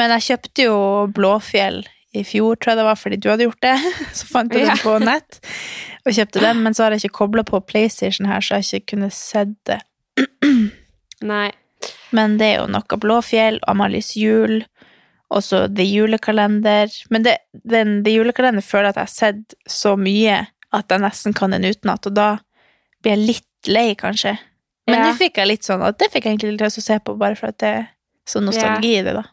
Men 0.00 0.14
jeg 0.16 0.24
kjøpte 0.30 0.64
jo 0.68 0.78
Blåfjell 1.12 1.82
i 2.16 2.22
fjor, 2.24 2.56
tror 2.56 2.72
jeg 2.72 2.78
det 2.80 2.84
var, 2.88 2.96
fordi 2.96 3.16
du 3.20 3.28
hadde 3.28 3.44
gjort 3.48 3.60
det. 3.60 3.74
Så 4.18 4.26
fant 4.30 4.52
jeg 4.54 4.64
Ja. 4.64 4.74
den 4.74 4.82
på 4.84 4.94
nett 5.04 5.40
og 6.06 6.14
kjøpte 6.16 6.40
den, 6.40 6.62
men 6.64 6.72
så 6.74 6.84
har 6.86 6.94
jeg 6.94 7.02
ikke 7.04 7.18
kobla 7.18 7.42
på 7.44 7.60
PlayStation 7.68 8.26
her, 8.30 8.40
så 8.40 8.54
jeg 8.56 8.64
har 8.64 8.78
ikke 8.80 8.94
kunnet 8.96 9.12
sett 9.12 9.52
det. 9.68 9.80
Nei. 11.20 11.50
Men 12.16 12.38
det 12.40 12.46
er 12.46 12.60
jo 12.62 12.68
noe 12.72 12.98
Blåfjell, 13.02 13.58
Amalies 13.68 14.14
jul, 14.16 14.62
og 15.28 15.42
så 15.44 15.66
The 15.68 15.84
Julekalender. 15.84 16.88
Men 17.12 17.26
det, 17.26 17.34
den, 17.52 17.98
The 18.06 18.14
Julekalender 18.16 18.64
føler 18.64 18.88
jeg 18.88 18.94
at 18.94 19.00
jeg 19.02 19.08
har 19.10 19.16
sett 19.18 19.58
så 19.68 19.92
mye 20.00 20.38
at 20.72 20.88
jeg 20.94 21.00
nesten 21.04 21.36
kan 21.36 21.52
den 21.52 21.66
utenat, 21.68 22.08
og 22.08 22.16
da 22.16 22.28
blir 23.02 23.14
jeg 23.18 23.26
litt 23.26 23.68
lei, 23.72 23.90
kanskje. 24.00 24.38
Men 24.88 25.02
Ja. 25.02 25.10
det 25.10 25.18
fikk 25.20 25.36
jeg 25.42 25.50
litt 25.50 25.68
sånn 25.68 25.84
at 25.84 25.98
det 26.00 26.08
fikk 26.12 26.24
jeg 26.24 26.38
egentlig 26.38 26.56
lyst 26.60 26.78
til 26.80 26.86
å 26.86 26.88
se 26.88 26.98
på, 27.04 27.18
bare 27.20 27.36
for 27.36 27.52
at 27.52 27.58
det 27.60 27.68
er 27.82 27.86
sånn 28.28 28.48
nostalgi 28.48 28.94
i 28.98 29.02
det, 29.04 29.12
da. 29.20 29.26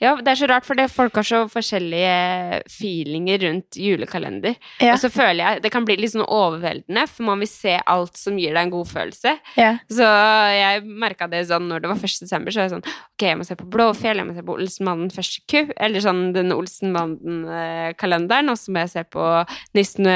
Ja, 0.00 0.14
det 0.16 0.28
er 0.32 0.38
så 0.40 0.48
rart, 0.50 0.64
for 0.66 0.74
folk 0.88 1.14
har 1.20 1.26
så 1.28 1.42
forskjellige 1.52 2.62
feelinger 2.72 3.38
rundt 3.46 3.78
julekalender. 3.80 4.54
Ja. 4.80 4.94
Og 4.94 5.00
så 5.02 5.10
føler 5.12 5.40
jeg 5.44 5.62
det 5.64 5.72
kan 5.74 5.84
bli 5.88 5.96
litt 6.00 6.12
sånn 6.14 6.24
overveldende, 6.26 7.06
for 7.10 7.26
man 7.28 7.42
vil 7.44 7.50
se 7.50 7.76
alt 7.86 8.16
som 8.20 8.38
gir 8.38 8.54
deg 8.54 8.66
en 8.66 8.74
god 8.74 8.88
følelse. 8.90 9.36
Ja. 9.60 9.72
Så 9.90 10.08
jeg 10.54 10.84
merka 10.84 11.28
det 11.30 11.44
sånn 11.48 11.68
når 11.70 11.84
det 11.84 11.92
var 11.92 11.96
1. 12.02 12.20
desember, 12.26 12.50
så 12.54 12.60
var 12.62 12.68
jeg 12.68 12.74
sånn 12.76 12.88
Ok, 13.14 13.22
jeg 13.28 13.38
må 13.38 13.44
se 13.46 13.54
på 13.56 13.68
Blåfjell, 13.70 14.18
jeg 14.18 14.26
må 14.26 14.34
se 14.34 14.42
på 14.46 14.56
Olsenmannen 14.58 15.10
første 15.14 15.44
ku, 15.50 15.72
eller 15.76 16.02
sånn 16.02 16.24
den 16.34 16.50
Olsenmannen-kalenderen, 16.54 18.50
og 18.52 18.58
så 18.58 18.72
må 18.74 18.82
jeg 18.84 18.92
se 18.94 19.04
på 19.14 19.28
Nissen, 19.76 20.08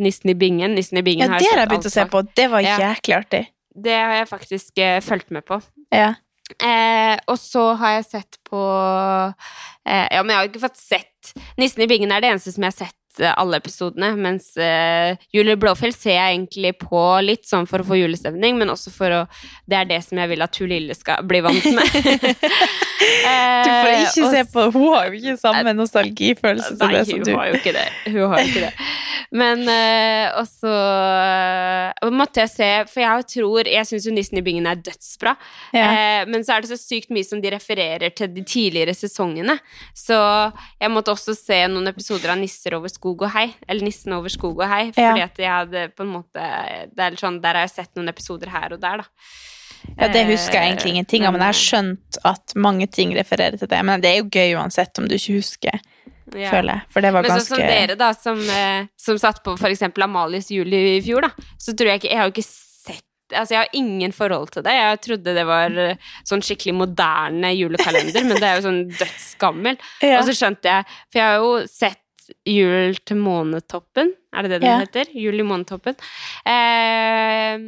Nissen 0.00 0.32
i 0.32 0.36
bingen. 0.38 0.74
Nissen 0.78 0.98
i 1.00 1.04
bingen 1.06 1.26
Ja, 1.26 1.32
har 1.36 1.38
det 1.42 1.50
har 1.52 1.62
jeg 1.64 1.72
begynt 1.74 1.90
å 1.90 1.94
se 1.94 2.06
på. 2.08 2.22
Det 2.34 2.48
var 2.50 2.60
Ja. 2.64 2.78
jæklig 2.78 3.14
artig. 3.16 3.46
Det 3.78 3.94
har 3.94 4.14
jeg 4.14 4.28
faktisk 4.28 4.78
eh, 4.78 5.00
fulgt 5.00 5.30
med 5.30 5.44
på. 5.46 5.60
Ja. 5.92 6.14
Eh, 6.56 7.14
og 7.28 7.36
så 7.38 7.64
har 7.76 7.98
jeg 7.98 8.06
sett 8.08 8.38
på 8.48 8.60
eh, 9.84 10.06
Ja, 10.14 10.22
men 10.22 10.32
jeg 10.32 10.38
har 10.38 10.48
ikke 10.48 10.62
fått 10.62 10.80
sett 10.80 11.32
Nissen 11.60 11.84
i 11.84 11.88
bingen 11.90 12.12
er 12.14 12.24
det 12.24 12.30
eneste 12.32 12.54
som 12.54 12.64
jeg 12.64 12.72
har 12.72 12.78
sett 12.86 12.97
alle 13.20 13.58
episodene, 13.60 14.12
mens 14.16 14.50
uh, 14.60 15.16
Julie 15.34 15.58
Blåfjell 15.60 15.94
ser 15.96 16.16
jeg 16.16 16.36
egentlig 16.36 16.74
på 16.80 17.02
litt 17.24 17.48
sånn 17.48 17.68
for 17.70 17.82
å 17.82 17.88
få 17.88 17.98
julestemning, 17.98 18.58
men 18.60 18.72
også 18.72 18.92
for 18.94 19.14
å 19.14 19.24
Det 19.68 19.76
er 19.76 19.88
det 19.88 20.02
som 20.06 20.18
jeg 20.20 20.30
vil 20.30 20.44
at 20.44 20.56
hun 20.60 20.70
lille 20.70 20.94
skal 20.96 21.24
bli 21.28 21.42
vant 21.44 21.66
med. 21.76 21.98
Du 22.98 23.70
får 23.70 23.88
Eh, 23.88 24.02
ikke 24.04 24.24
uh, 24.26 24.32
se 24.32 24.42
på 24.52 24.64
Hun 24.74 24.86
har 24.94 25.08
jo 25.08 25.18
ikke 25.18 25.36
samme 25.40 25.72
nostalgifølelse 25.76 26.74
som 26.74 26.90
Nei, 26.90 26.96
det 26.96 27.04
som 27.08 27.20
hun 27.20 27.26
du 27.28 27.32
har 27.36 27.50
jo 27.50 27.58
ikke 27.58 27.74
det. 27.76 27.86
Hun 28.08 28.32
har 28.32 28.42
jo 28.42 28.48
ikke 28.50 28.64
det. 28.64 28.88
Men 29.38 29.64
uh, 29.68 30.38
også 30.40 30.72
uh, 30.72 32.10
måtte 32.14 32.44
jeg 32.44 32.52
se 32.52 32.70
For 32.88 33.02
jeg 33.04 33.26
tror 33.34 33.70
Jeg 33.70 33.88
syns 33.90 34.08
jo 34.08 34.14
Nissen 34.16 34.40
i 34.40 34.44
bingen 34.44 34.68
er 34.70 34.80
dødsbra. 34.80 35.34
ja. 35.76 35.88
Eh, 35.88 36.24
men 36.28 36.44
så 36.44 36.56
er 36.56 36.64
det 36.64 36.70
så 36.72 36.78
sykt 36.80 37.12
mye 37.14 37.26
som 37.26 37.40
de 37.42 37.50
refererer 37.52 38.12
til 38.14 38.30
de 38.32 38.42
tidligere 38.46 38.94
sesongene. 38.96 39.58
Så 39.96 40.16
jeg 40.80 40.92
måtte 40.92 41.12
også 41.12 41.34
se 41.36 41.60
noen 41.70 41.90
episoder 41.90 42.32
av 42.32 42.38
Nisser 42.40 42.76
over 42.78 42.90
skog 43.08 43.22
og 43.24 43.30
hei. 43.32 43.46
Eller 43.68 43.86
Nissen 43.88 44.12
over 44.16 44.32
skog 44.32 44.58
og 44.60 44.68
hei. 44.68 44.88
Ja. 44.96 45.12
Fordi 45.12 45.22
at 45.24 45.38
jeg 45.38 45.52
hadde 45.52 45.84
på 45.96 46.04
en 46.04 46.12
måte 46.12 46.48
det 46.94 47.04
er 47.04 47.14
litt 47.14 47.22
sånn, 47.22 47.40
Der 47.42 47.54
har 47.54 47.66
jeg 47.66 47.70
sett 47.76 47.94
noen 47.96 48.08
episoder 48.12 48.48
her 48.52 48.72
og 48.76 48.80
der, 48.82 48.98
da. 49.02 49.04
ja, 49.98 50.08
det 50.12 50.26
husker 50.28 50.58
jeg 50.58 50.72
egentlig 50.72 50.92
ingenting 50.94 51.26
av, 51.26 51.32
men 51.32 51.40
jeg 51.44 51.52
har 51.54 51.60
skjønt 51.62 52.18
at 52.24 52.54
mange 52.56 52.86
ting 52.90 53.14
refererer 53.16 53.58
til 53.58 53.68
det. 53.70 53.80
Men 53.84 54.00
det 54.04 54.10
er 54.10 54.20
jo 54.20 54.28
gøy 54.28 54.56
uansett 54.58 54.98
om 54.98 55.08
du 55.08 55.14
ikke 55.16 55.38
husker, 55.38 55.80
Ja. 56.34 56.50
føler 56.50 56.74
jeg. 56.74 56.82
For 56.92 57.00
det 57.00 57.12
var 57.14 57.22
Men 57.22 57.30
sånn 57.38 57.46
som 57.46 57.58
dere, 57.58 57.94
da, 57.96 58.12
som, 58.12 58.38
eh, 58.50 58.86
som 59.00 59.16
satt 59.16 59.42
på 59.42 59.56
eksempel 59.56 60.04
Amalies 60.04 60.50
jul 60.50 60.68
i 60.74 61.00
fjor, 61.00 61.22
da, 61.22 61.30
så 61.58 61.72
tror 61.74 61.88
jeg 61.94 62.02
ikke 62.02 62.10
Jeg 62.10 62.18
har 62.18 62.28
jo 62.28 62.34
ikke 62.36 62.48
sett 62.48 63.04
Altså, 63.30 63.50
jeg 63.52 63.58
har 63.60 63.68
ingen 63.76 64.12
forhold 64.12 64.50
til 64.54 64.62
det. 64.62 64.72
Jeg 64.72 65.00
trodde 65.04 65.34
det 65.36 65.44
var 65.44 65.70
eh, 65.76 65.96
sånn 66.24 66.40
skikkelig 66.40 66.72
moderne 66.74 67.50
julekalender, 67.52 68.24
men 68.24 68.40
det 68.40 68.42
er 68.48 68.56
jo 68.56 68.62
sånn 68.64 68.88
dødsgammel. 68.88 69.76
ja. 70.00 70.18
Og 70.20 70.24
så 70.24 70.32
skjønte 70.32 70.64
jeg 70.64 70.86
For 71.12 71.18
jeg 71.20 71.26
har 71.26 71.36
jo 71.36 71.66
sett 71.68 72.00
Jul 72.48 72.96
til 73.08 73.16
månetoppen, 73.20 74.12
er 74.34 74.42
det 74.42 74.50
det 74.50 74.60
den 74.62 74.70
Ja. 74.70 74.78
heter? 74.84 75.10
Jul 75.14 75.40
i 75.40 75.46
månetoppen. 75.46 75.96
Eh, 76.44 77.58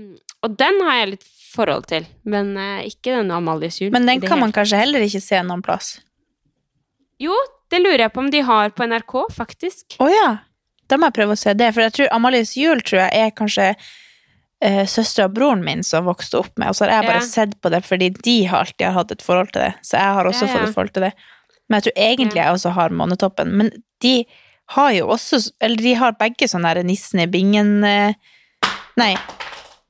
og 0.43 0.57
den 0.57 0.81
har 0.87 1.01
jeg 1.01 1.11
litt 1.15 1.27
forhold 1.55 1.87
til, 1.91 2.07
men 2.25 2.53
eh, 2.57 2.85
ikke 2.91 3.17
denne 3.17 3.37
Amalies 3.37 3.81
jul. 3.81 3.91
Men 3.95 4.07
den 4.07 4.21
kan 4.21 4.37
hele 4.37 4.47
man 4.47 4.53
kanskje 4.57 4.81
heller 4.81 5.05
ikke 5.05 5.23
se 5.25 5.41
noen 5.47 5.63
plass. 5.65 5.99
Jo, 7.21 7.35
det 7.71 7.83
lurer 7.83 8.07
jeg 8.07 8.13
på 8.15 8.23
om 8.25 8.31
de 8.33 8.41
har 8.47 8.71
på 8.77 8.87
NRK, 8.89 9.17
faktisk. 9.37 9.99
Å 10.01 10.09
ja! 10.11 10.29
Da 10.91 10.97
må 10.99 11.07
jeg 11.11 11.19
prøve 11.21 11.37
å 11.37 11.39
se 11.39 11.53
det, 11.55 11.73
for 11.75 11.85
jeg 11.85 11.95
tror 11.95 12.09
Amalies 12.17 12.57
jul 12.59 12.81
tror 12.83 13.05
jeg 13.05 13.27
er 13.27 13.35
kanskje 13.39 13.67
uh, 13.77 14.85
søstera 14.91 15.29
og 15.29 15.37
broren 15.37 15.63
min 15.63 15.85
som 15.87 16.09
vokste 16.09 16.41
opp 16.41 16.57
med, 16.59 16.73
og 16.73 16.75
så 16.79 16.89
har 16.89 16.97
jeg 16.97 17.11
bare 17.13 17.21
Ja. 17.23 17.29
sett 17.29 17.53
på 17.63 17.71
det 17.71 17.85
fordi 17.87 18.09
de 18.17 18.37
har 18.51 18.65
alltid 18.65 18.87
har 18.89 18.97
hatt 18.97 19.13
et 19.15 19.23
forhold 19.23 19.53
til 19.53 19.63
det, 19.69 19.75
så 19.87 20.01
jeg 20.01 20.17
har 20.19 20.31
også 20.33 20.49
ja. 20.49 20.53
fått 20.55 20.69
et 20.69 20.75
forhold 20.75 20.95
til 20.97 21.07
det. 21.07 21.13
Men 21.69 21.79
jeg 21.79 21.87
tror 21.87 22.03
egentlig 22.03 22.41
jeg 22.43 22.57
også 22.57 22.73
har 22.75 22.91
Månetoppen. 22.91 23.53
Men 23.55 23.71
de 24.03 24.15
har 24.77 24.93
jo 24.95 25.11
også 25.11 25.41
Eller 25.61 25.83
de 25.83 25.95
har 25.99 26.19
begge 26.19 26.49
sånne 26.51 26.71
derre 26.71 26.87
nissen 26.87 27.23
i 27.23 27.29
bingen 27.31 27.85
eh, 27.87 28.15
Nei. 29.01 29.15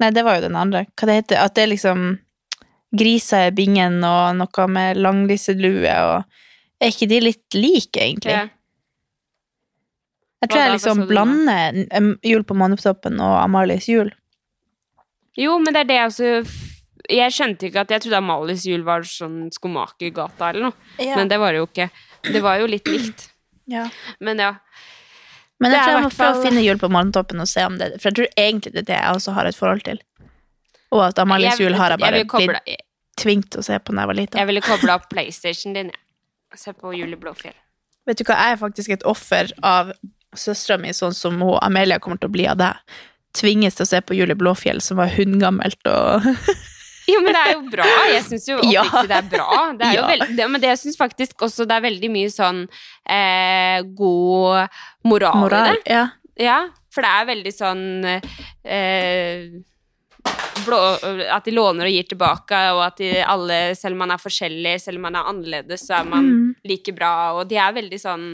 Nei, 0.01 0.11
det 0.15 0.23
var 0.25 0.39
jo 0.39 0.47
den 0.47 0.57
andre. 0.57 0.85
Hva 0.97 1.09
det 1.09 1.19
heter 1.23 1.43
At 1.45 1.57
det 1.57 1.67
er 1.67 1.73
liksom 1.75 2.07
griser 2.97 3.51
i 3.51 3.55
bingen 3.55 4.01
og 4.03 4.39
noe 4.39 4.67
med 4.73 4.99
langlisselue 4.99 5.93
og 6.07 6.25
Er 6.81 6.95
ikke 6.95 7.11
de 7.11 7.21
litt 7.23 7.59
like, 7.59 8.01
egentlig? 8.01 8.35
Ja. 8.35 8.49
Jeg 10.41 10.51
tror 10.51 10.63
jeg 10.63 10.73
liksom 10.79 11.05
blander 11.11 11.77
Jul 12.25 12.47
på 12.49 12.57
Månetoppen 12.57 13.21
og 13.21 13.35
Amalies 13.43 13.91
jul. 13.91 14.09
Jo, 15.37 15.59
men 15.61 15.77
det 15.77 15.83
er 15.83 15.91
det 15.91 15.99
jeg 15.99 16.09
også 16.09 16.31
Jeg 17.13 17.35
skjønte 17.37 17.69
ikke 17.69 17.85
at 17.85 17.93
Jeg 17.93 18.07
trodde 18.07 18.23
Amalies 18.23 18.65
jul 18.69 18.87
var 18.87 19.05
sånn 19.07 19.51
skomakergata 19.53 20.49
eller 20.51 20.71
noe. 20.71 20.89
Ja. 20.97 21.21
Men 21.21 21.29
det 21.29 21.39
var 21.43 21.53
det 21.53 21.61
jo 21.61 21.69
ikke. 21.69 21.91
Det 22.25 22.43
var 22.45 22.63
jo 22.63 22.71
litt 22.73 22.89
likt. 22.89 23.29
Ja. 23.69 23.89
Men 24.21 24.39
ja. 24.39 24.55
Men 25.61 25.75
jeg 25.75 25.83
tror 25.85 25.93
jeg 25.93 26.05
må 26.07 26.13
prøve 26.15 26.39
å 26.39 26.45
finne 26.45 26.63
jul 26.65 26.79
på 26.81 26.89
morgentoppen 26.89 27.43
og 27.43 27.49
se 27.51 27.65
om 27.69 27.75
det 27.77 27.91
For 28.01 28.09
jeg 28.09 28.17
tror 28.17 28.29
egentlig 28.41 28.73
det 28.73 28.81
er 28.81 28.87
det 28.89 28.97
jeg 28.97 29.19
også 29.19 29.35
har 29.37 29.49
et 29.51 29.59
forhold 29.59 29.83
til. 29.85 30.01
Og 30.91 31.03
at 31.05 31.19
Amalies 31.23 31.61
jul 31.61 31.77
har 31.77 31.95
jeg 31.95 32.03
bare 32.03 32.23
koble, 32.25 32.57
blitt 32.65 32.87
tvunget 33.21 33.51
til 33.53 33.61
å 33.61 33.67
se 33.67 33.77
på 33.79 33.95
da 33.95 34.05
jeg 34.05 34.11
var 34.11 34.19
lita. 34.19 34.41
Jeg 34.41 34.49
ville 34.49 34.63
koble 34.65 34.95
opp 34.95 35.11
PlayStation 35.13 35.77
din, 35.77 35.93
jeg. 35.93 36.07
Se 36.59 36.73
på 36.75 36.91
Julie 36.97 37.19
Blåfjell. 37.21 37.55
Vet 38.09 38.19
du 38.19 38.25
hva, 38.25 38.35
jeg 38.41 38.57
er 38.57 38.59
faktisk 38.59 38.91
et 38.91 39.05
offer 39.07 39.53
av 39.63 39.93
søstera 40.35 40.81
mi, 40.83 40.91
sånn 40.95 41.15
som 41.15 41.37
hun, 41.39 41.59
Amelia 41.63 42.01
kommer 42.03 42.19
til 42.19 42.31
å 42.31 42.35
bli 42.35 42.49
av 42.51 42.59
deg. 42.59 42.97
Tvinges 43.39 43.79
til 43.79 43.87
å 43.87 43.91
se 43.93 44.01
på 44.03 44.17
Julie 44.19 44.39
Blåfjell, 44.39 44.81
som 44.83 44.99
var 44.99 45.13
hundgammelt 45.15 45.91
og 45.91 46.27
Jo, 47.11 47.21
men 47.25 47.33
det 47.37 47.41
er 47.47 47.53
jo 47.55 47.63
bra. 47.73 47.87
Jeg 48.13 48.23
syns 48.29 48.47
jo 48.51 48.59
Ja. 48.77 48.85
det 49.09 49.17
er 49.19 49.27
bra. 49.33 49.49
Det 49.79 49.87
er 49.89 49.95
Ja. 49.99 50.07
veld, 50.11 50.37
det, 50.39 50.49
men 50.51 50.61
det 50.63 50.69
jeg 50.75 50.81
syns 50.85 50.99
faktisk 51.01 51.43
også 51.47 51.67
det 51.69 51.77
er 51.79 51.87
veldig 51.89 52.11
mye 52.13 52.31
sånn 52.33 52.63
eh, 53.09 53.81
god 53.97 54.69
moral, 55.05 55.47
i 55.47 55.73
det. 55.73 55.83
Ja. 55.97 56.05
Ja, 56.41 56.59
for 56.95 57.05
det 57.05 57.11
er 57.11 57.27
veldig 57.29 57.51
sånn 57.53 57.83
eh, 58.65 59.51
blå, 60.65 60.79
At 61.33 61.45
de 61.45 61.53
låner 61.53 61.89
og 61.89 61.93
gir 61.93 62.07
tilbake, 62.09 62.61
og 62.77 62.81
at 62.87 62.97
de 63.01 63.11
alle, 63.25 63.59
selv 63.77 63.97
om 63.97 64.03
man 64.05 64.15
er 64.15 64.21
forskjellig, 64.23 64.75
selv 64.81 65.01
om 65.01 65.07
man 65.09 65.17
er 65.21 65.29
annerledes, 65.33 65.85
så 65.89 65.99
er 66.01 66.05
man 66.09 66.25
Mm. 66.31 66.55
like 66.65 66.93
bra, 66.97 67.13
og 67.39 67.49
de 67.49 67.57
er 67.61 67.73
veldig 67.77 68.01
sånn 68.01 68.27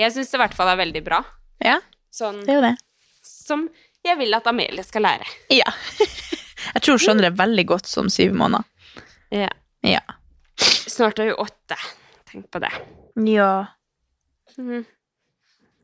Jeg 0.00 0.12
syns 0.14 0.30
det 0.30 0.38
i 0.38 0.42
hvert 0.42 0.54
fall 0.56 0.68
er 0.72 0.76
veldig 0.80 1.04
bra. 1.04 1.22
ja, 1.64 1.78
Sånn 2.12 2.40
det 2.44 2.48
er 2.48 2.54
jo 2.60 2.62
det. 2.70 2.76
som 3.22 3.68
jeg 4.04 4.16
vil 4.18 4.32
at 4.34 4.46
Amelie 4.48 4.82
skal 4.84 5.02
lære. 5.04 5.26
Ja. 5.50 5.68
Jeg 6.74 6.82
tror 6.82 6.96
hun 6.96 7.02
skjønner 7.04 7.28
det 7.28 7.38
veldig 7.40 7.66
godt 7.70 7.86
som 7.90 8.08
syv 8.12 8.34
måneder. 8.38 8.64
Ja. 9.34 9.48
Ja. 9.86 10.00
Snart 10.60 11.18
er 11.22 11.30
hun 11.32 11.46
åtte. 11.46 11.76
Tenk 12.30 12.48
på 12.52 12.60
det. 12.62 12.70
Ja. 13.26 13.52
Mm. 14.58 14.84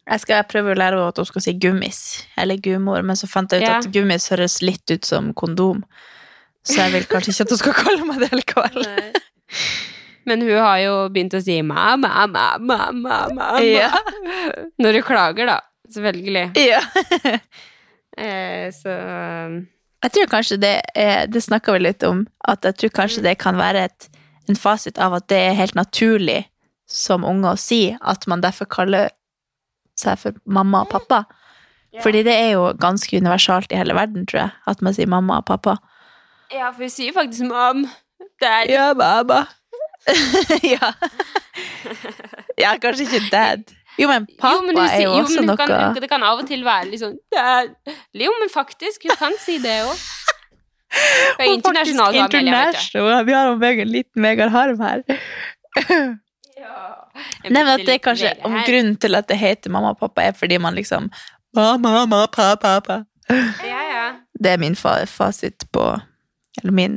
Jeg 0.06 0.22
skal 0.22 0.44
prøve 0.46 0.74
å 0.74 0.78
lære 0.78 0.98
henne 0.98 1.08
at 1.10 1.18
hun 1.18 1.26
skal 1.26 1.42
si 1.42 1.52
gummis, 1.58 2.00
eller 2.38 2.60
gumor, 2.62 3.02
men 3.02 3.16
så 3.18 3.26
fant 3.26 3.50
jeg 3.50 3.64
ut 3.64 3.66
Ja. 3.68 3.78
at 3.80 3.88
gummis 3.94 4.28
høres 4.30 4.60
litt 4.62 4.86
ut 4.92 5.04
som 5.08 5.32
kondom. 5.34 5.80
Så 6.66 6.76
jeg 6.82 6.92
vil 6.92 7.06
kanskje 7.10 7.32
ikke 7.32 7.46
at 7.46 7.54
hun 7.54 7.58
skal 7.62 7.74
kalle 7.82 8.06
meg 8.06 8.20
det 8.22 8.30
likevel. 8.34 8.86
Men 10.26 10.42
hun 10.42 10.56
har 10.58 10.78
jo 10.82 10.94
begynt 11.14 11.34
å 11.38 11.42
si 11.42 11.60
mamma, 11.62 12.26
mamma, 12.26 12.58
mamma, 12.58 13.18
mamma. 13.30 13.60
Ja. 13.62 13.90
Når 14.82 14.98
hun 15.00 15.06
klager, 15.06 15.46
da. 15.46 15.60
Selvfølgelig. 15.94 16.48
Ja. 16.58 16.80
Eh, 18.18 18.70
så 18.72 18.92
Jeg 20.04 20.12
tror 20.12 20.28
kanskje 20.30 20.58
det 20.60 20.74
er, 20.94 21.26
det 21.26 21.42
snakka 21.42 21.72
vi 21.74 21.86
litt 21.86 22.04
om, 22.06 22.26
at 22.48 22.64
jeg 22.64 22.76
tror 22.80 22.92
kanskje 23.00 23.24
det 23.24 23.38
kan 23.42 23.56
være 23.58 23.86
et, 23.88 24.08
en 24.50 24.58
fasit 24.58 25.00
av 25.02 25.16
at 25.16 25.28
det 25.32 25.38
er 25.48 25.58
helt 25.58 25.74
naturlig 25.78 26.44
som 26.86 27.24
unge 27.26 27.50
å 27.50 27.58
si 27.58 27.96
at 27.98 28.26
man 28.30 28.44
derfor 28.44 28.68
kaller 28.70 29.10
seg 29.98 30.20
for 30.20 30.36
mamma 30.44 30.84
og 30.84 30.92
pappa. 30.92 31.24
Fordi 32.04 32.20
det 32.26 32.34
er 32.36 32.50
jo 32.58 32.66
ganske 32.76 33.16
universalt 33.16 33.72
i 33.72 33.78
hele 33.80 33.94
verden, 33.96 34.26
tror 34.28 34.42
jeg, 34.42 34.54
at 34.68 34.82
man 34.84 34.94
sier 34.96 35.08
mamma 35.08 35.40
og 35.40 35.46
pappa. 35.48 35.78
Ja, 36.52 36.68
for 36.68 36.84
vi 36.84 36.90
sier 36.92 37.14
faktisk 37.16 37.48
mam. 37.48 37.86
Det 38.40 38.50
er 38.50 38.70
Ja, 38.70 38.90
mamma. 38.94 39.46
ja. 40.74 40.92
ja, 42.60 42.76
kanskje 42.82 43.08
ikke 43.08 43.22
dad. 43.32 43.64
Jo, 43.96 44.08
men 44.10 44.26
pappa 44.36 44.52
jo, 44.54 44.62
men 44.66 44.76
sier, 44.76 44.92
er 44.92 45.02
jo 45.04 45.12
jo, 45.14 45.24
også 45.24 45.40
men 45.40 45.50
noe 45.50 45.58
kan, 45.60 45.94
Det 45.96 46.10
kan 46.10 46.24
av 46.26 46.42
og 46.42 46.48
til 46.48 46.64
være 46.66 46.90
litt 46.90 47.00
sånn 47.00 47.16
Jo, 48.20 48.34
men 48.42 48.52
faktisk, 48.52 49.08
hun 49.08 49.18
kan 49.18 49.36
si 49.40 49.58
det 49.62 49.80
òg. 49.86 49.96
Hun 50.96 51.42
er 51.42 51.48
er 51.48 51.50
internasjonal, 51.50 52.14
international. 52.14 53.24
Vi 53.26 53.34
har 53.34 53.50
en 53.50 53.90
liten 53.90 54.22
Vegard 54.22 54.54
Harm 54.54 54.80
her. 54.80 55.02
Ja. 56.56 57.08
Nei, 57.44 57.60
men 57.62 57.68
at 57.68 57.82
det 57.84 57.98
er 57.98 58.00
kanskje 58.02 58.30
om 58.48 58.54
grunnen 58.64 58.94
til 59.00 59.14
at 59.18 59.28
det 59.28 59.36
heter 59.38 59.70
mamma 59.72 59.92
og 59.92 59.98
pappa, 60.00 60.24
er 60.24 60.36
fordi 60.36 60.56
man 60.58 60.74
liksom 60.74 61.10
Mamma, 61.54 61.90
mamma, 61.92 62.26
pappa, 62.32 62.80
pappa. 62.80 63.04
Ja, 63.64 63.82
ja. 63.90 64.06
Det 64.40 64.54
er 64.54 64.60
min 64.60 64.76
fa 64.76 64.98
fasit 65.06 65.66
på 65.72 65.84
Eller 66.62 66.72
min 66.72 66.96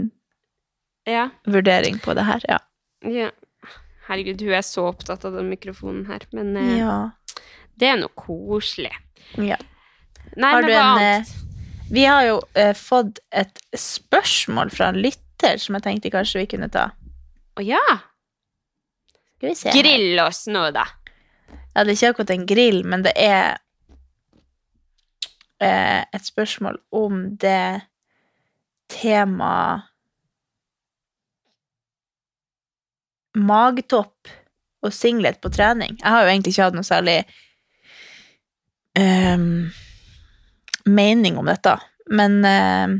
ja. 1.07 1.29
vurdering 1.45 1.99
på 1.99 2.13
det 2.13 2.25
her, 2.25 2.41
ja. 2.47 2.57
ja. 3.03 3.29
Herregud, 4.09 4.41
hun 4.41 4.55
er 4.57 4.65
så 4.65 4.87
opptatt 4.89 5.25
av 5.27 5.37
den 5.37 5.51
mikrofonen 5.51 6.07
her, 6.09 6.25
men 6.35 6.55
eh, 6.57 6.79
ja. 6.81 6.95
det 7.79 7.91
er 7.91 7.99
noe 8.01 8.13
koselig. 8.17 8.95
ja. 9.37 9.59
Nei, 10.37 10.49
Har 10.53 10.61
men 10.61 10.71
hva 10.71 10.81
annet? 10.93 11.31
Vi 11.89 12.03
har 12.05 12.21
jo 12.27 12.37
eh, 12.53 12.75
fått 12.77 13.17
et 13.33 13.61
spørsmål 13.73 14.69
fra 14.73 14.91
en 14.91 14.99
lytter 15.01 15.57
som 15.61 15.77
jeg 15.77 15.85
tenkte 15.87 16.11
kanskje 16.13 16.43
vi 16.43 16.49
kunne 16.51 16.69
ta. 16.73 16.91
Å 17.57 17.65
ja! 17.65 17.81
Skal 19.39 19.49
vi 19.49 19.55
se. 19.57 19.73
Grill 19.73 20.21
oss 20.21 20.43
nå, 20.51 20.67
da. 20.75 20.85
Ja, 21.73 21.81
det 21.81 21.93
er 21.93 21.95
ikke 21.95 22.11
akkurat 22.13 22.33
en 22.35 22.45
grill, 22.49 22.83
men 22.85 23.05
det 23.05 23.15
er 23.17 23.57
eh, 25.63 26.01
et 26.05 26.29
spørsmål 26.29 26.77
om 26.93 27.23
det 27.41 27.81
temaet 28.91 29.88
Magetopp 33.37 34.29
og 34.81 34.93
singlet 34.95 35.41
på 35.41 35.49
trening. 35.53 35.97
Jeg 35.99 36.09
har 36.09 36.23
jo 36.23 36.29
egentlig 36.31 36.53
ikke 36.53 36.63
hatt 36.69 36.77
noe 36.77 36.87
særlig 36.87 37.17
um, 38.99 39.69
mening 40.89 41.37
om 41.39 41.45
dette, 41.49 41.75
men 42.09 42.45
ehm, 42.47 42.93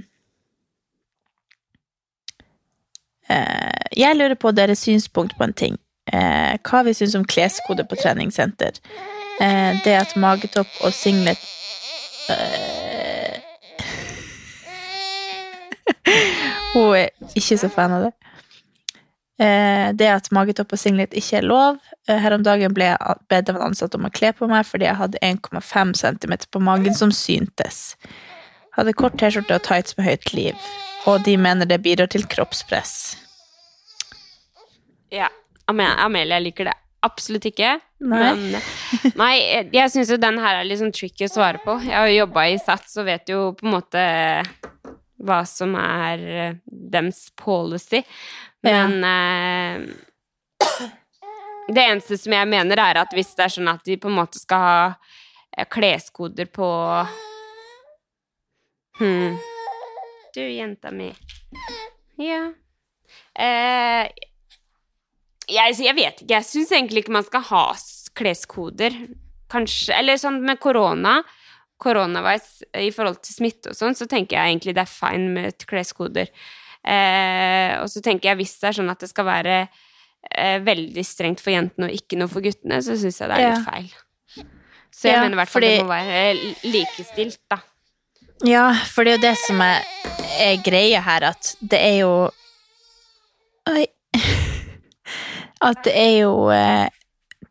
uh, 3.30 3.76
Jeg 3.98 4.16
lurer 4.16 4.36
på 4.36 4.52
deres 4.52 4.80
synspunkt 4.86 5.38
på 5.38 5.44
en 5.44 5.54
ting. 5.54 5.78
Uh, 6.14 6.58
hva 6.66 6.84
vi 6.86 6.94
syns 6.94 7.16
om 7.16 7.26
kleskode 7.26 7.86
på 7.90 7.96
treningssenter. 7.96 8.72
Uh, 9.40 9.84
det 9.86 9.96
at 9.98 10.16
magetopp 10.20 10.68
og 10.84 10.94
singlet 10.94 11.40
Hun 16.74 16.96
er 16.96 17.10
ikke 17.34 17.58
så 17.58 17.70
fan 17.74 17.92
av 17.96 18.02
det. 18.06 18.14
Eh, 19.40 19.90
det 19.96 20.10
at 20.12 20.26
magetopp 20.36 20.74
og 20.76 20.82
singlet 20.82 21.16
ikke 21.16 21.40
er 21.40 21.46
lov. 21.48 21.78
Eh, 22.10 22.18
her 22.20 22.36
om 22.36 22.44
dagen 22.44 22.74
ble 22.76 22.90
jeg 22.90 23.20
bedt 23.32 23.52
av 23.52 23.60
en 23.60 23.70
ansatt 23.70 23.96
om 23.96 24.08
å 24.10 24.12
kle 24.12 24.34
på 24.36 24.50
meg 24.52 24.68
fordi 24.68 24.90
jeg 24.90 25.00
hadde 25.00 25.22
1,5 25.24 25.94
cm 25.96 26.36
på 26.52 26.62
magen 26.64 26.98
som 26.98 27.14
syntes. 27.16 27.96
Hadde 28.76 28.96
kort 29.00 29.16
T-skjorte 29.20 29.56
og 29.56 29.64
tights 29.64 29.96
med 29.98 30.10
høyt 30.10 30.34
liv. 30.36 30.70
Og 31.08 31.24
de 31.24 31.38
mener 31.40 31.70
det 31.70 31.80
bidrar 31.86 32.12
til 32.12 32.28
kroppspress. 32.28 33.16
Ja. 35.16 35.32
Amelia 35.70 36.40
liker 36.42 36.68
det 36.68 36.76
absolutt 37.06 37.46
ikke. 37.48 37.78
Nei. 38.04 38.20
Men 38.34 39.14
nei, 39.20 39.34
jeg 39.72 39.92
syns 39.94 40.12
jo 40.12 40.18
den 40.20 40.40
her 40.42 40.60
er 40.60 40.68
litt 40.68 40.82
sånn 40.82 40.94
tricky 40.96 41.28
å 41.28 41.32
svare 41.32 41.62
på. 41.64 41.78
Jeg 41.86 41.96
har 41.96 42.10
jo 42.10 42.24
jobba 42.24 42.48
i 42.50 42.58
SATS 42.60 42.98
og 43.00 43.08
vet 43.08 43.32
jo 43.32 43.44
på 43.56 43.68
en 43.68 43.76
måte 43.78 44.04
hva 45.20 45.42
som 45.48 45.76
er 45.80 46.24
eh, 46.32 46.58
dems 46.66 47.28
policy. 47.40 48.02
Ja. 48.62 48.88
Men 48.88 49.04
eh, 49.04 49.96
det 51.74 51.84
eneste 51.86 52.18
som 52.20 52.34
jeg 52.36 52.50
mener, 52.50 52.82
er 52.82 53.02
at 53.04 53.14
hvis 53.16 53.32
det 53.38 53.46
er 53.46 53.54
sånn 53.56 53.72
at 53.72 53.86
de 53.88 53.98
på 54.02 54.10
en 54.10 54.18
måte 54.20 54.42
skal 54.42 54.66
ha 54.66 54.80
eh, 55.56 55.68
kleskoder 55.70 56.50
på 56.52 56.70
hmm. 59.00 59.38
Du, 60.36 60.44
jenta 60.44 60.92
mi. 60.94 61.10
Ja. 62.22 62.44
Eh, 63.34 64.10
jeg, 65.50 65.80
jeg 65.82 65.96
vet 65.98 66.22
ikke. 66.22 66.36
Jeg 66.36 66.46
syns 66.46 66.72
egentlig 66.76 67.04
ikke 67.04 67.16
man 67.18 67.26
skal 67.26 67.46
ha 67.50 67.66
kleskoder. 68.20 68.96
Kanskje 69.50 69.96
Eller 69.98 70.20
sånn 70.22 70.42
med 70.46 70.62
korona. 70.62 71.20
Koronavise 71.80 72.68
i 72.78 72.92
forhold 72.92 73.22
til 73.24 73.38
smitte 73.38 73.72
og 73.72 73.78
sånn, 73.78 73.96
så 73.96 74.06
tenker 74.10 74.36
jeg 74.36 74.52
egentlig 74.52 74.76
det 74.76 74.84
er 74.84 74.92
fine 74.92 75.30
med 75.32 75.66
kleskoder. 75.70 76.28
Eh, 76.86 77.74
og 77.82 77.90
så 77.92 78.02
tenker 78.02 78.30
jeg 78.32 78.40
hvis 78.40 78.54
det 78.62 78.70
er 78.70 78.78
sånn 78.80 78.92
at 78.94 79.00
det 79.04 79.10
skal 79.12 79.28
være 79.28 79.56
eh, 79.68 80.60
veldig 80.64 81.04
strengt 81.06 81.42
for 81.44 81.52
jentene 81.54 81.90
og 81.90 81.96
ikke 81.96 82.18
noe 82.20 82.32
for 82.32 82.42
guttene, 82.46 82.80
så 82.86 82.96
syns 83.00 83.20
jeg 83.20 83.30
det 83.32 83.40
er 83.40 83.50
litt 83.52 83.68
feil. 83.68 83.90
Så 84.90 85.08
jeg 85.10 85.16
Ja, 85.18 85.22
mener 85.24 85.38
i 85.38 85.40
hvert 85.42 85.52
fall 85.52 85.62
fordi- 85.62 85.76
det 85.78 85.84
må 85.86 85.92
være 85.94 86.22
eh, 86.30 86.64
likestilt, 86.72 87.40
da. 87.52 87.60
Ja, 88.48 88.74
for 88.88 89.04
det 89.04 89.12
er 89.14 89.18
jo 89.18 89.26
det 89.28 89.38
som 89.46 89.62
er, 89.62 89.84
er 90.40 90.62
greia 90.64 91.02
her, 91.04 91.24
at 91.34 91.56
det 91.62 91.80
er 91.84 91.98
jo 92.06 92.14
Oi. 93.70 93.86
At 95.62 95.84
det 95.84 95.92
er 95.94 96.14
jo 96.22 96.48
eh, 96.56 96.88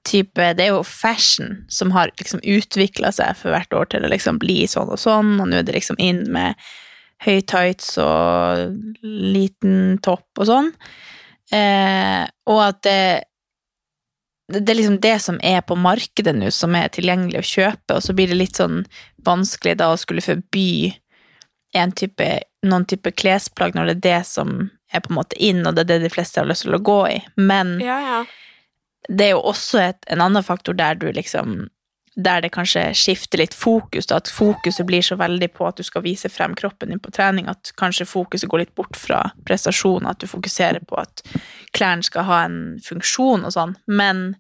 type 0.09 0.47
Det 0.57 0.65
er 0.65 0.71
jo 0.73 0.83
fashion 0.83 1.67
som 1.69 1.91
har 1.93 2.09
liksom 2.19 2.41
utvikla 2.41 3.11
seg 3.13 3.37
for 3.37 3.53
hvert 3.53 3.75
år 3.77 3.91
til 3.93 4.07
å 4.07 4.11
liksom 4.11 4.39
bli 4.41 4.63
sånn 4.67 4.89
og 4.89 4.99
sånn, 4.99 5.35
og 5.43 5.51
nå 5.51 5.59
er 5.61 5.67
det 5.69 5.75
liksom 5.77 6.01
inn 6.01 6.25
med 6.33 6.57
høy 7.25 7.41
tights 7.51 7.97
og 8.03 8.77
liten 9.03 9.99
topp 10.05 10.43
og 10.43 10.49
sånn. 10.51 10.71
Eh, 11.55 12.23
og 12.51 12.61
at 12.63 12.85
det 12.87 13.01
det 14.49 14.73
er 14.73 14.79
liksom 14.79 15.01
det 15.05 15.19
som 15.21 15.37
er 15.45 15.61
på 15.61 15.77
markedet 15.77 16.33
nå, 16.33 16.49
som 16.57 16.73
er 16.79 16.89
tilgjengelig 16.89 17.43
å 17.43 17.49
kjøpe, 17.51 17.99
og 17.99 18.01
så 18.01 18.15
blir 18.17 18.31
det 18.31 18.39
litt 18.39 18.57
sånn 18.57 18.79
vanskelig 19.27 19.75
da 19.77 19.91
å 19.93 19.99
skulle 20.01 20.25
forby 20.25 20.95
en 21.77 21.93
type, 21.93 22.29
noen 22.65 22.87
type 22.89 23.13
klesplagg 23.13 23.77
når 23.77 23.91
det 23.91 23.97
er 23.99 24.05
det 24.07 24.21
som 24.31 24.55
er 24.89 25.03
på 25.05 25.13
en 25.13 25.19
måte 25.19 25.37
inn, 25.37 25.67
og 25.69 25.77
det 25.77 25.85
er 25.85 25.91
det 25.91 26.07
de 26.07 26.13
fleste 26.15 26.41
har 26.41 26.49
lyst 26.49 26.65
til 26.65 26.79
å 26.79 26.81
gå 26.81 27.01
i. 27.11 27.19
Men 27.37 27.77
Ja, 27.85 27.99
ja. 28.01 28.23
det 29.09 29.27
er 29.27 29.35
jo 29.35 29.45
også 29.53 29.83
et, 29.91 30.01
en 30.09 30.25
annen 30.25 30.47
faktor 30.47 30.79
der 30.79 30.97
du 30.97 31.11
liksom 31.13 31.67
der 32.19 32.43
det 32.43 32.51
kanskje 32.51 32.83
skifter 32.99 33.39
litt 33.39 33.55
fokus, 33.55 34.09
da, 34.11 34.19
at 34.19 34.31
fokuset 34.33 34.87
blir 34.87 35.05
så 35.07 35.15
veldig 35.19 35.49
på 35.55 35.69
at 35.69 35.79
du 35.79 35.85
skal 35.87 36.03
vise 36.03 36.31
frem 36.33 36.57
kroppen 36.59 36.91
din 36.91 37.03
på 37.03 37.13
trening, 37.15 37.47
at 37.51 37.71
kanskje 37.79 38.09
fokuset 38.11 38.51
går 38.51 38.65
litt 38.65 38.75
bort 38.79 38.99
fra 38.99 39.21
prestasjon, 39.47 40.09
at 40.11 40.19
du 40.19 40.27
fokuserer 40.27 40.83
på 40.89 40.99
at 40.99 41.23
klærne 41.77 42.03
skal 42.03 42.27
ha 42.27 42.41
en 42.49 42.59
funksjon 42.83 43.47
og 43.47 43.55
sånn. 43.55 43.77
Men 43.87 44.33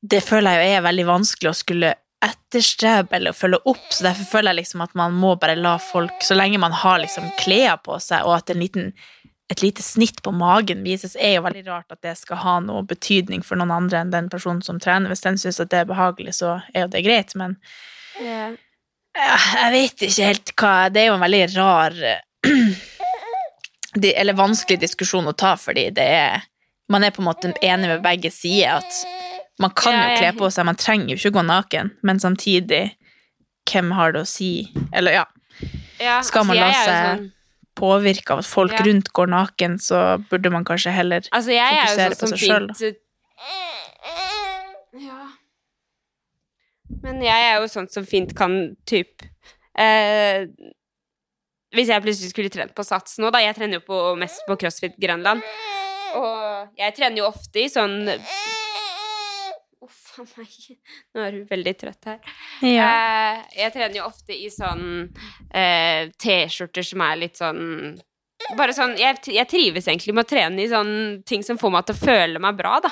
det 0.00 0.22
føler 0.24 0.56
jeg 0.56 0.70
jo 0.70 0.78
er 0.78 0.86
veldig 0.88 1.08
vanskelig 1.10 1.52
å 1.52 1.58
skulle 1.60 1.92
etterstrebe 2.22 3.18
eller 3.18 3.36
følge 3.36 3.60
opp, 3.68 3.84
så 3.90 4.06
derfor 4.06 4.30
føler 4.38 4.54
jeg 4.54 4.62
liksom 4.62 4.84
at 4.86 4.94
man 4.96 5.12
må 5.18 5.34
bare 5.42 5.58
la 5.58 5.74
folk, 5.82 6.22
så 6.24 6.38
lenge 6.38 6.60
man 6.62 6.72
har 6.72 7.02
liksom 7.02 7.28
klær 7.42 7.82
på 7.84 7.98
seg, 8.00 8.24
og 8.24 8.38
at 8.38 8.54
en 8.54 8.62
liten 8.62 8.92
et 9.52 9.62
lite 9.62 9.82
snitt 9.84 10.22
på 10.24 10.32
magen 10.32 10.80
vises, 10.86 11.14
er 11.20 11.34
jo 11.36 11.44
veldig 11.44 11.62
rart 11.68 11.92
at 11.92 12.00
det 12.04 12.14
skal 12.18 12.40
ha 12.42 12.54
noe 12.64 12.82
betydning 12.88 13.42
for 13.44 13.60
noen 13.60 13.72
andre 13.74 14.00
enn 14.02 14.12
den 14.14 14.30
personen 14.32 14.62
som 14.64 14.78
trener. 14.80 15.12
Hvis 15.12 15.24
den 15.26 15.36
syns 15.40 15.60
at 15.60 15.70
det 15.72 15.82
er 15.82 15.88
behagelig, 15.90 16.34
så 16.40 16.54
er 16.72 16.86
jo 16.86 16.92
det 16.94 17.02
greit, 17.04 17.34
men 17.38 17.58
yeah. 18.22 18.54
ja, 19.18 19.36
jeg 19.66 19.72
vet 19.76 20.06
ikke 20.08 20.28
helt 20.30 20.52
hva 20.62 20.72
Det 20.92 21.02
er 21.02 21.10
jo 21.10 21.16
en 21.18 21.24
veldig 21.26 21.42
rar 21.56 21.98
Eller 24.02 24.32
vanskelig 24.38 24.80
diskusjon 24.86 25.28
å 25.28 25.34
ta, 25.36 25.52
fordi 25.60 25.90
det 25.94 26.06
er 26.16 26.46
Man 26.92 27.04
er 27.04 27.12
på 27.14 27.22
en 27.22 27.28
måte 27.28 27.52
enig 27.64 27.88
med 27.88 28.02
begge 28.04 28.30
sider. 28.34 28.80
At 28.80 29.60
man 29.60 29.70
kan 29.76 29.94
jo 29.96 30.16
kle 30.18 30.32
på 30.38 30.48
seg, 30.52 30.64
man 30.68 30.76
trenger 30.80 31.12
jo 31.12 31.18
ikke 31.20 31.32
å 31.34 31.36
gå 31.40 31.44
naken, 31.50 31.92
men 32.02 32.20
samtidig 32.20 32.82
Hvem 33.68 33.92
har 33.94 34.12
det 34.16 34.24
å 34.24 34.28
si? 34.28 34.50
Eller 34.92 35.20
ja, 35.20 35.26
Ja, 36.00 36.16
Skal 36.26 36.48
man 36.48 36.56
altså, 36.58 36.64
la 36.64 36.66
er 36.66 36.72
jo 36.72 36.88
seg- 36.88 37.06
sånn- 37.20 37.30
påvirke 37.78 38.30
av 38.34 38.38
at 38.42 38.46
folk 38.48 38.72
Ja. 38.72 38.84
rundt 38.86 39.08
går 39.12 39.26
naken, 39.32 39.78
så 39.78 40.18
burde 40.30 40.50
man 40.52 40.64
kanskje 40.64 40.92
heller 40.92 41.20
Altså, 41.32 41.50
jeg 41.52 41.78
er 41.78 41.82
jo 41.82 41.96
fokusere 41.96 42.14
sånn 42.16 42.32
på 42.32 42.38
seg 42.38 42.38
selv, 42.38 42.96
Ja. 45.00 45.28
Men 47.02 47.22
jeg 47.24 47.48
er 47.48 47.60
jo 47.60 47.68
sånn 47.72 47.88
som 47.90 48.04
fint 48.04 48.34
kan 48.36 48.76
typ 48.86 49.22
eh, 49.78 50.44
Hvis 51.72 51.88
jeg 51.88 52.02
plutselig 52.04 52.30
skulle 52.34 52.52
trent 52.52 52.74
på 52.76 52.84
sats 52.84 53.16
nå, 53.18 53.30
da 53.32 53.38
Jeg 53.40 53.56
trener 53.56 53.80
jo 53.80 53.84
på, 53.86 54.00
mest 54.20 54.42
på 54.46 54.58
CrossFit 54.60 54.98
Grønland. 55.00 55.40
Og 56.14 56.68
jeg 56.76 56.92
trener 56.98 57.16
jo 57.22 57.30
ofte 57.30 57.62
i 57.64 57.68
sånn 57.72 58.04
Uff 59.82 60.20
a 60.20 60.24
meg. 60.38 60.56
Nå 61.14 61.22
er 61.24 61.34
du 61.34 61.46
veldig 61.50 61.74
trøtt 61.80 62.06
her. 62.06 62.18
Eh, 62.62 63.38
jeg 63.58 63.74
trener 63.74 63.98
jo 63.98 64.06
ofte 64.06 64.36
i 64.36 64.46
sånn 64.52 64.84
eh, 65.50 66.10
T-skjorter 66.22 66.86
som 66.86 67.02
er 67.08 67.22
litt 67.24 67.40
sånn 67.40 67.62
Bare 68.58 68.74
sånn 68.74 68.96
jeg, 68.98 69.20
jeg 69.30 69.48
trives 69.50 69.86
egentlig 69.86 70.14
med 70.14 70.26
å 70.26 70.30
trene 70.32 70.62
i 70.62 70.70
sånn 70.70 71.22
ting 71.26 71.44
som 71.46 71.58
får 71.58 71.72
meg 71.74 71.86
til 71.86 71.94
å 71.94 72.00
føle 72.02 72.42
meg 72.42 72.56
bra, 72.58 72.78
da. 72.82 72.90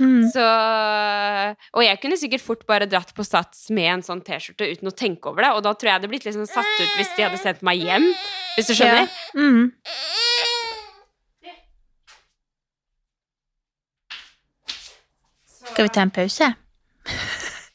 Mm. 0.00 0.24
Så 0.32 0.44
Og 1.76 1.84
jeg 1.84 2.00
kunne 2.00 2.18
sikkert 2.20 2.44
fort 2.44 2.64
bare 2.68 2.88
dratt 2.88 3.12
på 3.16 3.24
Sats 3.26 3.66
med 3.74 3.90
en 3.98 4.04
sånn 4.06 4.22
T-skjorte 4.24 4.68
uten 4.70 4.88
å 4.88 4.96
tenke 4.96 5.32
over 5.32 5.44
det, 5.44 5.52
og 5.56 5.64
da 5.66 5.74
tror 5.74 5.90
jeg 5.90 5.92
det 5.92 5.98
hadde 5.98 6.12
blitt 6.14 6.28
liksom 6.28 6.48
satt 6.48 6.72
ut 6.80 6.96
hvis 6.96 7.12
de 7.16 7.26
hadde 7.26 7.40
sendt 7.42 7.64
meg 7.66 7.84
hjem, 7.84 8.08
hvis 8.56 8.72
du 8.72 8.76
skjønner? 8.78 9.08
Ja. 9.08 9.40
Mm. 9.40 9.72
Skal 15.80 15.88
vi 15.88 15.94
ta 15.94 16.00
en 16.02 16.10
pause? 16.10 16.52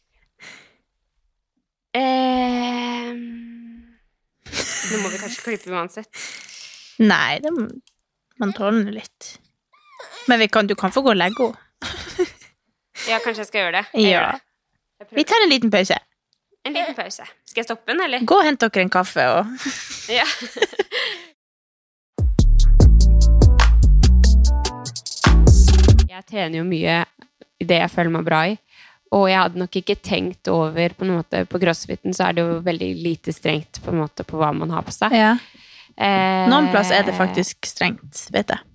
Eh, 1.95 3.13
nå 3.15 4.97
må 4.99 5.09
vi 5.13 5.17
kanskje 5.21 5.45
klippe 5.45 5.71
uansett. 5.71 6.09
Nei, 6.99 7.37
det 7.39 7.53
man 7.55 8.51
tåler 8.57 8.91
litt. 8.91 9.29
Men 10.27 10.41
vi 10.43 10.49
kan, 10.51 10.67
du 10.67 10.75
kan 10.75 10.91
få 10.91 11.05
gå 11.05 11.13
og 11.13 11.17
legge 11.21 11.47
henne. 11.47 12.27
Ja, 13.09 13.21
kanskje 13.23 13.45
jeg 13.45 13.47
skal 13.47 13.61
gjøre 13.63 13.77
det. 13.79 13.85
Jeg 13.95 14.11
Ja. 14.11 14.11
gjør 14.11 14.27
det. 14.35 15.07
Vi 15.21 15.23
tar 15.31 15.45
en 15.47 15.53
liten 15.55 15.71
pause. 15.71 15.97
En 16.67 16.73
liten 16.75 16.95
pause. 16.99 17.23
Skal 17.47 17.61
jeg 17.63 17.69
stoppe 17.71 17.93
den, 17.93 18.03
eller? 18.09 18.19
Gå 18.27 18.35
og 18.41 18.45
hent 18.49 18.59
dere 18.67 18.81
en 18.83 18.91
kaffe 18.99 19.23
og 19.39 19.45
Ja. 20.19 20.27
jeg 26.11 26.23
tjener 26.29 26.59
jo 26.59 26.67
mye 26.67 26.99
det 27.67 27.81
jeg 27.81 27.93
føler 27.93 28.13
meg 28.17 28.27
bra 28.27 28.43
i. 28.51 28.55
Og 29.15 29.27
jeg 29.29 29.37
hadde 29.39 29.61
nok 29.61 29.75
ikke 29.79 29.95
tenkt 30.03 30.49
over 30.51 30.95
på 30.97 31.07
måte, 31.07 31.43
På 31.47 31.59
crossfiten 31.61 32.15
så 32.15 32.27
er 32.27 32.35
det 32.35 32.43
jo 32.43 32.55
veldig 32.65 32.89
lite 32.99 33.33
strengt 33.35 33.79
på 33.85 33.93
måte 33.95 34.25
på 34.27 34.39
hva 34.41 34.51
man 34.55 34.73
har 34.73 34.85
på 34.85 34.93
seg. 34.95 35.13
Ja. 35.15 35.35
Eh, 35.95 36.47
Noen 36.51 36.71
plass 36.73 36.91
er 36.91 37.05
det 37.07 37.15
faktisk 37.15 37.69
strengt, 37.69 38.25
vet 38.35 38.51
jeg. 38.51 38.65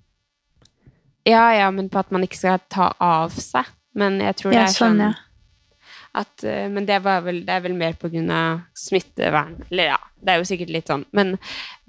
Ja, 1.29 1.51
ja, 1.53 1.67
men 1.69 1.91
på 1.91 1.99
at 2.01 2.09
man 2.09 2.23
ikke 2.25 2.39
skal 2.39 2.63
ta 2.71 2.93
av 2.97 3.35
seg. 3.37 3.67
Men 3.93 4.21
jeg 4.23 4.39
tror 4.39 4.55
det 4.55 4.61
Ja, 4.61 4.69
er 4.69 4.73
sånn, 4.73 5.03
sånn 5.03 5.19
at 6.21 6.43
eh, 6.47 6.69
Men 6.71 6.87
det, 6.87 6.99
var 7.03 7.21
vel, 7.25 7.43
det 7.45 7.53
er 7.53 7.63
vel 7.65 7.75
mer 7.77 7.93
på 7.99 8.09
grunn 8.11 8.31
av 8.33 8.63
smittevern. 8.77 9.59
Eller 9.69 9.93
ja, 9.93 9.99
det 10.21 10.33
er 10.33 10.41
jo 10.41 10.49
sikkert 10.49 10.73
litt 10.73 10.91
sånn. 10.91 11.05
Men, 11.15 11.35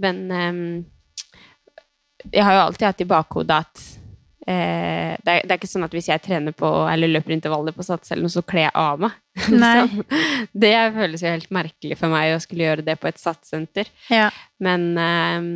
men 0.02 0.22
um, 0.30 0.62
jeg 2.30 2.44
har 2.44 2.58
jo 2.58 2.64
alltid 2.66 2.86
hatt 2.90 3.02
i 3.02 3.08
bakhodet 3.08 3.62
at 3.64 3.86
eh, 4.46 5.12
det, 5.18 5.34
er, 5.34 5.44
det 5.44 5.50
er 5.50 5.58
ikke 5.58 5.70
sånn 5.70 5.86
at 5.86 5.94
hvis 5.96 6.10
jeg 6.10 6.22
trener 6.24 6.54
på 6.56 6.70
eller 6.90 7.10
løper 7.10 7.34
intervaller 7.36 7.74
på 7.76 7.86
sats 7.86 8.12
eller 8.12 8.26
noe, 8.26 8.34
så 8.34 8.44
kler 8.46 8.66
jeg 8.68 8.74
av 8.78 9.04
meg. 9.04 9.20
Liksom. 9.48 10.02
Det 10.64 10.72
føles 10.96 11.22
jo 11.24 11.30
helt 11.34 11.54
merkelig 11.54 12.00
for 12.00 12.12
meg 12.12 12.34
å 12.34 12.42
skulle 12.42 12.66
gjøre 12.66 12.86
det 12.86 12.98
på 13.00 13.08
et 13.10 13.22
satssenter. 13.22 13.92
Ja. 14.12 14.32
Men 14.62 14.90
eh, 15.00 15.46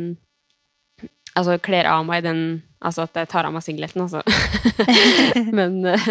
Altså, 1.37 1.59
kler 1.61 1.85
av 1.85 2.01
meg 2.07 2.23
den 2.25 2.39
Altså 2.81 3.07
at 3.07 3.17
jeg 3.17 3.29
tar 3.31 3.45
av 3.47 3.53
meg 3.55 3.63
singleten, 3.65 4.03
altså. 4.03 4.21
men 5.57 5.79
eh, 5.89 6.09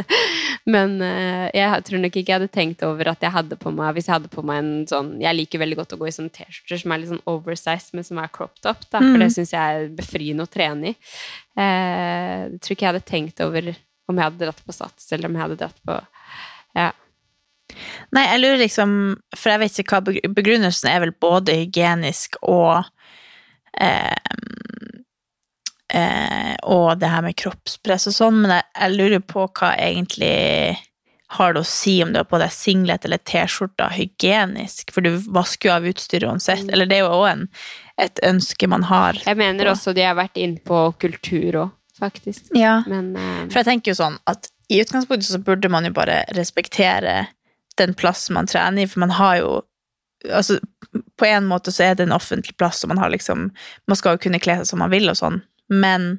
men 0.67 0.97
uh, 0.99 1.47
jeg 1.55 1.85
tror 1.87 2.01
nok 2.03 2.17
ikke 2.19 2.27
jeg 2.33 2.41
hadde 2.41 2.51
tenkt 2.51 2.83
over 2.83 3.13
at 3.13 3.23
jeg 3.23 3.31
hadde 3.31 3.55
på 3.61 3.71
meg 3.71 3.95
Hvis 3.95 4.09
jeg 4.09 4.17
hadde 4.17 4.31
på 4.33 4.43
meg 4.43 4.59
en 4.59 4.71
sånn 4.91 5.13
Jeg 5.23 5.37
liker 5.39 5.61
veldig 5.63 5.77
godt 5.79 5.95
å 5.95 5.99
gå 6.01 6.09
i 6.09 6.15
sånne 6.17 6.33
T-skjorter 6.35 6.81
som 6.83 6.91
er 6.95 6.99
litt 7.03 7.13
sånn 7.13 7.23
oversized, 7.31 7.93
men 7.95 8.07
som 8.09 8.19
er 8.19 8.33
cropped 8.35 8.67
up, 8.67 8.83
da, 8.91 8.99
for 8.99 9.15
Mm. 9.15 9.23
det 9.23 9.29
syns 9.37 9.53
jeg 9.55 9.63
er 9.77 9.89
befriende 9.95 10.43
å 10.43 10.51
trene 10.51 10.91
i. 10.91 10.95
Uh, 11.55 12.51
jeg 12.51 12.61
tror 12.61 12.75
ikke 12.77 12.87
jeg 12.87 12.93
hadde 12.95 13.11
tenkt 13.13 13.41
over 13.47 13.73
om 14.09 14.19
jeg 14.19 14.27
hadde 14.27 14.43
dratt 14.45 14.63
på 14.67 14.75
sats, 14.75 15.07
eller 15.13 15.31
om 15.31 15.35
jeg 15.39 15.45
hadde 15.47 15.61
dratt 15.63 15.81
på 15.87 16.01
Ja. 16.77 16.91
Nei, 18.15 18.23
jeg 18.31 18.41
lurer 18.43 18.61
liksom 18.63 18.91
For 19.35 19.51
jeg 19.51 19.63
vet 19.65 19.79
ikke 19.83 19.99
hva 19.99 20.35
begrunnelsen 20.35 20.91
er 20.91 21.01
vel 21.03 21.15
både 21.21 21.57
hygienisk 21.63 22.37
og 22.43 22.85
eh, 23.81 24.15
eh, 25.95 26.55
Og 26.65 26.99
det 26.99 27.11
her 27.13 27.23
med 27.23 27.37
kroppspress 27.39 28.09
og 28.11 28.17
sånn, 28.17 28.43
men 28.43 28.57
jeg, 28.57 28.69
jeg 28.81 28.97
lurer 28.97 29.25
på 29.25 29.47
hva 29.47 29.73
egentlig 29.77 30.77
har 31.37 31.55
det 31.55 31.61
å 31.61 31.67
si 31.67 31.97
om 32.05 32.13
du 32.15 32.21
har 32.21 32.29
på 32.31 32.39
deg 32.39 32.53
singlet 32.55 33.05
eller 33.05 33.19
T-skjorta 33.19 33.89
hygienisk, 33.97 34.93
for 34.95 35.03
du 35.03 35.17
vasker 35.35 35.69
jo 35.69 35.75
av 35.75 35.89
utstyret 35.91 36.29
uansett. 36.31 36.69
Eller 36.71 36.87
det 36.87 37.01
er 37.01 37.07
jo 37.07 37.17
òg 37.19 37.47
et 38.03 38.21
ønske 38.27 38.69
man 38.71 38.87
har. 38.87 39.19
Jeg 39.27 39.39
mener 39.41 39.73
også 39.73 39.95
de 39.97 40.05
har 40.07 40.15
vært 40.19 40.39
inne 40.39 40.63
på 40.63 40.83
kultur 41.03 41.63
òg, 41.65 41.73
faktisk. 41.99 42.53
Ja. 42.55 42.79
Men 42.87 43.15
eh, 43.19 43.41
For 43.51 43.63
jeg 43.63 43.71
tenker 43.73 43.93
jo 43.93 43.99
sånn 43.99 44.21
at 44.31 44.51
i 44.71 44.81
utgangspunktet 44.83 45.31
så 45.31 45.43
burde 45.43 45.71
man 45.71 45.87
jo 45.87 45.95
bare 45.95 46.25
respektere 46.35 47.27
den 47.79 47.95
plassen 47.95 48.35
man 48.39 48.49
trener 48.51 48.85
i, 48.85 48.91
for 48.91 49.05
man 49.07 49.17
har 49.19 49.41
jo 49.43 49.57
Altså, 50.33 50.57
på 51.21 51.27
en 51.29 51.45
måte 51.47 51.71
så 51.71 51.85
er 51.85 51.95
det 51.95 52.07
en 52.07 52.15
offentlig 52.17 52.55
plass, 52.59 52.81
og 52.83 52.89
man 52.89 52.99
har 52.99 53.11
liksom 53.13 53.51
Man 53.87 53.99
skal 54.01 54.17
jo 54.17 54.23
kunne 54.25 54.41
kle 54.43 54.57
seg 54.59 54.71
som 54.71 54.81
man 54.81 54.91
vil 54.91 55.07
og 55.13 55.19
sånn, 55.19 55.37
men 55.73 56.17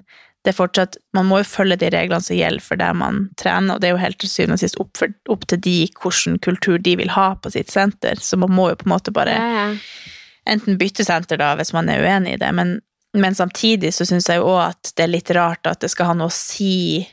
det 0.48 0.54
er 0.54 0.58
fortsatt 0.62 0.96
Man 1.16 1.28
må 1.28 1.42
jo 1.42 1.48
følge 1.50 1.76
de 1.82 1.90
reglene 1.92 2.24
som 2.24 2.38
gjelder 2.38 2.64
for 2.64 2.80
der 2.80 2.96
man 2.96 3.26
trener, 3.40 3.76
og 3.76 3.82
det 3.84 3.90
er 3.90 3.96
jo 3.98 4.04
helt 4.04 4.20
til 4.22 4.32
syvende 4.32 4.56
og 4.56 4.62
sist 4.64 4.80
opp, 4.80 4.94
for, 4.96 5.12
opp 5.34 5.44
til 5.52 5.60
de 5.66 5.78
hvilken 5.92 6.38
kultur 6.44 6.78
de 6.80 6.94
vil 7.02 7.12
ha 7.18 7.34
på 7.36 7.52
sitt 7.52 7.74
senter, 7.74 8.22
så 8.24 8.40
man 8.40 8.54
må 8.56 8.70
jo 8.72 8.78
på 8.80 8.88
en 8.88 8.94
måte 8.94 9.14
bare 9.16 9.36
ja, 9.36 9.50
ja. 9.58 9.66
enten 10.48 10.80
bytte 10.80 11.04
senter 11.08 11.42
da, 11.42 11.52
hvis 11.60 11.74
man 11.76 11.92
er 11.92 12.06
uenig 12.06 12.38
i 12.38 12.40
det, 12.40 12.54
men, 12.56 12.78
men 13.18 13.36
samtidig 13.36 13.92
så 13.98 14.08
syns 14.08 14.30
jeg 14.32 14.40
jo 14.40 14.54
òg 14.54 14.62
at 14.70 14.94
det 14.96 15.08
er 15.08 15.14
litt 15.18 15.34
rart 15.36 15.68
at 15.68 15.84
det 15.84 15.92
skal 15.92 16.14
ha 16.14 16.18
noe 16.18 16.32
å 16.32 16.38
si 16.38 17.04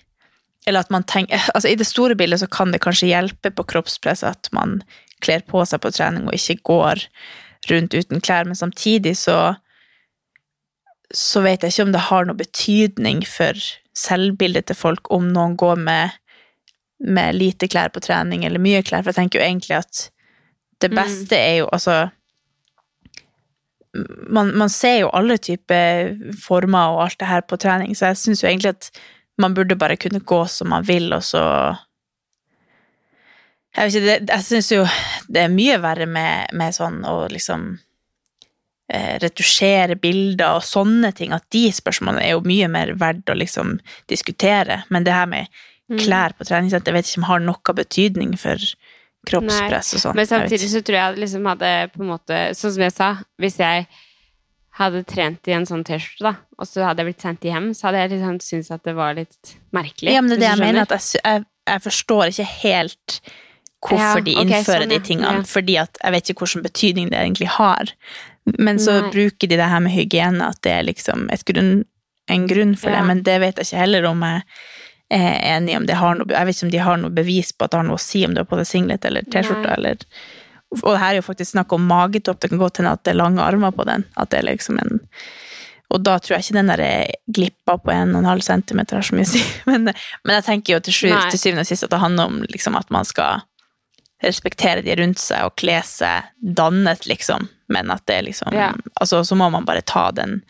Eller 0.65 0.87
at 0.87 0.93
man 0.95 1.03
tenker 1.05 1.43
Altså, 1.55 1.69
i 1.69 1.81
det 1.81 1.89
store 1.91 2.15
bildet 2.15 2.45
så 2.45 2.47
kan 2.47 2.71
det 2.73 2.85
kanskje 2.85 3.11
hjelpe 3.11 3.51
på 3.51 3.67
kroppspress 3.75 4.23
at 4.25 4.53
man 4.53 4.83
kler 5.25 5.43
på 5.49 5.65
seg 5.67 5.83
på 5.83 5.91
trening 5.91 6.29
og 6.29 6.39
ikke 6.39 6.61
går 6.63 7.03
rundt 7.71 7.95
uten 7.97 8.21
klær, 8.21 8.45
men 8.45 8.59
samtidig 8.59 9.17
så 9.17 9.57
så 11.15 11.45
vet 11.45 11.63
jeg 11.63 11.73
ikke 11.75 11.87
om 11.87 11.95
det 11.95 12.07
har 12.09 12.27
noe 12.27 12.39
betydning 12.39 13.23
for 13.29 13.59
selvbildet 13.95 14.67
til 14.67 14.79
folk 14.79 15.11
om 15.15 15.29
noen 15.31 15.55
går 15.61 15.79
med, 15.79 16.17
med 16.99 17.39
lite 17.39 17.69
klær 17.71 17.93
på 17.95 18.03
trening 18.03 18.45
eller 18.45 18.63
mye 18.63 18.83
klær, 18.83 19.05
for 19.05 19.13
jeg 19.13 19.21
tenker 19.23 19.41
jo 19.41 19.47
egentlig 19.47 19.79
at 19.79 20.09
det 20.83 20.91
Mm. 20.91 20.99
beste 20.99 21.37
er 21.39 21.57
jo 21.63 21.69
altså 21.73 22.11
man, 24.29 24.51
man 24.59 24.69
ser 24.69 24.99
jo 25.05 25.11
alle 25.15 25.37
typer 25.39 26.17
former 26.43 26.97
og 26.97 27.03
alt 27.05 27.19
det 27.21 27.29
her 27.31 27.45
på 27.47 27.57
trening, 27.57 27.95
så 27.95 28.11
jeg 28.11 28.17
syns 28.19 28.43
jo 28.43 28.49
egentlig 28.49 28.75
at 28.75 28.91
man 29.39 29.55
burde 29.55 29.77
bare 29.79 29.97
kunne 29.97 30.21
gå 30.21 30.41
som 30.51 30.69
man 30.69 30.87
vil, 30.87 31.13
og 31.13 31.23
så 31.23 31.43
Jeg 33.75 33.85
vet 33.87 33.95
ikke, 33.95 34.07
det, 34.07 34.31
jeg 34.31 34.45
syns 34.45 34.73
jo 34.73 34.83
det 35.35 35.41
er 35.41 35.49
mye 35.51 35.81
verre 35.83 36.07
med, 36.07 36.53
med 36.55 36.75
sånn 36.75 37.01
å 37.11 37.27
liksom 37.31 37.73
retusjere 39.23 39.97
bilder 40.01 40.59
og 40.59 40.65
sånne 40.67 41.13
ting, 41.17 41.33
at 41.37 41.45
de 41.55 41.67
spørsmålene 41.75 42.25
er 42.25 42.35
jo 42.37 42.43
mye 42.47 42.69
mer 42.73 42.93
verdt 43.01 43.31
å 43.33 43.37
liksom 43.39 43.79
diskutere. 44.11 44.83
Men 44.91 45.05
det 45.07 45.13
her 45.17 45.27
med 45.31 45.49
Mm. 45.85 45.99
klær 46.01 46.33
på 46.33 46.47
treningssenter, 46.49 46.89
jeg 46.89 46.95
vet 46.97 47.09
ikke 47.11 47.19
om 47.21 47.25
har 47.29 47.41
noe 47.45 47.73
betydning 47.77 48.31
for 48.41 48.57
kroppspress 49.29 49.91
og 49.95 50.01
sånn. 50.01 50.15
Men 50.17 50.27
samtidig 50.31 50.71
så 50.73 50.81
tror 50.81 50.97
jeg 50.97 51.13
at 51.13 51.19
liksom 51.21 51.45
hadde 51.51 51.73
på 51.93 52.01
en 52.01 52.09
måte 52.09 52.39
Sånn 52.57 52.73
som 52.73 52.83
jeg 52.87 52.93
sa, 52.95 53.09
hvis 53.39 53.59
jeg 53.61 53.87
hadde 54.79 55.03
trent 55.05 55.47
i 55.47 55.53
en 55.53 55.67
sånn 55.69 55.85
T-skjorte, 55.85 56.25
da, 56.25 56.33
og 56.59 56.67
så 56.67 56.87
hadde 56.89 57.05
jeg 57.05 57.11
blitt 57.13 57.21
sendt 57.27 57.45
hjem, 57.47 57.69
så 57.77 57.89
hadde 57.91 58.01
jeg 58.01 58.11
liksom 58.15 58.41
syntes 58.41 58.71
at 58.75 58.83
det 58.89 58.95
var 58.97 59.13
litt 59.15 59.53
merkelig. 59.77 60.15
Ja, 60.17 60.23
men 60.25 60.31
det 60.33 60.39
er 60.39 60.41
det 60.41 60.51
jeg 60.51 60.63
mener, 60.65 60.83
at 60.89 60.97
jeg, 60.97 61.21
jeg, 61.23 61.45
jeg 61.69 61.85
forstår 61.85 62.33
ikke 62.33 62.49
helt 62.65 63.21
hvorfor 63.85 64.01
Ja, 64.01 64.25
de 64.25 64.35
innfører 64.41 64.87
sånn, 64.87 64.89
de 64.89 64.99
tingene, 65.05 65.37
Ja. 65.37 65.43
fordi 65.53 65.77
at 65.85 65.99
jeg 66.03 66.13
vet 66.17 66.31
ikke 66.33 66.47
hvilken 66.47 66.65
betydning 66.65 67.11
det 67.13 67.21
egentlig 67.21 67.49
har. 67.61 67.93
Men 68.45 68.79
så 68.79 69.01
Nei. 69.01 69.11
bruker 69.11 69.49
de 69.49 69.57
det 69.57 69.69
her 69.71 69.81
med 69.81 69.95
hygiene, 69.95 70.49
at 70.53 70.61
det 70.63 70.73
er 70.73 70.87
liksom 70.87 71.29
grunn, 71.49 71.85
en 72.29 72.47
grunn 72.49 72.77
for 72.77 72.91
Ja. 72.91 73.01
det, 73.01 73.07
men 73.09 73.23
det 73.23 73.39
vet 73.41 73.57
jeg 73.57 73.67
ikke 73.67 73.83
heller 73.85 74.05
om 74.11 74.21
jeg 74.23 74.43
er 75.11 75.57
enig 75.57 75.77
om 75.77 75.87
det 75.87 75.97
har 76.01 76.15
noe, 76.19 76.29
jeg 76.29 76.47
vet 76.47 76.57
ikke 76.57 76.67
om 76.67 76.75
de 76.75 76.79
har 76.79 76.97
noe 77.01 77.11
bevis 77.11 77.53
på 77.53 77.65
at 77.65 77.71
det 77.73 77.79
har 77.79 77.87
noe 77.89 78.01
å 78.01 78.05
si 78.05 78.25
om 78.27 78.35
du 78.35 78.41
har 78.41 78.49
på 78.49 78.57
deg 78.57 78.67
singlet 78.67 79.05
eller 79.05 79.23
T-skjorte, 79.23 79.71
eller 79.77 79.97
og 80.83 80.97
her 80.99 81.13
er 81.13 81.21
jo 81.21 81.27
faktisk 81.29 81.53
snakk 81.53 81.73
om 81.73 81.85
magetopp, 81.87 82.41
det 82.41 82.51
kan 82.51 82.59
godt 82.59 82.81
hende 82.81 82.95
at 82.97 83.05
det 83.05 83.13
er 83.13 83.21
lange 83.21 83.43
armer 83.45 83.71
på 83.71 83.85
den, 83.87 84.05
at 84.19 84.33
det 84.33 84.41
er 84.41 84.49
liksom 84.49 84.81
en 84.83 85.01
og 85.95 86.01
da 86.03 86.17
tror 86.19 86.35
jeg 86.35 86.47
ikke 86.47 86.57
den 86.57 86.71
der 86.73 86.83
glippa 87.37 87.77
på 87.79 87.93
1,5 87.93 88.41
cm 88.43 88.81
har 88.91 89.05
så 89.05 89.15
mye 89.15 89.27
å 89.27 89.31
si. 89.31 89.43
Men, 89.71 89.85
men 90.25 90.37
jeg 90.39 90.47
tenker 90.49 90.75
jo 90.75 90.81
til, 90.83 90.97
sju, 90.97 91.11
til 91.31 91.39
syvende 91.39 91.63
og 91.63 91.69
sist 91.69 91.87
at 91.87 91.93
det 91.93 92.01
handler 92.03 92.31
om 92.33 92.41
liksom, 92.49 92.75
at 92.75 92.89
man 92.91 93.07
skal 93.07 93.45
respektere 94.25 94.83
de 94.83 94.97
rundt 94.99 95.21
seg 95.21 95.45
og 95.47 95.55
kle 95.61 95.77
seg 95.87 96.33
dannet, 96.41 97.05
liksom. 97.07 97.47
Men 97.69 97.91
at 97.91 98.05
det 98.07 98.23
liksom 98.25 98.53
Ja. 98.53 98.73
Altså, 99.01 99.23
så 99.25 99.35
må 99.37 99.51
man 99.51 99.65
bare 99.65 99.83
ta 99.83 100.11
den 100.11 100.43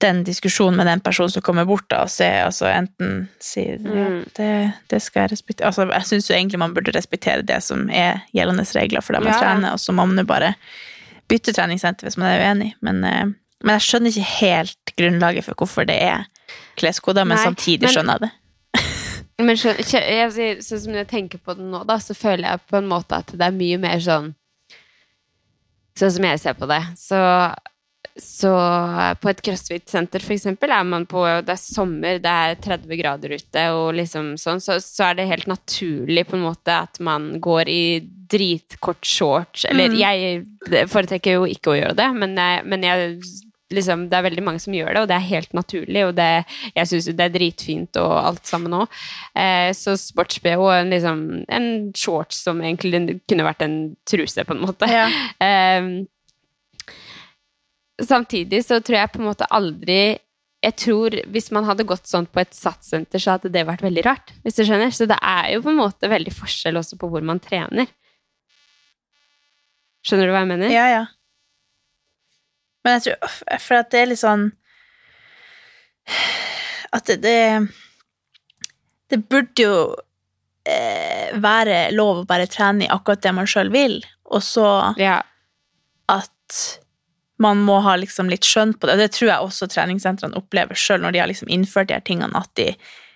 den 0.00 0.20
diskusjonen 0.24 0.76
med 0.76 0.86
den 0.86 1.00
personen 1.00 1.30
som 1.30 1.42
kommer 1.42 1.64
bort 1.66 1.88
da, 1.90 2.04
og 2.04 2.10
se, 2.10 2.24
altså 2.44 2.68
enten 2.70 3.28
si 3.42 3.64
ja, 3.64 3.78
Mm. 3.82 4.28
det, 4.36 4.72
det 4.88 5.00
skal 5.02 5.22
jeg 5.24 5.32
respektere 5.32 5.66
Altså, 5.66 5.88
jeg 5.90 6.06
syns 6.06 6.28
jo 6.30 6.34
egentlig 6.36 6.58
man 6.58 6.74
burde 6.74 6.92
respektere 6.94 7.42
det 7.42 7.62
som 7.66 7.90
er 7.90 8.20
gjeldende 8.32 8.62
regler 8.76 9.02
for 9.02 9.14
dem 9.14 9.24
man 9.24 9.32
Ja, 9.32 9.38
trene 9.40 9.60
trener, 9.60 9.72
og 9.72 9.78
så 9.82 9.92
må 9.92 10.06
man 10.06 10.16
jo 10.18 10.24
bare 10.24 10.54
bytte 11.28 11.52
treningssenter 11.52 12.06
hvis 12.06 12.16
man 12.16 12.30
er 12.30 12.44
uenig. 12.46 12.74
Men, 12.80 13.02
eh, 13.04 13.24
men 13.64 13.74
jeg 13.74 13.80
skjønner 13.88 14.14
ikke 14.14 14.30
helt 14.38 14.94
grunnlaget 14.96 15.44
for 15.44 15.54
hvorfor 15.58 15.84
det 15.86 15.98
er 16.00 16.26
kleskoder, 16.76 17.24
men 17.26 17.36
Nei, 17.36 17.44
samtidig 17.44 17.82
men- 17.82 17.90
skjønner 17.96 18.20
jeg 18.20 18.20
det. 18.20 18.30
Men 19.40 19.56
sier- 19.56 20.62
sånn 20.62 20.80
som 20.80 20.94
jeg 20.94 21.08
tenker 21.08 21.38
på 21.38 21.54
det 21.56 21.64
nå, 21.64 21.84
da, 21.86 21.96
så 21.98 22.14
føler 22.14 22.42
jeg 22.50 22.60
på 22.70 22.78
en 22.78 22.88
måte 22.88 23.18
at 23.18 23.26
det 23.26 23.40
er 23.42 23.50
mye 23.50 23.78
mer 23.78 23.98
sånn 23.98 24.34
Sånn 25.98 26.14
som 26.14 26.28
jeg 26.28 26.40
ser 26.44 26.54
på 26.58 26.68
det, 26.70 26.82
så 27.00 27.22
så 28.18 28.50
på 29.22 29.28
et 29.30 29.40
crossfit-senter 29.46 30.22
for 30.24 30.34
eksempel, 30.34 30.72
er 30.74 30.82
man 30.86 31.04
på 31.06 31.20
Det 31.46 31.54
er 31.54 31.60
sommer, 31.60 32.18
det 32.18 32.32
er 32.32 32.56
30 32.64 32.98
grader 32.98 33.34
ute, 33.38 33.62
og 33.76 33.92
liksom 33.94 34.32
sånn, 34.40 34.58
så, 34.62 34.80
så 34.82 35.10
er 35.10 35.20
det 35.20 35.28
helt 35.30 35.46
naturlig 35.46 36.24
på 36.26 36.34
en 36.34 36.42
måte 36.48 36.74
at 36.74 36.98
man 37.04 37.28
går 37.42 37.70
i 37.70 37.82
dritkort 38.28 39.06
shorts. 39.06 39.68
Eller 39.70 39.88
Mm. 39.94 39.98
jeg 40.02 40.88
foretrekker 40.90 41.38
jo 41.38 41.46
ikke 41.46 41.70
å 41.72 41.78
gjøre 41.78 41.94
det, 42.00 42.08
men 42.18 42.34
jeg, 42.36 42.64
men 42.66 42.82
jeg 42.88 43.20
liksom, 43.74 44.06
det 44.08 44.18
er 44.18 44.26
veldig 44.26 44.44
mange 44.44 44.62
som 44.62 44.74
gjør 44.76 44.92
det, 44.94 45.02
og 45.02 45.08
det 45.10 45.16
er 45.16 45.30
helt 45.30 45.56
naturlig, 45.56 46.04
og 46.06 46.14
det, 46.18 46.28
jeg 46.74 46.90
syns 46.90 47.08
det 47.10 47.24
er 47.26 47.34
dritfint 47.34 47.98
og 48.00 48.12
alt 48.16 48.48
sammen 48.48 48.76
òg. 48.80 49.00
Eh, 49.38 49.70
så 49.76 49.96
sports-BH 50.00 50.62
en, 50.78 50.92
liksom, 50.94 51.24
en 51.58 51.68
shorts 51.96 52.42
som 52.46 52.62
egentlig 52.64 53.18
kunne 53.28 53.46
vært 53.46 53.64
en 53.66 53.78
truse, 54.08 54.44
på 54.44 54.56
en 54.56 54.64
måte. 54.66 54.90
Ja. 54.90 55.08
Eh, 55.38 55.84
samtidig 58.02 58.62
så 58.66 58.78
tror 58.84 58.96
jeg 58.98 59.10
på 59.12 59.20
en 59.20 59.28
måte 59.28 59.46
aldri 59.54 60.18
Jeg 60.64 60.74
tror 60.80 61.14
hvis 61.30 61.50
man 61.54 61.66
hadde 61.68 61.86
gått 61.86 62.08
sånn 62.10 62.26
på 62.26 62.40
et 62.42 62.54
satssenter, 62.56 63.22
så 63.22 63.36
hadde 63.36 63.52
det 63.54 63.62
vært 63.68 63.84
veldig 63.84 64.02
rart, 64.06 64.32
hvis 64.42 64.58
du 64.58 64.64
skjønner. 64.64 64.90
Så 64.94 65.06
det 65.06 65.18
er 65.22 65.52
jo 65.52 65.62
på 65.62 65.70
en 65.70 65.78
måte 65.78 66.10
veldig 66.10 66.34
forskjell 66.34 66.80
også 66.80 66.98
på 66.98 67.10
hvor 67.12 67.22
man 67.22 67.38
trener. 67.42 67.86
Skjønner 70.02 70.26
du 70.26 70.34
hva 70.34 70.42
jeg 70.42 70.50
mener? 70.50 70.74
Ja, 70.74 70.88
ja. 70.90 71.04
Men 72.88 72.96
jeg 72.96 73.04
tror 73.10 73.58
For 73.60 73.76
at 73.82 73.90
det 73.92 74.00
er 74.00 74.08
litt 74.14 74.20
sånn 74.22 74.46
At 76.96 77.04
det 77.10 77.20
Det, 77.22 77.68
det 79.12 79.18
burde 79.28 79.62
jo 79.64 79.74
eh, 80.68 81.30
være 81.40 81.90
lov 81.96 82.22
å 82.22 82.26
bare 82.28 82.48
trene 82.50 82.84
i 82.86 82.90
akkurat 82.92 83.22
det 83.24 83.32
man 83.36 83.48
sjøl 83.48 83.70
vil, 83.72 83.98
og 84.28 84.42
så 84.44 84.94
Ja. 85.00 85.22
at 86.12 86.56
man 87.40 87.60
må 87.64 87.78
ha 87.84 87.94
liksom 87.96 88.28
litt 88.28 88.44
skjønn 88.44 88.74
på 88.76 88.88
det. 88.90 88.96
Det 88.98 89.12
tror 89.14 89.28
jeg 89.30 89.46
også 89.46 89.68
treningssentrene 89.70 90.36
opplever 90.36 90.76
sjøl 90.76 91.00
når 91.04 91.12
de 91.14 91.20
har 91.22 91.30
liksom 91.30 91.48
innført 91.54 91.88
de 91.88 91.94
her 91.96 92.04
tingene, 92.04 92.36
at 92.36 92.50
de 92.58 92.66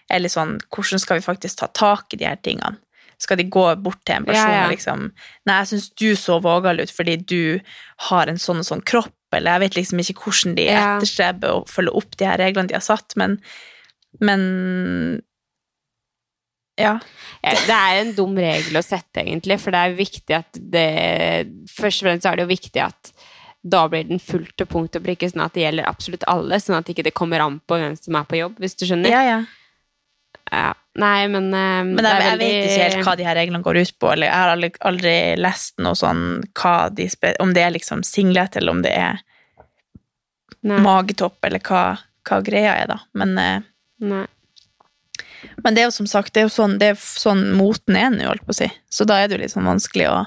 er 0.08 0.20
litt 0.22 0.32
sånn 0.32 0.58
Hvordan 0.72 1.00
skal 1.02 1.18
vi 1.20 1.26
faktisk 1.26 1.58
ta 1.60 1.68
tak 1.76 2.14
i 2.14 2.20
de 2.22 2.28
her 2.28 2.40
tingene? 2.40 2.78
Skal 3.20 3.36
de 3.38 3.44
gå 3.44 3.66
bort 3.84 4.00
til 4.04 4.16
en 4.16 4.24
person 4.24 4.48
Ja, 4.48 4.62
ja. 4.62 4.64
og 4.66 4.72
liksom 4.72 5.10
Nei, 5.46 5.58
jeg 5.60 5.68
syns 5.74 5.90
du 6.00 6.08
så 6.16 6.40
vågal 6.42 6.80
ut 6.80 6.90
fordi 6.90 7.16
du 7.20 7.60
har 8.08 8.26
en 8.32 8.40
sånn 8.40 8.58
og 8.64 8.68
sånn 8.68 8.82
kropp, 8.84 9.12
eller 9.38 9.56
jeg 9.56 9.60
vet 9.64 9.76
liksom 9.80 10.00
ikke 10.02 10.16
hvordan 10.22 10.56
de 10.56 10.64
Ja. 10.68 10.96
etterstreber 10.98 11.50
å 11.56 11.66
følge 11.68 11.94
opp 12.02 12.16
de 12.16 12.24
her 12.28 12.38
reglene 12.38 12.68
de 12.68 12.74
har 12.78 12.84
satt, 12.84 13.16
men 13.16 13.38
Men 14.20 15.22
Ja. 16.78 16.98
Det 17.42 17.68
er 17.74 18.00
en 18.00 18.12
dum 18.16 18.34
regel 18.36 18.76
å 18.76 18.82
sette, 18.84 19.22
egentlig, 19.24 19.58
for 19.60 19.70
det 19.74 19.80
er 19.80 19.96
viktig 19.98 20.36
at 20.36 20.58
det 20.72 20.88
Først 21.70 22.02
og 22.02 22.08
fremst 22.08 22.26
er 22.26 22.36
det 22.36 22.44
jo 22.46 22.54
viktig 22.54 22.82
at 22.84 23.12
da 23.64 23.84
blir 23.88 24.02
den 24.08 24.18
fullt 24.18 24.56
til 24.58 24.66
punkt 24.66 24.96
og 24.98 25.04
prikke, 25.04 25.28
sånn 25.30 25.44
at 25.44 25.52
det 25.54 25.62
gjelder 25.62 25.86
absolutt 25.86 26.24
alle, 26.26 26.56
sånn 26.58 26.80
at 26.80 26.88
ikke 26.90 27.04
det 27.06 27.14
kommer 27.14 27.38
an 27.44 27.60
på 27.68 27.76
hvem 27.78 27.94
som 27.96 28.16
er 28.18 28.24
på 28.24 28.40
jobb, 28.40 28.56
hvis 28.58 28.74
du 28.74 28.86
skjønner. 28.88 29.08
Ja, 29.12 29.22
ja. 29.22 29.36
Ja. 30.52 30.74
Nei, 31.00 31.28
men 31.32 31.46
eh, 31.56 31.84
Men 31.88 32.04
jeg, 32.04 32.20
veldig... 32.20 32.46
jeg 32.46 32.62
vet 32.62 32.70
ikke 32.70 32.82
helt 32.84 33.06
hva 33.06 33.14
de 33.16 33.24
her 33.24 33.38
reglene 33.38 33.64
går 33.64 33.78
ut 33.80 33.94
på, 33.96 34.10
eller 34.12 34.28
jeg 34.28 34.36
har 34.36 34.52
aldri, 34.52 34.70
aldri 34.90 35.14
lest 35.40 35.78
noe 35.80 35.96
sånn 35.96 36.42
de 36.98 37.06
spe, 37.08 37.32
Om 37.40 37.54
det 37.56 37.64
er 37.64 37.72
liksom 37.72 38.02
singlet, 38.04 38.58
eller 38.60 38.76
om 38.76 38.82
det 38.84 38.92
er 38.92 39.22
Nei, 40.62 40.78
magetopp, 40.84 41.40
eller 41.48 41.62
hva, 41.64 41.96
hva 42.28 42.40
greia 42.44 42.76
er, 42.82 42.92
da. 42.92 43.00
Men, 43.18 43.32
eh, 43.40 43.64
nei. 44.04 44.26
men 45.64 45.74
det 45.74 45.82
er 45.82 45.88
jo 45.88 45.96
som 45.96 46.10
sagt, 46.10 46.34
det 46.36 46.44
er 46.44 46.46
jo 46.46 46.54
sånn, 46.54 46.76
det 46.78 46.92
er 46.92 47.00
sånn 47.00 47.48
moten 47.56 47.96
er 47.98 48.12
nå, 48.12 48.28
holdt 48.28 48.44
på 48.46 48.54
å 48.54 48.60
si. 48.60 48.68
Så 48.92 49.08
da 49.08 49.18
er 49.18 49.26
det 49.26 49.38
jo 49.38 49.42
litt 49.46 49.56
sånn 49.56 49.66
vanskelig 49.66 50.10
å 50.12 50.20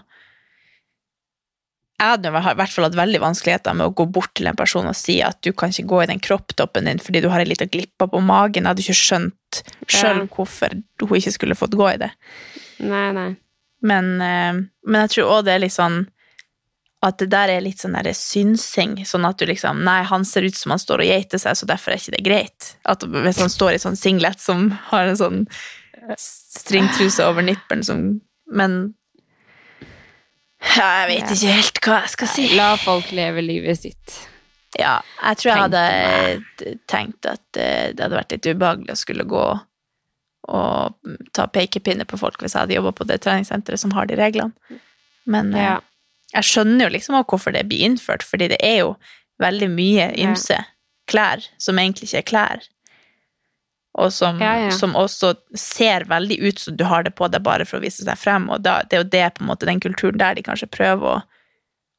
Jeg 1.95 2.11
hadde 2.11 2.27
i 2.27 2.31
hvert 2.59 2.73
fall 2.73 2.85
hatt 2.89 2.97
veldig 2.99 3.21
vanskeligheter 3.23 3.75
med 3.77 3.87
å 3.87 3.93
gå 3.95 4.05
bort 4.11 4.33
til 4.35 4.49
en 4.51 4.57
person 4.59 4.87
og 4.89 4.97
si 4.99 5.21
at 5.23 5.37
du 5.45 5.53
kan 5.55 5.71
ikke 5.71 5.87
gå 5.87 6.01
i 6.03 6.07
den 6.09 6.19
kropptoppen 6.19 6.89
din 6.89 6.99
fordi 6.99 7.21
du 7.23 7.29
har 7.31 7.39
en 7.39 7.47
liten 7.47 7.71
glippe 7.71 8.09
på 8.11 8.19
magen. 8.21 8.65
Jeg 8.65 8.71
hadde 8.73 8.83
ikke 8.83 8.99
skjønt 8.99 9.61
sjøl 9.87 10.19
Ja. 10.19 10.25
hvorfor 10.35 10.75
hun 10.75 11.15
ikke 11.15 11.31
skulle 11.31 11.55
fått 11.55 11.77
gå 11.79 11.87
i 11.93 12.01
det. 12.03 12.11
Nei, 12.83 13.11
nei. 13.15 13.29
Men, 13.81 14.21
eh, 14.21 14.53
men 14.85 15.01
jeg 15.05 15.09
tror 15.15 15.37
òg 15.37 15.45
det 15.45 15.53
er 15.55 15.63
litt 15.63 15.75
sånn 15.77 16.07
at 17.05 17.19
det 17.21 17.29
der 17.29 17.49
er 17.53 17.61
litt 17.61 17.77
sånn 17.79 17.93
der 17.93 18.11
synsing, 18.17 18.97
sånn 19.05 19.27
at 19.29 19.37
du 19.37 19.45
liksom 19.45 19.83
Nei, 19.85 20.01
han 20.03 20.25
ser 20.25 20.41
ut 20.47 20.55
som 20.57 20.71
han 20.71 20.79
står 20.81 21.03
og 21.03 21.07
geiter 21.11 21.37
seg, 21.37 21.53
så 21.55 21.65
derfor 21.69 21.93
er 21.93 21.99
ikke 22.01 22.15
det 22.17 22.23
greit. 22.25 22.75
At 22.83 23.03
hvis 23.03 23.39
han 23.39 23.49
står 23.51 23.75
i 23.75 23.81
sånn 23.83 23.95
singlet 23.99 24.39
som 24.41 24.71
har 24.89 25.05
en 25.07 25.15
sånn 25.19 25.47
stringtruse 26.17 27.23
over 27.25 27.41
nippelen 27.45 27.83
som 27.85 28.21
Men 28.51 28.93
ja, 30.75 30.87
jeg 31.01 31.07
vet 31.11 31.31
ikke 31.35 31.51
helt 31.55 31.79
hva 31.85 31.99
jeg 32.03 32.13
skal 32.15 32.27
si. 32.31 32.47
La 32.57 32.69
folk 32.81 33.11
leve 33.15 33.41
livet 33.43 33.79
sitt. 33.81 34.15
Ja, 34.79 34.97
jeg 35.23 35.37
tror 35.39 35.51
jeg 35.51 35.61
hadde 35.61 35.83
tenkt 36.91 37.25
at 37.31 37.59
eh, 37.61 37.93
det 37.95 38.03
hadde 38.03 38.17
vært 38.17 38.33
litt 38.35 38.49
ubehagelig 38.49 38.91
å 38.91 38.99
skulle 38.99 39.23
gå 39.29 39.43
og 40.45 41.13
ta 41.33 41.47
pekepinne 41.49 42.05
på 42.05 42.19
folk 42.21 42.37
hvis 42.43 42.53
jeg 42.53 42.65
hadde 42.65 42.75
jobba 42.75 42.91
på 42.93 43.07
det 43.09 43.21
treningssenteret 43.23 43.81
som 43.81 43.95
har 43.95 44.05
de 44.09 44.17
reglene. 44.19 44.53
Men 45.25 45.53
eh, 45.55 45.63
Ja. 45.63 45.79
jeg 46.35 46.43
skjønner 46.51 46.85
jo 46.85 46.93
liksom 46.97 47.15
også 47.17 47.29
hvorfor 47.33 47.55
det 47.55 47.63
blir 47.69 47.85
innført, 47.87 48.21
fordi 48.23 48.51
det 48.51 48.59
er 48.61 48.77
jo 48.83 48.91
veldig 49.41 49.69
mye 49.73 50.11
ymse 50.21 50.59
klær 51.09 51.43
som 51.61 51.79
egentlig 51.79 52.09
ikke 52.11 52.17
er 52.21 52.29
klær. 52.29 52.67
Og 53.95 54.11
som, 54.11 54.39
Ja, 54.43 54.53
ja. 54.65 54.71
som 54.75 54.95
også 54.99 55.33
ser 55.55 56.03
veldig 56.09 56.35
ut 56.43 56.59
som 56.59 56.75
du 56.75 56.83
har 56.83 57.05
det 57.07 57.13
på 57.15 57.29
deg 57.31 57.43
bare 57.45 57.63
for 57.67 57.79
å 57.79 57.83
vise 57.85 58.03
seg 58.03 58.17
frem. 58.19 58.49
Og 58.51 58.59
da, 58.65 58.81
det 58.83 58.97
er 58.97 59.03
jo 59.05 59.09
det, 59.13 59.25
på 59.37 59.43
en 59.45 59.47
måte, 59.53 59.67
den 59.69 59.79
kulturen 59.83 60.19
der 60.19 60.35
de 60.35 60.43
kanskje 60.43 60.67
prøver 60.67 61.13
å 61.13 61.21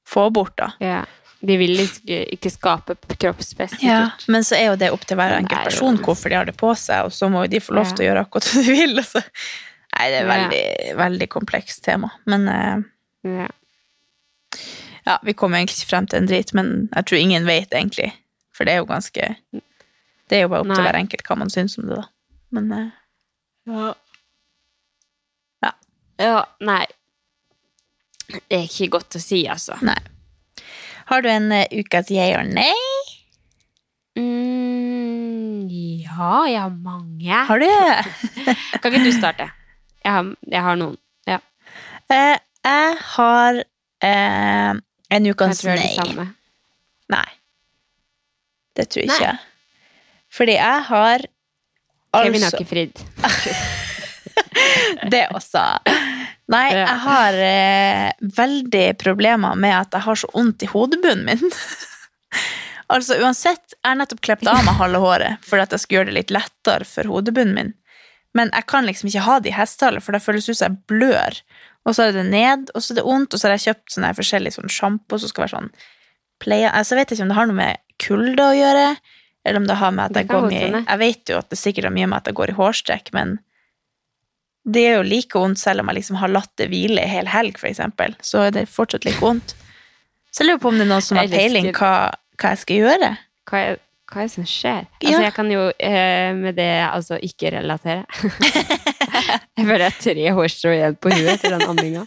få 0.07 0.27
bort, 0.31 0.53
da. 0.61 0.69
Ja. 0.85 0.99
De 1.47 1.57
vil 1.61 1.73
ikke, 1.81 2.19
ikke 2.37 2.51
skape 2.53 2.95
kroppspress. 3.21 3.79
Ja, 3.85 4.11
men 4.33 4.45
så 4.45 4.57
er 4.59 4.71
jo 4.71 4.77
det 4.81 4.91
opp 4.95 5.05
til 5.09 5.19
hver 5.21 5.35
enkelt 5.37 5.59
er 5.61 5.71
person 5.71 5.99
hvorfor 6.05 6.33
de 6.33 6.37
har 6.39 6.49
det 6.49 6.57
på 6.59 6.71
seg, 6.81 7.07
og 7.09 7.13
så 7.17 7.29
må 7.33 7.45
jo 7.45 7.51
de 7.57 7.61
få 7.65 7.75
lov 7.77 7.91
til 7.93 8.05
å 8.05 8.09
gjøre 8.11 8.23
akkurat 8.27 8.49
hva 8.53 8.63
de 8.65 8.77
vil. 8.77 8.97
Altså. 9.03 9.23
Nei, 9.97 10.07
det 10.13 10.17
er 10.17 10.25
et 10.25 10.31
veldig, 10.33 10.65
veldig 11.01 11.29
komplekst 11.33 11.85
tema. 11.87 12.13
Men 12.29 12.49
eh, 12.53 12.85
Ja. 13.37 13.47
ja, 15.07 15.19
vi 15.25 15.33
kommer 15.35 15.59
egentlig 15.61 15.81
ikke 15.81 15.93
frem 15.95 16.07
til 16.11 16.21
en 16.23 16.29
drit, 16.31 16.53
men 16.57 16.73
jeg 16.95 17.09
tror 17.09 17.19
ingen 17.25 17.47
vet 17.49 17.73
egentlig. 17.75 18.13
For 18.57 18.65
det 18.69 18.75
er 18.77 18.83
jo 18.83 18.89
ganske 18.91 19.31
Det 20.29 20.39
er 20.39 20.43
jo 20.47 20.49
bare 20.51 20.65
opp 20.65 20.71
til 20.73 20.81
Nei. 20.81 20.87
hver 20.89 20.99
enkelt 20.99 21.29
hva 21.29 21.37
man 21.39 21.51
syns 21.53 21.79
om 21.79 21.87
det, 21.91 21.97
da. 22.01 22.07
Men 22.57 22.73
eh, 22.73 22.89
Ja. 23.71 23.93
Ja. 25.67 25.73
Ja, 26.23 26.45
nei. 26.61 26.85
Det 28.27 28.57
er 28.59 28.65
ikke 28.67 28.89
godt 28.97 29.15
å 29.19 29.23
si, 29.23 29.45
altså. 29.51 29.77
nei. 29.87 29.99
Har 31.07 31.23
du 31.23 31.29
en 31.31 31.53
eh, 31.55 31.69
ukas 31.79 32.09
jeg 32.11 32.35
or 32.35 32.43
nei? 32.49 32.73
Mm, 34.19 35.69
ja, 36.03 36.33
jeg 36.51 36.61
har 36.61 36.71
mange. 36.71 37.41
Har 37.51 37.59
du? 37.63 37.69
Kan 38.83 38.93
ikke 38.95 39.05
du 39.05 39.13
starte? 39.15 39.47
Jeg 40.05 40.13
har, 40.15 40.31
jeg 40.51 40.63
har 40.69 40.79
noen. 40.81 40.97
Ja, 41.29 41.41
Eh, 42.07 42.37
jeg 42.63 42.99
har 43.17 43.57
eh, 44.07 44.75
en 45.11 45.25
jeg 45.27 45.35
ukas 45.35 45.59
tror 45.63 45.73
det 45.75 45.75
er 45.75 45.83
nei. 45.83 45.89
det 45.91 45.97
samme. 45.99 46.27
Nei. 47.11 47.29
Det 48.79 48.85
tror 48.95 49.03
Nei. 49.09 49.15
ikke 49.17 49.25
jeg. 49.27 49.41
Fordi 50.33 50.59
jeg 50.59 50.85
har 50.91 51.27
Kevin 52.17 52.43
har 52.43 52.51
altså 52.51 52.63
ikke 52.63 52.71
fridd. 52.71 52.97
Det 55.13 55.25
også. 55.35 55.63
Nei, 56.53 56.67
jeg 56.77 56.99
har 57.03 57.33
eh, 57.43 58.11
veldig 58.37 58.87
problemer 59.01 59.55
med 59.59 59.75
at 59.75 59.97
jeg 59.97 60.05
har 60.07 60.17
så 60.21 60.29
vondt 60.33 60.63
i 60.63 60.69
hodebunnen 60.71 61.25
min. 61.27 61.43
altså 62.93 63.19
uansett, 63.21 63.75
jeg 63.75 63.89
har 63.89 63.99
nettopp 63.99 64.23
klept 64.25 64.47
av 64.51 64.63
meg 64.65 64.79
halve 64.79 65.01
håret 65.03 65.47
for 65.47 65.63
at 65.63 65.73
jeg 65.75 65.83
skulle 65.83 66.01
gjøre 66.01 66.13
det 66.13 66.19
litt 66.21 66.35
lettere 66.37 66.89
for 66.89 67.05
hodebunnen 67.11 67.59
min. 67.59 67.73
Men 68.37 68.53
jeg 68.53 68.69
kan 68.69 68.87
liksom 68.87 69.11
ikke 69.11 69.25
ha 69.27 69.39
det 69.41 69.51
i 69.51 69.57
hestehale, 69.57 70.03
for 70.05 70.15
det 70.15 70.25
føles 70.25 70.49
ut 70.49 70.59
som 70.59 70.69
jeg 70.69 70.81
blør. 70.93 71.41
Og 71.87 71.97
så 71.97 72.09
er 72.09 72.17
det 72.17 72.27
ned, 72.29 72.71
og 72.75 72.83
så 72.83 72.93
er 72.93 73.01
det 73.01 73.07
vondt, 73.07 73.33
og 73.33 73.41
så 73.41 73.49
har 73.49 73.57
jeg 73.57 73.71
kjøpt 73.71 73.95
sånne 73.95 74.17
forskjellige 74.19 74.59
sånn 74.59 74.73
sjampo 74.73 75.19
som 75.23 75.33
skal 75.33 75.47
være 75.47 75.55
sånn 75.55 75.71
playa. 76.43 76.73
Altså, 76.75 76.95
jeg 76.95 77.03
vet 77.03 77.17
ikke 77.17 77.27
om 77.27 77.33
det 77.33 77.39
har 77.39 77.49
noe 77.49 77.59
med 77.59 77.83
kulde 78.03 78.45
å 78.45 78.59
gjøre, 78.59 78.89
eller 79.47 79.63
om 79.63 79.67
det 79.69 79.77
har 79.79 79.93
med 79.95 80.11
at 80.11 80.21
jeg 80.21 80.29
går 80.31 80.49
mye. 80.51 80.83
Jeg 80.83 81.01
vet 81.03 81.33
jo 81.33 81.39
at 81.39 81.51
det 81.53 81.59
sikkert 81.61 81.89
har 81.89 81.95
mye 81.95 82.09
med 82.11 82.19
at 82.19 82.31
jeg 82.31 82.39
går 82.39 82.53
i 82.53 82.57
hårstrekk, 82.59 83.13
men 83.17 83.37
det 84.67 84.83
er 84.83 84.97
jo 84.99 85.07
like 85.07 85.39
vondt 85.39 85.61
selv 85.63 85.85
om 85.85 85.91
jeg 85.93 86.01
liksom 86.01 86.19
har 86.19 86.33
latt 86.33 86.51
det 86.59 86.67
hvile 86.73 87.05
i 87.05 87.11
hel 87.11 87.29
helg, 87.31 87.59
eksempel. 87.63 88.17
Så 88.25 88.49
er 88.49 88.55
det 88.57 88.67
fortsatt 88.71 89.07
like 89.07 89.23
vondt. 89.23 89.55
Så 90.35 90.43
jeg 90.43 90.51
lurer 90.51 90.63
på 90.65 90.73
om 90.73 90.79
det 90.81 90.87
er 90.89 90.91
noen 90.91 91.05
som 91.07 91.21
har 91.21 91.31
peiling 91.31 91.71
hva, 91.77 91.93
hva 92.41 92.55
jeg 92.55 92.63
skal 92.65 92.81
gjøre. 92.83 93.11
Hva 93.47 93.61
er, 93.63 93.79
hva 94.11 94.21
er 94.21 94.27
det 94.27 94.33
som 94.35 94.49
skjer? 94.51 94.83
Ja. 95.01 95.07
Altså, 95.07 95.21
jeg 95.23 95.35
kan 95.39 95.53
jo 95.55 95.63
eh, 95.71 96.33
med 96.37 96.59
det 96.59 96.73
altså 96.89 97.21
ikke 97.23 97.55
relatere. 97.55 98.03
jeg 99.57 99.63
føler 99.63 99.87
jeg 99.87 99.93
har 99.93 100.01
tre 100.03 100.27
hårstrå 100.41 100.75
igjen 100.75 100.99
på 100.99 101.15
huet 101.15 101.31
etter 101.37 101.55
den 101.57 101.65
amminga. 101.71 102.03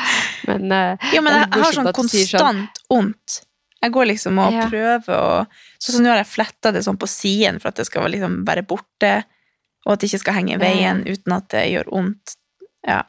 Men, 0.50 0.66
eh, 0.72 1.08
Ja, 1.14 1.20
men 1.22 1.36
jeg, 1.36 1.46
jeg 1.46 1.62
har 1.62 1.74
sånn 1.76 1.90
konstant 1.94 2.80
vondt. 2.90 3.38
sånn. 3.38 3.46
Jeg 3.82 3.92
går 3.94 4.06
liksom 4.10 4.38
og 4.38 4.52
Ja. 4.52 4.66
prøver 4.68 5.14
å 5.16 5.46
Sånn 5.80 5.94
som 5.96 6.02
nå 6.04 6.10
har 6.12 6.18
jeg 6.20 6.26
fletta 6.34 6.72
det 6.72 6.82
sånn 6.84 6.98
på 7.00 7.08
siden 7.08 7.60
for 7.60 7.68
at 7.72 7.76
det 7.80 7.86
skal 7.88 8.04
liksom 8.12 8.44
være 8.44 8.66
borte, 8.68 9.24
og 9.86 9.92
at 9.94 10.00
det 10.00 10.10
ikke 10.10 10.20
skal 10.26 10.34
henge 10.36 10.54
i 10.58 10.60
veien 10.60 11.00
uten 11.08 11.32
at 11.32 11.48
det 11.48 11.62
gjør 11.72 11.88
vondt. 11.94 12.34
Ja. 12.86 13.02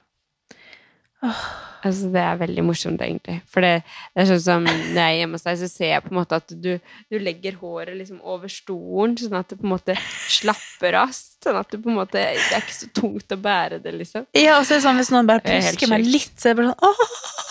Altså, 1.84 2.12
det 2.14 2.22
er 2.22 2.38
veldig 2.38 2.64
morsomt, 2.66 3.02
egentlig. 3.02 3.40
For 3.50 3.62
det, 3.66 3.84
det 4.14 4.22
er 4.24 4.28
sånn 4.30 4.42
som 4.44 4.64
når 4.66 4.98
jeg 5.02 5.14
er 5.16 5.18
hjemme 5.20 5.38
hos 5.38 5.46
deg, 5.48 5.58
så 5.58 5.70
ser 5.70 5.90
jeg 5.96 6.04
på 6.06 6.12
en 6.14 6.18
måte 6.20 6.38
at 6.38 6.54
du, 6.62 6.72
du 7.10 7.18
legger 7.22 7.58
håret 7.58 7.98
liksom 7.98 8.20
over 8.22 8.48
stolen, 8.54 9.16
sånn 9.18 9.38
at 9.40 9.50
det 9.50 9.58
på 9.60 9.66
en 9.66 9.74
måte 9.74 9.96
slapper 10.30 10.98
av. 11.02 11.14
Sånn 11.42 11.58
at 11.58 11.74
du 11.74 11.80
på 11.82 11.90
en 11.90 11.98
måte 11.98 12.22
Det 12.22 12.54
er 12.54 12.62
ikke 12.62 12.78
så 12.78 12.90
tungt 12.94 13.34
å 13.34 13.38
bære 13.42 13.80
det, 13.82 13.96
liksom. 13.98 14.28
ja, 14.38 14.60
og 14.60 14.66
så 14.68 14.76
er 14.76 14.78
det 14.78 14.86
sånn 14.86 15.00
hvis 15.02 15.10
noen 15.14 15.30
bare 15.30 15.42
er 15.42 15.58
plusker 15.66 15.90
meg 15.90 16.06
litt, 16.06 16.36
så 16.38 16.52
er 16.52 16.54
det 16.54 16.62
bare 16.62 16.72
sånn 16.72 16.86
Åh, 16.86 17.02
Ja. 17.02 17.51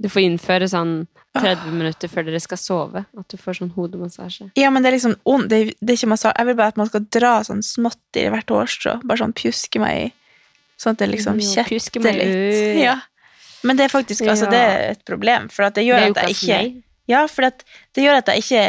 Du 0.00 0.08
får 0.08 0.24
innføre 0.24 0.68
sånn 0.70 0.94
30 1.36 1.74
minutter 1.76 2.10
før 2.10 2.24
dere 2.26 2.40
skal 2.42 2.58
sove. 2.60 3.04
At 3.20 3.32
du 3.32 3.36
får 3.40 3.58
sånn 3.60 3.74
hodemassasje. 3.74 4.48
Ja, 4.58 4.70
men 4.72 4.82
det 4.82 4.90
er 4.90 4.96
liksom 4.96 5.18
ond. 5.28 5.50
Det, 5.52 5.76
det 5.78 5.94
er 5.94 6.00
ikke 6.00 6.12
massasje. 6.14 6.36
Jeg 6.38 6.48
vil 6.48 6.58
bare 6.58 6.74
at 6.74 6.80
man 6.80 6.88
skal 6.88 7.04
dra 7.18 7.34
sånn 7.46 7.62
smått 7.66 8.18
i 8.18 8.26
hvert 8.32 8.54
hårstrå. 8.54 8.96
Bare 9.04 9.20
sånn 9.20 9.36
pjuske 9.36 9.82
meg 9.82 10.06
i. 10.06 10.10
Sånn 10.80 10.96
at 10.96 11.02
det 11.02 11.10
liksom 11.12 11.40
kjetter 11.44 12.16
litt. 12.16 12.80
Ja. 12.80 12.96
Men 13.62 13.76
det 13.76 13.86
er 13.86 13.92
faktisk 13.92 14.24
altså, 14.24 14.48
det 14.48 14.60
er 14.60 14.84
et 14.94 15.02
problem, 15.04 15.50
for 15.52 15.68
det 15.76 15.84
gjør 15.84 16.06
at 16.08 16.22
jeg 16.24 16.36
ikke. 16.38 16.60
Ja, 17.10 17.26
for 17.28 17.44
det 17.44 18.04
gjør 18.06 18.22
at 18.22 18.30
jeg 18.32 18.46
ikke 18.46 18.64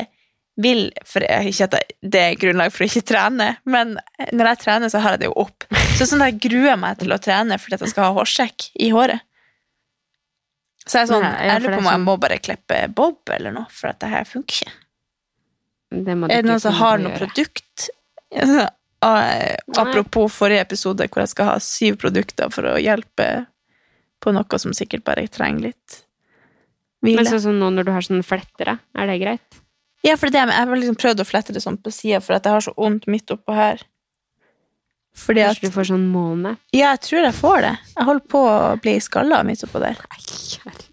vil 0.62 0.82
for 1.08 1.24
jeg, 1.24 1.54
Ikke 1.54 1.68
at 1.70 1.94
det 2.04 2.22
er 2.22 2.40
grunnlag 2.40 2.74
for 2.76 2.84
å 2.84 2.90
ikke 2.90 3.06
trene, 3.08 3.54
men 3.64 3.96
når 4.36 4.50
jeg 4.52 4.62
trener, 4.66 4.92
så 4.92 5.00
har 5.02 5.16
jeg 5.16 5.24
det 5.24 5.30
jo 5.30 5.38
opp. 5.46 5.66
Så 5.96 6.10
sånn 6.10 6.24
at 6.26 6.34
jeg 6.34 6.42
gruer 6.50 6.80
meg 6.80 7.00
til 7.00 7.16
å 7.16 7.20
trene 7.24 7.58
fordi 7.62 7.78
at 7.78 7.86
jeg 7.86 7.94
skal 7.94 8.10
ha 8.10 8.16
hårsekk 8.20 8.68
i 8.84 8.92
håret. 8.94 9.24
Så 10.86 10.98
jeg 10.98 11.04
er 11.04 11.10
sånn, 11.14 11.22
Nei, 11.24 11.46
ja, 11.46 11.54
jeg 11.54 11.62
lurer 11.62 11.74
på 11.76 11.78
om 11.78 11.86
jeg 11.86 11.94
sånn- 11.94 12.06
må 12.08 12.16
bare 12.20 12.38
klippe 12.42 12.78
bob 12.96 13.30
eller 13.36 13.52
noe, 13.54 13.68
for 13.70 13.88
at 13.92 14.00
det 14.00 14.10
her 14.10 14.24
funker 14.26 14.62
ikke. 14.62 14.72
Det 15.92 16.08
Er 16.16 16.28
det 16.42 16.46
noen 16.46 16.60
som 16.64 16.74
har 16.74 16.98
noe 16.98 17.12
gjøre. 17.12 17.28
produkt? 17.28 17.90
Ah, 19.04 19.56
Apropos 19.82 20.30
forrige 20.30 20.62
episode 20.62 21.08
hvor 21.10 21.24
jeg 21.24 21.30
skal 21.32 21.46
ha 21.48 21.56
syv 21.58 21.96
produkter 22.04 22.52
for 22.54 22.68
å 22.70 22.76
hjelpe 22.78 23.48
på 24.22 24.30
noe 24.32 24.60
som 24.62 24.76
sikkert 24.78 25.02
bare 25.04 25.24
trenger 25.28 25.72
litt 25.72 25.96
Men 27.02 27.16
hvile. 27.16 27.32
sånn 27.32 27.42
som 27.42 27.58
nå 27.58 27.72
når 27.74 27.88
du 27.88 27.92
har 27.96 28.02
sånne 28.06 28.22
flettere. 28.24 28.76
Er 28.94 29.08
det 29.10 29.16
greit? 29.24 29.58
Ja, 30.06 30.14
for 30.22 30.30
det, 30.30 30.38
jeg 30.46 30.54
har 30.54 30.68
liksom 30.78 31.00
prøvd 31.02 31.20
å 31.20 31.26
flette 31.26 31.52
det 31.52 31.64
sånn 31.64 31.80
på 31.82 31.90
sida, 31.92 32.22
for 32.22 32.36
at 32.38 32.44
jeg 32.46 32.54
har 32.54 32.62
så 32.62 32.76
vondt 32.78 33.08
midt 33.10 33.26
oppå 33.34 33.56
her. 33.58 33.82
Fordi 35.18 35.42
at 35.44 35.48
Kanskje 35.58 35.68
du 35.68 35.72
får 35.76 35.86
sånn 35.92 36.06
måne? 36.12 36.56
Ja, 36.74 36.94
jeg 36.96 37.02
tror 37.08 37.22
jeg 37.28 37.34
får 37.36 37.62
det. 37.66 37.74
Jeg 37.98 38.06
holder 38.08 38.26
på 38.32 38.40
å 38.48 38.78
bli 38.82 38.94
skalla 39.04 39.42
midt 39.48 39.64
oppå 39.68 39.80
der. 39.84 39.96
Nei, 40.00 40.22
herregud. 40.64 40.88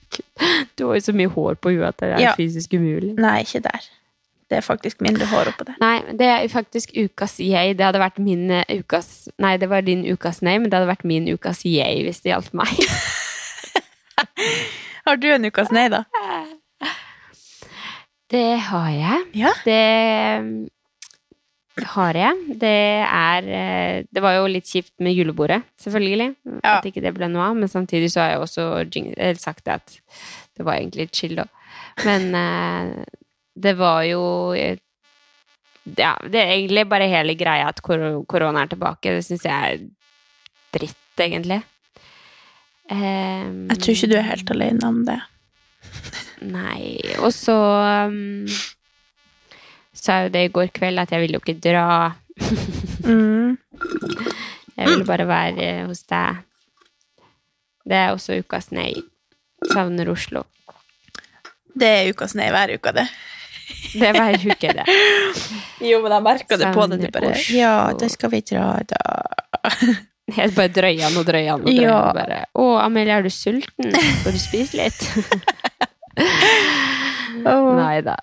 Du 0.79 0.85
har 0.89 0.95
jo 0.99 1.03
så 1.07 1.13
mye 1.15 1.31
hår 1.31 1.55
på 1.63 1.71
huet 1.75 1.87
at 1.89 1.97
det 2.03 2.09
er 2.17 2.21
Ja. 2.23 2.33
fysisk 2.39 2.73
umulig. 2.75 3.15
Nei, 3.19 3.41
ikke 3.45 3.61
der. 3.63 3.81
Det 4.49 4.57
er 4.59 4.63
faktisk 4.65 5.01
mindre 5.05 5.27
hår 5.29 5.51
oppå 5.53 5.65
der. 5.69 5.77
Nei, 5.81 5.99
det 6.17 6.27
er 6.27 6.49
faktisk 6.49 6.91
ukas 6.97 7.37
yay. 7.39 7.75
Det 7.77 7.85
hadde 7.85 8.01
vært 8.01 8.19
min 8.19 8.51
eh, 8.51 8.65
ukas 8.81 9.29
Nei, 9.39 9.57
det 9.61 9.69
var 9.69 9.83
din 9.83 10.05
ukas 10.09 10.41
nei, 10.43 10.57
men 10.59 10.71
det 10.71 10.79
hadde 10.79 10.89
vært 10.89 11.05
min 11.05 11.29
ukas 11.29 11.61
yay 11.69 12.01
hvis 12.07 12.21
det 12.25 12.31
gjaldt 12.33 12.55
meg. 12.57 12.73
Har 15.07 15.17
du 15.17 15.29
en 15.33 15.45
ukas 15.45 15.71
nei, 15.71 15.89
da? 15.93 16.05
Det 18.29 18.59
har 18.61 18.89
jeg. 18.93 19.21
Ja. 19.41 19.53
Det 19.65 19.77
har 21.85 22.15
jeg. 22.15 22.57
Det 22.61 22.73
er 23.07 23.49
eh, 23.59 24.05
Det 24.11 24.23
var 24.25 24.35
jo 24.39 24.47
litt 24.51 24.67
kjipt 24.67 24.93
med 25.05 25.15
julebordet, 25.15 25.63
selvfølgelig. 25.81 26.35
Ja. 26.63 26.79
At 26.79 26.85
ikke 26.91 27.03
det 27.05 27.15
ble 27.17 27.29
noe 27.31 27.47
av. 27.51 27.57
Men 27.57 27.69
samtidig 27.69 28.11
så 28.13 28.21
har 28.25 28.31
jeg 28.35 28.43
også 28.45 28.67
sagt 29.39 29.69
at 29.69 29.99
det 30.59 30.67
var 30.67 30.75
egentlig 30.81 31.07
litt 31.07 31.15
chill, 31.15 31.37
da. 31.39 31.47
Men 32.05 32.35
eh, 32.35 33.05
det 33.59 33.77
var 33.79 34.03
jo 34.07 34.23
eh, 34.59 34.79
Ja, 35.97 36.17
det 36.21 36.37
er 36.43 36.53
egentlig 36.59 36.87
bare 36.91 37.07
hele 37.09 37.35
greia 37.39 37.69
at 37.71 37.81
kor- 37.83 38.25
korona 38.29 38.63
er 38.67 38.73
tilbake. 38.75 39.15
Det 39.17 39.25
syns 39.25 39.47
jeg 39.49 39.73
er 39.73 39.87
dritt, 40.77 40.99
egentlig. 41.19 41.63
Um, 42.91 43.69
Jeg 43.69 43.79
tror 43.81 43.95
ikke 43.95 44.09
du 44.11 44.17
er 44.19 44.27
helt 44.31 44.51
alene 44.53 44.89
om 44.89 44.99
det. 45.07 45.19
Nei, 46.49 46.99
og 47.19 47.33
så 47.35 47.57
um, 48.09 48.45
sa 49.99 50.23
jo 50.25 50.33
det 50.35 50.45
i 50.47 50.53
går 50.55 50.71
kveld 50.75 51.03
at 51.03 51.13
jeg 51.15 51.25
ville 51.25 51.39
jo 51.39 51.45
ikke 51.45 51.61
dra. 51.65 51.87
Mm. 53.09 53.57
Jeg 54.79 54.87
ville 54.93 55.07
bare 55.09 55.27
være 55.27 55.65
eh, 55.65 55.87
hos 55.89 56.05
deg. 56.07 56.45
Det 57.89 57.97
er 57.97 58.13
også 58.13 58.37
ukas 58.43 58.71
nei. 58.75 58.93
Savner 59.73 60.11
Oslo. 60.13 60.45
Det 61.79 61.89
er 61.89 62.13
ukas 62.13 62.37
nei 62.39 62.51
hver 62.55 62.75
uke, 62.77 62.93
det. 62.95 63.07
Det 63.95 64.11
er 64.11 64.17
hver 64.17 64.37
uke, 64.45 64.75
det. 64.81 64.85
Jo, 65.85 66.01
men 66.05 66.15
jeg 66.15 66.25
merka 66.27 66.59
det 66.61 66.71
på 66.75 66.87
det. 66.91 67.01
Du 67.03 67.09
bare 67.15 67.33
Oslo. 67.33 67.57
Ja, 67.59 67.75
da 67.99 68.11
skal 68.13 68.33
vi 68.35 68.43
dra, 68.53 68.69
da. 68.89 69.03
Jeg 70.37 70.53
bare 70.53 70.69
drøyer 70.77 71.15
og 71.17 71.25
drøyer 71.25 71.55
og 71.55 71.65
drøyer 71.65 71.81
Ja. 71.81 71.99
Bare, 72.13 72.43
'Å, 72.53 72.65
Amelie, 72.85 73.15
er 73.17 73.23
du 73.25 73.31
sulten? 73.33 73.95
Skal 74.21 74.35
du 74.35 74.41
spise 74.43 74.77
litt?' 74.77 75.07
oh. 77.49 77.73
Nei 77.79 78.03
da. 78.05 78.19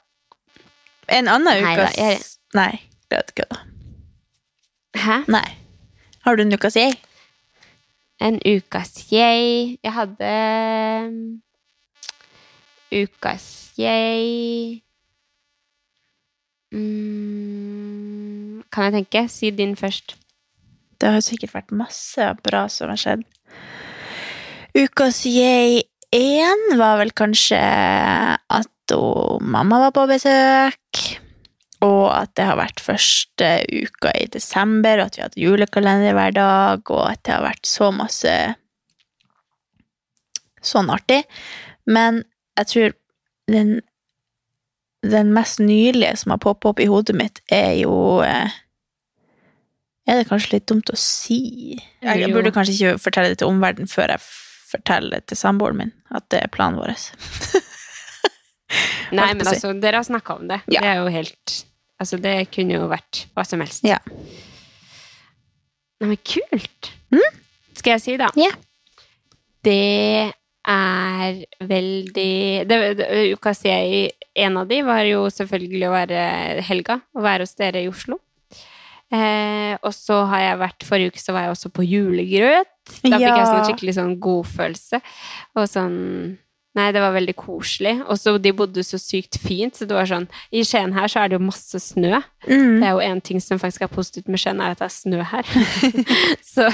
En 1.08 1.28
annen 1.28 1.62
Nei 1.64 1.76
da, 1.76 1.84
ukas 1.86 1.96
jeg- 1.98 2.22
Nei, 2.56 2.82
det 3.10 3.18
vet 3.20 3.32
ikke 3.36 3.46
Da. 3.50 3.60
Hæ? 4.96 5.18
Nei. 5.28 5.58
Har 6.26 6.36
du 6.36 6.42
en 6.44 6.54
ukas 6.54 6.76
jeg? 6.76 6.96
En 8.20 8.40
ukas 8.46 9.12
jeg 9.12 9.78
Jeg 9.84 9.92
hadde 9.94 10.30
um, 11.08 11.42
ukas 12.92 13.72
jeg 13.78 14.82
mm, 17.26 18.64
Kan 18.72 18.84
jeg 18.90 18.94
tenke? 19.00 19.26
Si 19.32 19.50
din 19.52 19.76
først. 19.80 20.16
Det 21.02 21.12
har 21.12 21.20
sikkert 21.24 21.54
vært 21.56 21.72
masse 21.76 22.30
bra 22.44 22.66
som 22.72 22.90
har 22.92 23.00
skjedd. 23.00 23.24
Ukas 24.76 25.22
jeg 25.28 25.84
én 26.16 26.64
var 26.80 26.98
vel 27.02 27.12
kanskje 27.16 27.60
at 27.60 28.70
hun, 28.92 29.46
mamma 29.52 29.80
var 29.86 29.96
på 29.96 30.06
besøk, 30.10 31.02
og 31.86 32.06
at 32.16 32.34
det 32.38 32.46
har 32.48 32.60
vært 32.60 32.84
første 32.84 33.50
uka 33.70 34.14
i 34.18 34.28
desember, 34.32 35.00
og 35.00 35.10
at 35.10 35.18
vi 35.18 35.24
hadde 35.26 35.42
julekalender 35.42 36.16
hver 36.18 36.36
dag, 36.36 36.92
og 36.92 37.04
at 37.10 37.24
det 37.26 37.36
har 37.36 37.46
vært 37.46 37.68
så 37.70 37.92
masse 37.96 38.36
sånn 40.66 40.90
artig. 40.94 41.24
Men 41.86 42.24
jeg 42.58 42.72
tror 42.72 42.96
den, 43.52 43.74
den 45.06 45.34
mest 45.36 45.62
nylige 45.62 46.16
som 46.22 46.34
har 46.34 46.42
poppet 46.42 46.72
opp 46.72 46.82
i 46.82 46.90
hodet 46.90 47.18
mitt, 47.18 47.44
er 47.52 47.76
jo 47.82 48.22
eh, 48.26 48.62
Er 50.06 50.20
det 50.22 50.30
kanskje 50.30 50.58
litt 50.58 50.68
dumt 50.70 50.90
å 50.94 50.98
si? 51.02 51.78
Jeg 52.06 52.34
burde 52.34 52.54
kanskje 52.54 52.74
ikke 52.76 52.98
fortelle 53.02 53.34
det 53.34 53.40
til 53.42 53.50
omverdenen 53.50 53.90
før 53.90 54.14
jeg 54.14 54.22
forteller 54.70 55.18
det 55.18 55.32
til 55.32 55.40
samboeren 55.40 55.80
min 55.80 55.94
at 56.14 56.28
det 56.30 56.44
er 56.46 56.52
planen 56.54 56.78
vår. 56.78 56.94
Nei, 59.16 59.32
men 59.38 59.46
altså, 59.46 59.74
dere 59.78 60.02
har 60.02 60.08
snakka 60.08 60.40
om 60.40 60.48
det. 60.50 60.60
Ja. 60.72 60.82
Det 60.82 60.92
er 60.92 61.02
jo 61.04 61.14
helt 61.14 61.62
Altså, 61.96 62.18
det 62.20 62.50
kunne 62.52 62.76
jo 62.76 62.90
vært 62.92 63.22
hva 63.32 63.46
som 63.48 63.62
helst. 63.64 63.86
Ja. 63.88 64.02
Nei, 66.02 66.10
men 66.10 66.18
kult! 66.28 66.90
Mm. 67.14 67.38
Skal 67.72 67.96
jeg 67.96 68.04
si, 68.04 68.16
da? 68.20 68.28
Ja. 68.36 68.52
Det 69.64 70.34
er 70.66 71.40
veldig 71.70 72.66
det, 72.68 72.78
det, 72.98 73.08
Ukas 73.38 73.62
jeg 73.66 74.12
En 74.36 74.58
av 74.58 74.68
de 74.70 74.80
var 74.86 75.06
jo 75.06 75.28
selvfølgelig 75.32 75.88
å 75.88 75.94
være 75.94 76.22
helga, 76.68 77.00
å 77.16 77.24
være 77.24 77.46
hos 77.46 77.56
dere 77.58 77.86
i 77.86 77.90
Oslo. 77.90 78.20
Eh, 79.14 79.76
og 79.86 79.94
så 79.94 80.24
har 80.32 80.42
jeg 80.42 80.62
vært 80.64 80.86
Forrige 80.88 81.14
uke 81.14 81.22
så 81.22 81.36
var 81.36 81.46
jeg 81.46 81.56
også 81.56 81.72
på 81.72 81.86
julegrøt. 81.88 82.72
Da 83.06 83.18
fikk 83.18 83.24
jeg 83.24 83.46
sånn 83.48 83.68
skikkelig 83.70 83.96
sånn 84.00 84.16
godfølelse. 84.22 85.00
Og 85.56 85.70
sånn 85.72 85.96
Nei, 86.76 86.90
det 86.92 87.00
var 87.00 87.14
veldig 87.16 87.36
koselig. 87.40 87.94
Og 88.12 88.18
så 88.20 88.34
de 88.42 88.52
bodde 88.56 88.84
så 88.84 89.00
sykt 89.00 89.38
fint, 89.40 89.78
så 89.78 89.88
det 89.88 89.96
var 89.96 90.10
sånn 90.10 90.26
I 90.52 90.64
Skien 90.68 90.92
her 90.96 91.08
så 91.12 91.22
er 91.22 91.32
det 91.32 91.38
jo 91.38 91.46
masse 91.48 91.80
snø. 91.80 92.20
Mm. 92.50 92.82
Det 92.82 92.88
er 92.90 92.92
jo 92.92 93.04
en 93.06 93.22
ting 93.24 93.40
som 93.44 93.62
faktisk 93.62 93.86
er 93.88 93.94
positivt 93.94 94.28
med 94.32 94.42
Skien, 94.44 94.60
er 94.60 94.76
at 94.76 94.82
det 94.84 94.90
er 94.90 94.96
snø 94.98 95.22
her. 95.32 95.52
så, 96.54 96.68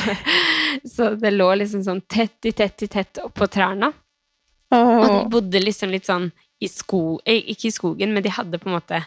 så 0.90 1.12
det 1.22 1.34
lå 1.36 1.52
liksom 1.62 1.86
sånn 1.86 2.02
tett 2.10 2.50
i 2.50 2.56
tett 2.58 2.88
i 2.88 2.90
tett 2.90 3.22
oppå 3.22 3.46
trærne. 3.52 3.92
Og 4.72 5.06
de 5.06 5.20
bodde 5.34 5.62
liksom 5.62 5.92
litt 5.94 6.08
sånn 6.08 6.32
i 6.62 6.70
sko... 6.72 7.20
eh, 7.26 7.44
Ikke 7.54 7.68
i 7.70 7.76
skogen, 7.76 8.14
men 8.16 8.24
de 8.24 8.32
hadde 8.34 8.60
på 8.62 8.70
en 8.70 8.78
måte 8.78 9.04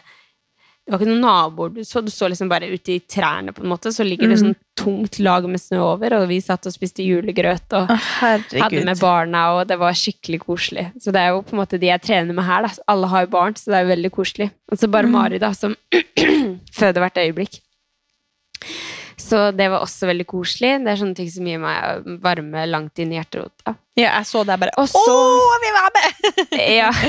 Det 0.85 0.93
var 0.93 0.99
ikke 1.01 1.09
noen 1.09 1.23
naboer 1.25 1.71
du 1.73 1.79
så, 1.81 2.01
du 2.05 2.11
så 2.13 2.27
liksom 2.29 2.45
bare 2.51 2.67
ute 2.69 2.91
i 2.93 2.99
trærne, 3.09 3.49
på 3.57 3.63
en 3.63 3.71
måte. 3.71 3.89
Så 3.91 4.05
ligger 4.05 4.29
det 4.29 4.37
Mm. 4.37 4.43
sånn 4.53 4.55
tungt 4.77 5.17
lag 5.19 5.47
med 5.49 5.57
snø 5.59 5.79
over, 5.81 6.13
og 6.19 6.27
vi 6.29 6.37
satt 6.45 6.67
og 6.69 6.73
spiste 6.75 7.01
julegrøt 7.01 7.73
og 7.73 7.89
Å, 7.89 7.97
hadde 8.61 8.83
med 8.85 8.99
barna, 9.01 9.47
og 9.57 9.67
det 9.67 9.79
var 9.81 9.93
skikkelig 9.97 10.39
koselig. 10.45 10.91
Så 11.01 11.11
det 11.11 11.23
er 11.23 11.29
jo 11.33 11.41
på 11.41 11.53
en 11.57 11.61
måte 11.63 11.79
de 11.81 11.87
jeg 11.89 12.01
trener 12.05 12.33
med 12.37 12.45
her, 12.45 12.61
da. 12.67 12.69
Alle 12.87 13.07
har 13.07 13.25
jo 13.25 13.31
barn, 13.33 13.55
så 13.57 13.71
det 13.71 13.79
er 13.79 13.85
jo 13.87 13.93
veldig 13.95 14.11
koselig. 14.11 14.51
Og 14.71 14.77
så 14.77 14.91
bare 14.91 15.07
Mm. 15.09 15.11
Mari, 15.17 15.39
da, 15.39 15.51
som 15.53 15.75
føder 16.77 17.01
hvert 17.01 17.17
øyeblikk. 17.17 17.59
Så 19.17 19.49
det 19.57 19.71
var 19.71 19.81
også 19.81 20.05
veldig 20.05 20.25
koselig. 20.29 20.83
Det 20.85 20.91
er 20.91 20.99
sånne 21.01 21.15
ting 21.17 21.29
som 21.31 21.45
gir 21.49 21.57
meg 21.57 22.03
varme 22.21 22.67
langt 22.69 22.99
inn 23.01 23.11
i 23.11 23.17
hjerterota. 23.17 23.73
Ja, 23.97 24.11
jeg 24.19 24.25
så 24.29 24.45
deg 24.45 24.59
bare 24.59 24.85
så- 24.85 25.01
Å, 25.01 25.59
vi 25.63 25.71
var 25.73 25.89
med! 25.97 26.59
Ja. 26.77 26.91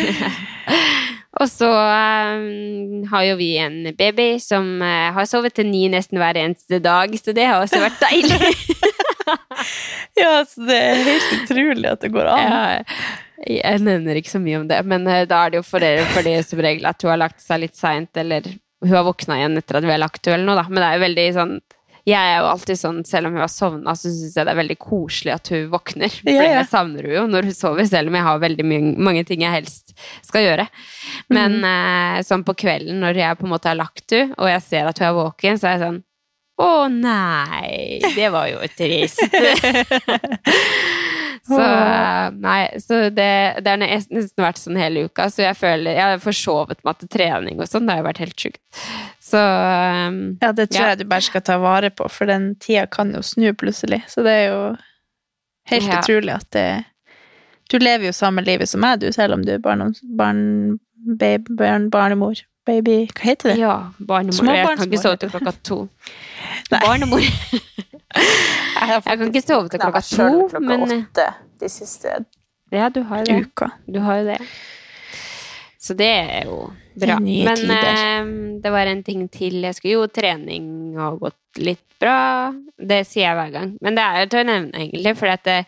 Og 1.37 1.51
så 1.53 1.69
um, 1.69 3.03
har 3.11 3.27
jo 3.27 3.37
vi 3.37 3.51
en 3.61 3.83
baby 3.99 4.37
som 4.41 4.79
uh, 4.81 5.13
har 5.13 5.29
sovet 5.29 5.53
til 5.57 5.69
ni 5.69 5.85
nesten 5.93 6.21
hver 6.21 6.39
eneste 6.41 6.81
dag, 6.81 7.13
så 7.21 7.35
det 7.37 7.45
har 7.45 7.61
også 7.61 7.83
vært 7.83 8.01
deilig. 8.07 8.55
Ja, 10.17 10.45
så 10.49 10.65
det 10.67 10.77
er 10.77 11.03
helt 11.05 11.33
utrolig 11.43 11.89
at 11.91 12.05
det 12.05 12.13
går 12.15 12.29
an. 12.31 12.45
Ja, 12.47 13.07
jeg 13.47 13.83
nevner 13.85 14.19
ikke 14.19 14.33
så 14.33 14.41
mye 14.43 14.63
om 14.63 14.69
det, 14.71 14.79
men 14.89 15.07
uh, 15.09 15.25
da 15.29 15.45
er 15.45 15.53
det 15.53 15.61
jo 15.61 15.67
for 15.67 15.85
dere 15.85 16.07
for 16.15 16.27
det 16.27 16.39
som 16.49 16.63
regel 16.65 16.89
at 16.89 17.03
hun 17.05 17.13
har 17.13 17.21
lagt 17.27 17.43
seg 17.45 17.63
litt 17.65 17.77
seint, 17.79 18.13
eller 18.17 18.49
hun 18.85 18.95
har 18.95 19.07
våkna 19.07 19.41
igjen 19.41 19.61
etter 19.61 19.81
at 19.81 19.87
vi 19.87 19.93
har 19.93 20.03
lagt 20.03 20.25
henne, 20.25 20.41
eller 20.41 20.53
noe, 20.53 20.63
da. 20.63 20.67
Men 20.71 20.83
det 20.83 20.89
er 20.89 20.97
jo 20.97 21.07
veldig 21.07 21.27
sånn 21.37 21.55
jeg 22.07 22.23
er 22.23 22.37
jo 22.39 22.51
alltid 22.53 22.79
sånn, 22.79 22.99
selv 23.07 23.27
om 23.27 23.35
hun 23.35 23.43
har 23.43 23.51
sovna, 23.51 23.95
så 23.99 24.13
syns 24.13 24.37
jeg 24.39 24.47
det 24.47 24.53
er 24.53 24.61
veldig 24.61 24.77
koselig 24.79 25.33
at 25.35 25.51
hun 25.51 25.65
våkner. 25.73 26.13
For 26.13 26.31
Ja, 26.31 26.45
ja. 26.45 26.53
jeg 26.61 26.69
savner 26.71 27.09
hun 27.09 27.17
jo 27.17 27.25
når 27.33 27.49
hun 27.49 27.57
sover, 27.57 27.89
selv 27.91 28.13
om 28.13 28.19
jeg 28.19 28.27
har 28.29 28.43
veldig 28.45 28.67
mye, 28.71 28.93
mange 29.09 29.25
ting 29.27 29.43
jeg 29.43 29.57
helst 29.57 29.91
skal 30.23 30.47
gjøre. 30.47 30.69
Men 31.35 31.59
mm. 31.59 31.67
eh, 31.73 32.21
sånn 32.29 32.47
på 32.47 32.55
kvelden, 32.63 33.03
når 33.03 33.19
jeg 33.19 33.41
på 33.41 33.49
en 33.49 33.55
måte 33.57 33.73
har 33.73 33.81
lagt 33.81 34.15
henne, 34.15 34.39
og 34.39 34.53
jeg 34.53 34.63
ser 34.69 34.87
at 34.87 35.03
hun 35.03 35.09
er 35.09 35.19
våken, 35.19 35.59
så 35.59 35.67
er 35.67 35.75
jeg 35.75 35.83
sånn 35.83 36.01
Å 36.63 36.71
nei, 36.89 37.99
det 38.15 38.31
var 38.33 38.47
jo 38.53 38.63
trist. 38.79 39.27
så 41.47 41.61
nei, 42.43 42.63
så 42.83 42.99
det, 43.15 43.29
det 43.63 43.71
har 43.73 43.79
nesten 43.83 44.25
vært 44.43 44.59
sånn 44.61 44.77
hele 44.81 45.05
uka, 45.07 45.29
så 45.31 45.45
jeg 45.47 45.57
føler 45.61 45.95
Jeg 45.97 46.03
har 46.03 46.19
forsovet 46.25 46.81
meg 46.87 46.99
til 46.99 47.09
trening 47.17 47.61
og 47.63 47.69
sånn, 47.71 47.87
det 47.87 47.95
har 47.97 48.03
jo 48.03 48.09
vært 48.09 48.23
helt 48.25 48.41
sjukt. 48.47 48.61
Så 49.23 49.39
um, 49.41 50.19
Ja, 50.43 50.53
det 50.53 50.69
tror 50.73 50.83
Ja. 50.83 50.89
jeg 50.95 50.99
du 50.99 51.05
bare 51.11 51.27
skal 51.27 51.45
ta 51.47 51.57
vare 51.63 51.91
på, 51.91 52.09
for 52.11 52.27
den 52.31 52.55
tida 52.63 52.87
kan 52.91 53.15
jo 53.15 53.23
snu 53.23 53.53
plutselig. 53.55 54.03
Så 54.11 54.23
det 54.27 54.35
er 54.43 54.47
jo 54.51 54.61
helt 55.73 55.89
Ja. 55.89 56.01
utrolig 56.03 56.35
at 56.35 56.51
det 56.55 56.67
Du 57.71 57.79
lever 57.83 58.07
jo 58.07 58.13
samme 58.15 58.45
livet 58.47 58.69
som 58.71 58.81
meg, 58.81 59.01
du, 59.01 59.09
selv 59.13 59.35
om 59.35 59.43
du 59.43 59.53
er 59.57 59.59
barn, 59.59 59.95
barn, 60.17 60.79
baby, 61.19 61.55
barn 61.59 61.89
barnemor. 61.91 62.43
Baby 62.67 63.07
Hva 63.15 63.23
heter 63.29 63.53
det? 63.53 63.59
ja, 63.61 63.91
barnemor. 63.99 64.55
Jeg 64.55 64.67
kan 64.79 64.87
ikke 64.91 64.99
sove 65.03 65.17
til 65.23 65.31
klokka 65.31 65.53
to. 65.63 65.89
Barnemor. 66.71 67.27
Jeg 68.17 69.03
kan 69.05 69.29
ikke 69.29 69.45
sove 69.45 69.69
til 69.73 69.83
klokka 69.83 70.03
to, 70.09 70.29
men 70.63 70.87
eh, 70.87 71.05
åtte 71.05 71.29
de 71.61 71.69
siste 71.73 72.19
ja, 72.75 72.89
du 72.91 73.01
har 73.07 73.25
det. 73.25 73.37
uka. 73.47 73.71
Du 73.87 74.01
har 74.03 74.17
jo 74.21 74.25
det. 74.27 74.39
Så 75.79 75.95
det 75.95 76.11
er 76.11 76.49
jo 76.49 76.65
bra. 76.99 77.19
Det 77.23 77.45
Men 77.47 77.71
eh, 77.71 78.61
det 78.63 78.71
var 78.75 78.91
en 78.91 79.03
ting 79.07 79.29
til. 79.31 79.61
Jeg 79.63 79.77
skulle 79.77 80.01
jo 80.01 80.07
trening 80.11 80.97
og 80.99 81.21
gått 81.23 81.61
litt 81.63 81.85
bra. 82.03 82.53
Det 82.77 83.05
sier 83.07 83.29
jeg 83.29 83.39
hver 83.39 83.53
gang. 83.55 83.77
Men 83.85 83.97
det 83.97 84.03
er 84.05 84.31
til 84.33 84.43
å 84.43 84.49
nevne, 84.49 84.83
egentlig. 84.83 85.15
For 85.21 85.31
at 85.31 85.45
det, 85.47 85.61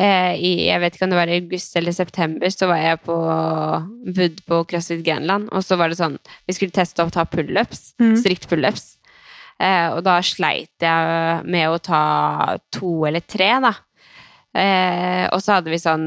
eh, 0.00 0.32
i, 0.40 0.52
jeg 0.70 0.80
vet 0.82 0.96
ikke 0.96 1.06
om 1.06 1.12
det 1.12 1.20
var 1.20 1.32
i 1.32 1.38
august 1.42 1.76
eller 1.78 1.94
september, 1.94 2.48
så 2.54 2.70
var 2.70 2.80
jeg 2.82 3.02
på 3.04 3.18
Wood 4.16 4.42
på 4.48 4.62
CrossFit 4.72 5.04
Grenland. 5.04 5.50
Og 5.52 5.66
så 5.66 5.76
var 5.76 5.92
det 5.92 6.00
sånn 6.00 6.16
Vi 6.48 6.56
skulle 6.56 6.74
teste 6.74 7.04
å 7.04 7.12
ta 7.12 7.26
pullups. 7.28 7.92
Mm. 8.00 8.16
Strikt 8.22 8.48
pullups. 8.48 8.94
Eh, 9.58 9.88
og 9.90 10.04
da 10.06 10.20
sleit 10.22 10.84
jeg 10.84 11.42
med 11.50 11.66
å 11.70 11.80
ta 11.82 12.02
to 12.74 13.02
eller 13.08 13.24
tre, 13.26 13.50
da. 13.64 13.74
Eh, 14.58 15.26
og 15.34 15.42
så 15.44 15.58
hadde 15.58 15.72
vi 15.72 15.80
sånn 15.82 16.06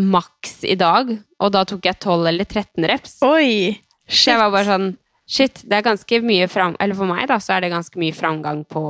maks 0.00 0.64
i 0.68 0.76
dag, 0.80 1.12
og 1.40 1.52
da 1.54 1.62
tok 1.68 1.86
jeg 1.86 2.00
12 2.00 2.32
eller 2.32 2.48
13 2.48 2.88
reps. 2.90 3.20
Oi! 3.26 3.78
shit. 4.10 4.24
Så 4.24 4.34
jeg 4.34 4.42
var 4.42 4.52
bare 4.56 4.68
sånn 4.72 4.90
Shit, 5.30 5.60
det 5.62 5.76
er 5.76 5.84
ganske 5.86 6.18
mye 6.26 6.48
fram... 6.50 6.72
Eller 6.82 6.96
for 6.98 7.06
meg, 7.06 7.28
da, 7.30 7.36
så 7.38 7.52
er 7.54 7.62
det 7.62 7.68
ganske 7.70 8.00
mye 8.02 8.10
framgang 8.10 8.64
på 8.66 8.80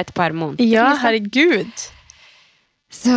et 0.00 0.08
par 0.16 0.32
måneder. 0.32 0.64
Ja, 0.64 0.86
liksom. 0.94 1.02
herregud. 1.02 1.82
Så 2.92 3.12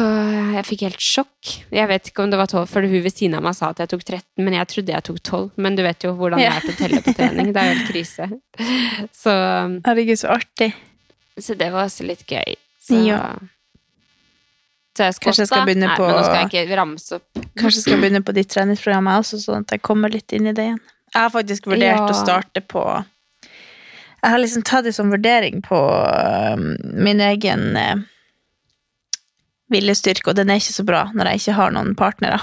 jeg 0.56 0.64
fikk 0.70 0.84
helt 0.86 1.02
sjokk. 1.04 1.50
Jeg 1.76 1.88
vet 1.92 2.08
ikke 2.08 2.24
om 2.24 2.30
det 2.32 2.38
var 2.40 2.48
12, 2.48 2.68
for 2.72 2.86
hun 2.88 3.02
ved 3.04 3.12
siden 3.12 3.36
av 3.36 3.44
meg 3.44 3.58
sa 3.58 3.74
at 3.74 3.82
jeg 3.84 3.90
tok 3.92 4.06
13, 4.08 4.24
men 4.46 4.54
jeg 4.56 4.70
trodde 4.72 4.94
jeg 4.96 5.04
tok 5.10 5.18
12. 5.28 5.50
Men 5.66 5.76
du 5.76 5.82
vet 5.84 6.06
jo 6.08 6.14
hvordan 6.16 6.40
det 6.40 6.48
er 6.48 6.62
til 6.64 6.72
å 6.72 6.78
telle 6.80 7.02
på 7.04 7.14
trening. 7.18 7.50
Det 7.52 7.60
er 7.62 7.68
jo 7.68 7.74
helt 7.76 7.90
krise. 7.92 8.30
Så, 9.12 9.34
Herregud, 9.86 10.22
så 10.22 10.32
artig. 10.38 10.70
så 11.38 11.58
det 11.60 11.68
var 11.74 11.90
også 11.90 12.08
litt 12.08 12.24
gøy. 12.32 12.56
Så, 12.86 13.02
Ja. 13.04 13.20
så 14.96 15.10
jeg 15.10 15.20
Kanskje 15.26 15.44
jeg 15.44 15.48
skal 15.52 15.66
begynne 15.68 15.90
Nei, 15.92 15.98
på- 16.00 16.08
men 16.08 16.16
nå 16.16 16.24
skal 16.24 16.40
jeg 16.50 16.50
ikke 16.70 16.78
ramse 16.80 17.16
opp. 17.20 17.28
Kanskje 17.60 17.76
jeg 17.82 17.86
skal 17.90 18.00
begynne 18.00 18.24
på 18.24 18.34
ditt 18.34 18.50
treningsprogram 18.56 19.12
også, 19.18 19.42
sånn 19.44 19.66
at 19.68 19.72
jeg 19.76 19.82
kommer 19.82 20.10
litt 20.10 20.32
inn 20.32 20.48
i 20.48 20.54
det 20.56 20.70
igjen. 20.70 20.80
Jeg 21.14 21.22
har 21.22 21.30
faktisk 21.36 21.68
vurdert 21.68 22.00
Ja. 22.00 22.08
å 22.08 22.16
starte 22.16 22.62
på 22.64 23.06
Jeg 24.24 24.32
har 24.32 24.40
liksom 24.40 24.64
tatt 24.64 24.86
det 24.86 24.96
som 24.96 25.12
vurdering 25.12 25.62
på 25.62 25.78
um, 26.56 26.78
min 27.04 27.20
egen 27.22 27.76
uh, 27.78 27.96
viljestyrke, 29.72 30.30
og 30.32 30.38
den 30.38 30.50
er 30.54 30.60
ikke 30.62 30.76
så 30.76 30.86
bra 30.88 31.06
når 31.14 31.32
jeg 31.32 31.42
ikke 31.44 31.56
har 31.60 31.72
noen 31.76 31.94
partnere. 31.98 32.40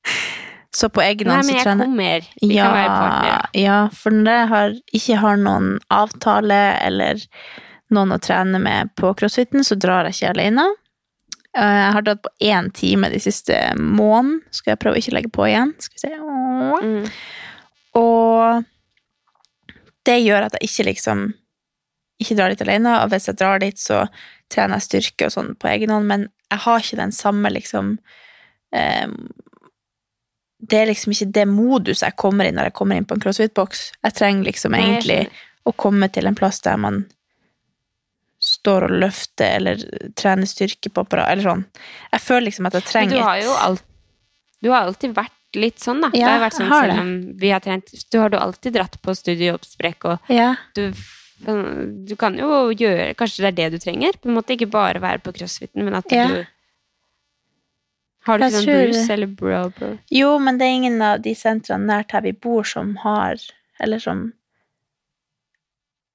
så 0.78 0.88
på 0.92 1.02
egen 1.04 1.28
Nei, 1.28 1.36
hånd 1.40 1.46
men 1.46 1.50
så 1.50 1.56
jeg 1.58 1.66
trener 1.66 1.88
kommer. 1.90 2.28
Vi 2.42 2.52
ja, 2.56 2.68
kan 2.68 2.76
være 2.78 2.92
partnere. 2.94 3.40
ja, 3.64 3.78
for 4.02 4.16
når 4.16 4.38
jeg 4.38 4.48
har, 4.54 4.76
ikke 5.00 5.18
har 5.24 5.42
noen 5.46 5.72
avtale 5.92 6.60
eller 6.86 7.24
noen 7.90 8.14
å 8.14 8.20
trene 8.22 8.60
med 8.62 8.92
på 8.98 9.10
crossfiten, 9.18 9.64
så 9.66 9.74
drar 9.80 10.06
jeg 10.08 10.16
ikke 10.20 10.32
alene. 10.36 10.68
Eh, 11.58 11.76
Jeg 11.80 11.92
har 11.96 12.04
dratt 12.06 12.22
på 12.22 12.30
én 12.46 12.70
time 12.72 13.10
de 13.10 13.18
siste 13.20 13.56
måneden. 13.76 14.40
Skal 14.54 14.76
jeg 14.76 14.80
prøve 14.84 14.94
å 14.94 15.02
ikke 15.02 15.14
legge 15.16 15.32
på 15.34 15.48
igjen? 15.48 15.72
Skal 15.82 15.98
vi 15.98 16.04
se. 16.06 16.12
Mm. 16.86 17.08
Og 17.98 18.64
det 20.06 20.20
gjør 20.22 20.46
at 20.46 20.54
jeg 20.56 20.70
ikke 20.70 20.86
liksom 20.92 21.24
ikke 22.22 22.36
drar 22.38 22.52
dit 22.54 22.62
alene. 22.62 22.94
Og 23.02 23.10
hvis 23.10 23.26
jeg 23.30 23.38
drar 23.40 23.58
dit, 23.62 23.78
så 23.80 24.04
trener 24.50 24.78
jeg 24.80 24.88
styrke 24.88 25.28
og 25.28 25.32
sånn 25.36 25.52
på 25.60 25.68
egen 25.70 25.90
hånd, 25.94 26.06
men 26.10 26.28
jeg 26.50 26.58
har 26.66 26.82
ikke 26.82 26.98
den 27.00 27.12
samme 27.14 27.50
liksom 27.54 27.92
eh, 28.74 29.06
Det 30.60 30.76
er 30.82 30.90
liksom 30.90 31.12
ikke 31.14 31.30
det 31.32 31.46
moduset 31.48 32.08
jeg 32.08 32.16
kommer 32.20 32.44
i 32.44 32.52
når 32.52 32.68
jeg 32.68 32.76
kommer 32.76 32.98
inn 33.00 33.06
på 33.08 33.14
en 33.16 33.22
crossfit-boks. 33.22 33.84
Jeg 34.04 34.14
trenger 34.18 34.44
liksom 34.50 34.74
egentlig 34.76 35.22
å 35.64 35.72
komme 35.72 36.08
til 36.12 36.26
en 36.28 36.34
plass 36.36 36.60
der 36.66 36.76
man 36.80 37.04
står 38.40 38.86
og 38.88 38.94
løfter 39.02 39.56
eller 39.58 39.80
trener 40.16 40.48
styrke 40.48 40.88
på 40.92 41.02
apparat, 41.04 41.28
eller 41.32 41.44
sånn. 41.44 41.64
Jeg 42.12 42.22
føler 42.24 42.46
liksom 42.48 42.68
at 42.70 42.76
jeg 42.78 42.86
trenger 42.88 43.16
et 43.16 43.20
du 43.20 43.24
har 43.26 43.40
jo 43.42 43.54
alt, 43.66 43.82
du 44.64 44.68
har 44.72 44.86
alltid 44.88 45.14
vært 45.16 45.36
litt 45.60 45.80
sånn, 45.82 46.00
da. 46.04 46.08
det 46.14 46.20
Ja, 46.22 46.28
har 46.36 46.44
vært 46.46 46.56
sånn 46.56 46.70
selv 46.72 46.92
det. 46.94 47.00
om 47.02 47.10
vi 47.40 47.50
har 47.50 47.60
trent 47.64 47.90
Du 48.12 48.18
har 48.20 48.30
du 48.32 48.36
alltid 48.38 48.72
dratt 48.76 48.96
på 49.02 49.14
studiejobbsprekk, 49.18 50.04
og 50.12 50.18
Ja. 50.32 50.54
du, 50.74 50.92
du 51.40 52.16
kan 52.20 52.36
jo 52.38 52.70
gjøre 52.76 53.14
Kanskje 53.18 53.42
det 53.46 53.50
er 53.50 53.56
det 53.58 53.68
du 53.72 53.78
trenger? 53.82 54.16
På 54.20 54.28
en 54.28 54.36
måte 54.36 54.52
Ikke 54.56 54.70
bare 54.70 55.00
være 55.00 55.22
på 55.24 55.32
crossfiten, 55.32 55.84
men 55.84 55.94
at 55.94 56.10
Ja. 56.12 56.26
du 56.28 56.44
Har 58.26 58.38
du 58.38 58.44
Jeg 58.44 58.52
ikke 58.52 58.66
noen 58.66 58.90
brus 58.92 59.10
eller 59.10 59.26
bro, 59.26 59.62
bro? 59.78 59.98
Jo, 60.10 60.38
men 60.38 60.58
det 60.58 60.66
er 60.66 60.76
ingen 60.76 61.00
av 61.02 61.22
de 61.22 61.32
sentrene 61.34 61.86
nært 61.88 62.12
her 62.12 62.20
vi 62.20 62.32
bor 62.32 62.64
som 62.64 62.96
har 62.96 63.36
Eller 63.80 63.98
som 63.98 64.32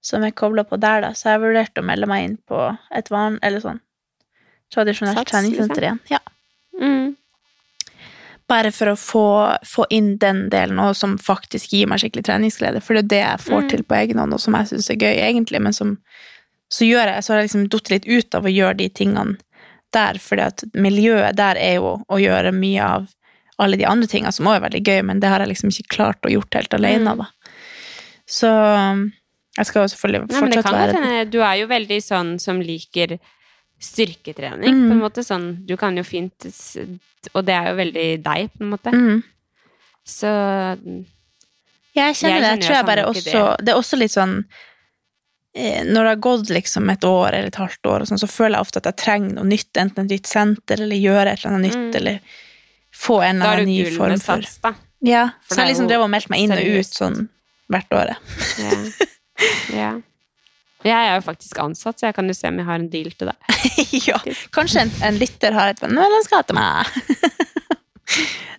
Som 0.06 0.24
er 0.24 0.30
kobla 0.32 0.64
på 0.64 0.78
der, 0.78 1.02
da. 1.02 1.10
Så 1.18 1.32
jeg 1.32 1.40
har 1.40 1.48
vurdert 1.48 1.80
å 1.82 1.82
melde 1.82 2.06
meg 2.06 2.24
inn 2.24 2.38
på 2.38 2.78
et 2.94 3.08
van... 3.10 3.40
Eller 3.42 3.60
sånn 3.60 3.80
tradisjonelt 4.70 5.28
treningssenter 5.30 5.82
igjen. 5.82 6.00
Ja. 6.10 6.20
Mm. 6.80 7.16
Bare 8.56 8.72
for 8.72 8.94
å 8.94 8.96
få, 9.00 9.26
få 9.68 9.86
inn 9.94 10.14
den 10.22 10.46
delen, 10.54 10.80
og 10.80 10.96
som 10.96 11.18
faktisk 11.20 11.74
gir 11.76 11.90
meg 11.92 12.00
skikkelig 12.04 12.24
treningsglede. 12.30 12.82
For 12.84 12.96
det 12.96 13.06
er 13.06 13.12
det 13.14 13.24
jeg 13.26 13.44
får 13.50 13.62
Mm. 13.66 13.70
til 13.74 13.84
på 13.84 13.96
egen 14.00 14.22
hånd, 14.24 14.34
og 14.34 14.40
som 14.44 14.56
jeg 14.56 14.70
syns 14.72 14.90
er 14.94 15.02
gøy, 15.02 15.16
egentlig, 15.28 15.62
men 15.62 15.74
som 15.76 15.98
så 16.72 16.88
gjør 16.88 17.12
jeg, 17.14 17.24
så 17.24 17.34
har 17.34 17.42
jeg 17.42 17.50
liksom 17.50 17.68
datt 17.70 17.90
litt 17.94 18.08
ut 18.08 18.36
av 18.40 18.48
å 18.48 18.54
gjøre 18.56 18.78
de 18.80 18.88
tingene 18.90 19.36
der, 19.94 20.18
fordi 20.20 20.42
at 20.42 20.64
miljøet 20.74 21.36
der 21.38 21.56
er 21.62 21.76
jo 21.78 21.92
å 22.10 22.18
gjøre 22.20 22.52
mye 22.56 22.82
av 22.84 23.06
alle 23.62 23.78
de 23.80 23.86
andre 23.88 24.08
tingene 24.12 24.34
som 24.36 24.48
også 24.50 24.58
er 24.60 24.64
veldig 24.70 24.82
gøy, 24.84 25.02
men 25.06 25.20
det 25.24 25.30
har 25.32 25.40
jeg 25.44 25.52
liksom 25.54 25.70
ikke 25.72 25.94
klart 25.96 26.26
å 26.28 26.32
gjort 26.34 26.58
helt 26.58 26.74
alene, 26.74 27.14
Mm. 27.14 27.18
da. 27.22 27.28
Så 28.28 28.50
um, 28.50 29.06
jeg 29.58 29.66
skal 29.70 29.84
jo 29.86 29.92
selvfølgelig 29.94 30.22
Nei, 30.32 30.42
men 30.42 30.50
det 30.52 30.58
fortsatt 30.58 30.72
kan 30.72 30.80
være 30.82 31.04
det. 31.06 31.32
Du 31.32 31.40
er 31.46 31.56
jo 31.62 31.68
veldig 31.70 32.00
sånn 32.04 32.34
som 32.42 32.60
liker 32.60 33.20
styrketrening, 33.80 34.74
Mm. 34.74 34.88
på 34.90 34.92
en 34.96 35.02
måte. 35.02 35.24
Sånn, 35.24 35.66
du 35.66 35.76
kan 35.78 35.96
jo 35.98 36.04
fint 36.04 36.46
Og 37.34 37.44
det 37.46 37.54
er 37.56 37.70
jo 37.72 37.76
veldig 37.78 38.24
deg, 38.24 38.50
på 38.54 38.62
en 38.64 38.70
måte. 38.70 38.92
mm. 38.94 39.24
Så 40.06 40.28
jeg 41.96 42.16
kjenner 42.16 42.36
Jeg 42.36 42.42
det. 42.42 42.50
Jeg 42.52 42.62
tror 42.62 42.76
jeg 42.76 42.86
bare 42.86 43.06
også 43.10 43.44
Det 43.66 43.70
er 43.74 43.80
også 43.80 43.98
litt 43.98 44.12
sånn 44.14 44.36
eh, 45.56 45.84
Når 45.84 45.94
det 46.04 46.12
har 46.12 46.22
gått 46.22 46.50
liksom 46.54 46.90
et 46.92 47.04
år 47.08 47.28
eller 47.34 47.48
et 47.48 47.56
halvt 47.56 47.90
år, 47.90 48.06
sånn, 48.06 48.20
så 48.20 48.28
føler 48.30 48.58
jeg 48.60 48.66
ofte 48.68 48.78
at 48.78 48.90
jeg 48.92 48.98
trenger 48.98 49.34
noe 49.38 49.46
nytt. 49.50 49.72
Enten 49.82 50.06
et 50.06 50.12
nytt 50.12 50.28
senter, 50.28 50.82
eller 50.84 50.96
gjøre 51.00 51.32
et 51.32 51.40
eller 51.46 51.56
annet 51.56 51.72
nytt, 51.72 51.86
Mm. 51.86 51.96
eller 51.96 52.20
få 52.94 53.22
en 53.24 53.42
eller 53.42 53.46
er 53.46 53.58
annen 53.64 53.66
ny 53.66 53.86
form 53.98 54.20
for 54.20 54.42
sats, 54.42 54.58
da. 54.62 54.74
Ja, 55.02 55.30
For 55.44 55.56
så 55.56 55.62
jeg 55.66 55.76
liksom 55.76 55.88
drev 55.88 56.02
og 56.02 56.10
meldte 56.10 56.30
meg 56.30 56.40
inn 56.40 56.52
og 56.52 56.60
ut 56.60 56.86
sånn 56.86 57.30
hvert 57.70 57.90
året. 57.92 58.18
Ja. 58.60 59.76
ja. 59.76 60.02
Jeg 60.86 60.96
er 60.96 61.16
jo 61.18 61.24
faktisk 61.26 61.60
ansatt, 61.64 61.98
så 62.00 62.10
jeg 62.10 62.16
kan 62.18 62.28
jo 62.30 62.36
se 62.38 62.50
om 62.52 62.60
jeg 62.62 62.68
har 62.68 62.82
en 62.82 62.90
deal 62.94 63.10
til 63.18 63.32
deg. 63.32 63.56
ja, 64.10 64.20
kanskje 64.54 64.86
en, 64.86 64.92
en 65.08 65.18
lytter 65.22 65.56
har 65.58 65.74
et 65.74 65.82
medlemskap 65.86 66.46
til 66.50 66.60
meg. 66.60 66.92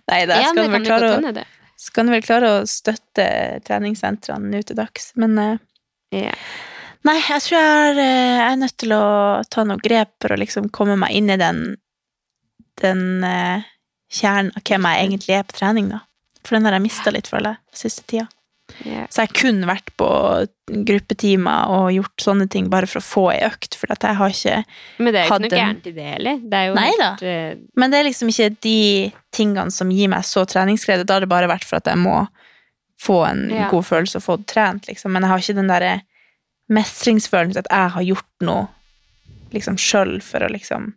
Nei, 0.07 0.23
da, 0.27 0.41
Ja, 0.41 0.51
skal 0.51 0.67
kan 0.71 1.45
skal 1.77 2.07
du 2.07 2.13
vel 2.15 2.25
klare 2.25 2.49
å 2.55 2.67
støtte 2.69 3.27
treningssentrene 3.67 4.51
nå 4.51 4.63
til 4.65 4.79
dags. 4.79 5.11
Men 5.19 5.37
uh, 5.37 5.59
yeah. 6.15 6.35
nei, 7.07 7.17
jeg 7.21 7.43
tror 7.45 7.57
jeg 7.57 7.81
er, 7.87 8.01
eh, 8.01 8.35
jeg 8.37 8.47
er 8.49 8.61
nødt 8.63 8.77
til 8.81 8.95
å 8.97 9.03
ta 9.49 9.65
noen 9.67 9.83
grep 9.83 10.15
for 10.23 10.33
å 10.33 10.39
liksom 10.41 10.71
komme 10.73 10.97
meg 10.99 11.15
inn 11.17 11.29
i 11.33 11.39
den, 11.39 11.61
den 12.81 13.03
uh, 13.23 13.67
kjernen 14.09 14.53
av 14.57 14.65
hvem 14.65 14.89
jeg 14.89 15.05
egentlig 15.05 15.37
er 15.37 15.45
på 15.47 15.59
trening, 15.59 15.91
da. 15.93 16.03
For 16.43 16.57
den 16.57 16.67
har 16.67 16.77
jeg 16.77 16.87
mista 16.87 17.13
litt, 17.13 17.29
føler 17.29 17.55
jeg, 17.55 17.77
siste 17.83 18.07
tida. 18.09 18.27
Ja. 18.85 19.05
Så 19.09 19.21
jeg 19.23 19.29
har 19.29 19.41
kun 19.41 19.61
vært 19.65 19.89
på 19.97 20.07
gruppetimer 20.85 21.69
og 21.71 21.91
gjort 21.95 22.23
sånne 22.25 22.49
ting 22.51 22.67
bare 22.69 22.85
for 22.91 22.99
å 22.99 23.05
få 23.05 23.23
ei 23.31 23.39
økt, 23.47 23.75
for 23.79 23.91
at 23.93 24.03
jeg 24.03 24.15
har 24.19 24.29
ikke 24.33 24.57
Men 24.99 25.13
det 25.13 25.21
er 25.21 25.27
jo 25.27 25.33
ikke 25.33 25.39
noe 25.45 25.51
en- 25.51 25.61
gærent 25.61 25.87
i 25.87 25.91
det 25.95 26.07
heller. 26.13 26.37
Det 26.43 26.53
er 26.59 26.65
jo 26.67 26.73
Nei 26.75 26.91
da. 26.99 27.09
helt, 27.11 27.23
eh, 27.23 27.55
Men 27.75 27.91
det 27.91 27.99
er 27.99 28.09
liksom 28.09 28.27
ikke 28.33 28.49
de 28.61 29.11
tingene 29.31 29.71
som 29.71 29.89
gir 29.89 30.09
meg 30.09 30.23
så 30.27 30.45
treningsglede. 30.45 31.05
Da 31.05 31.13
har 31.15 31.19
det 31.21 31.29
bare 31.29 31.47
vært 31.47 31.63
for 31.63 31.77
at 31.77 31.85
jeg 31.85 31.97
må 31.97 32.27
få 32.99 33.25
en 33.29 33.49
Ja. 33.49 33.69
god 33.69 33.83
følelse 33.85 34.15
og 34.17 34.23
få 34.23 34.37
det 34.37 34.47
trent, 34.47 34.87
liksom. 34.87 35.11
Men 35.11 35.21
jeg 35.23 35.29
har 35.29 35.37
ikke 35.39 35.55
den 35.55 35.67
derre 35.67 36.01
mestringsfølelsen 36.69 37.57
at 37.63 37.67
jeg 37.71 37.89
har 37.91 38.03
gjort 38.03 38.41
noe 38.41 38.67
liksom 39.53 39.77
sjøl 39.77 40.21
for 40.21 40.39
å 40.43 40.49
liksom 40.51 40.93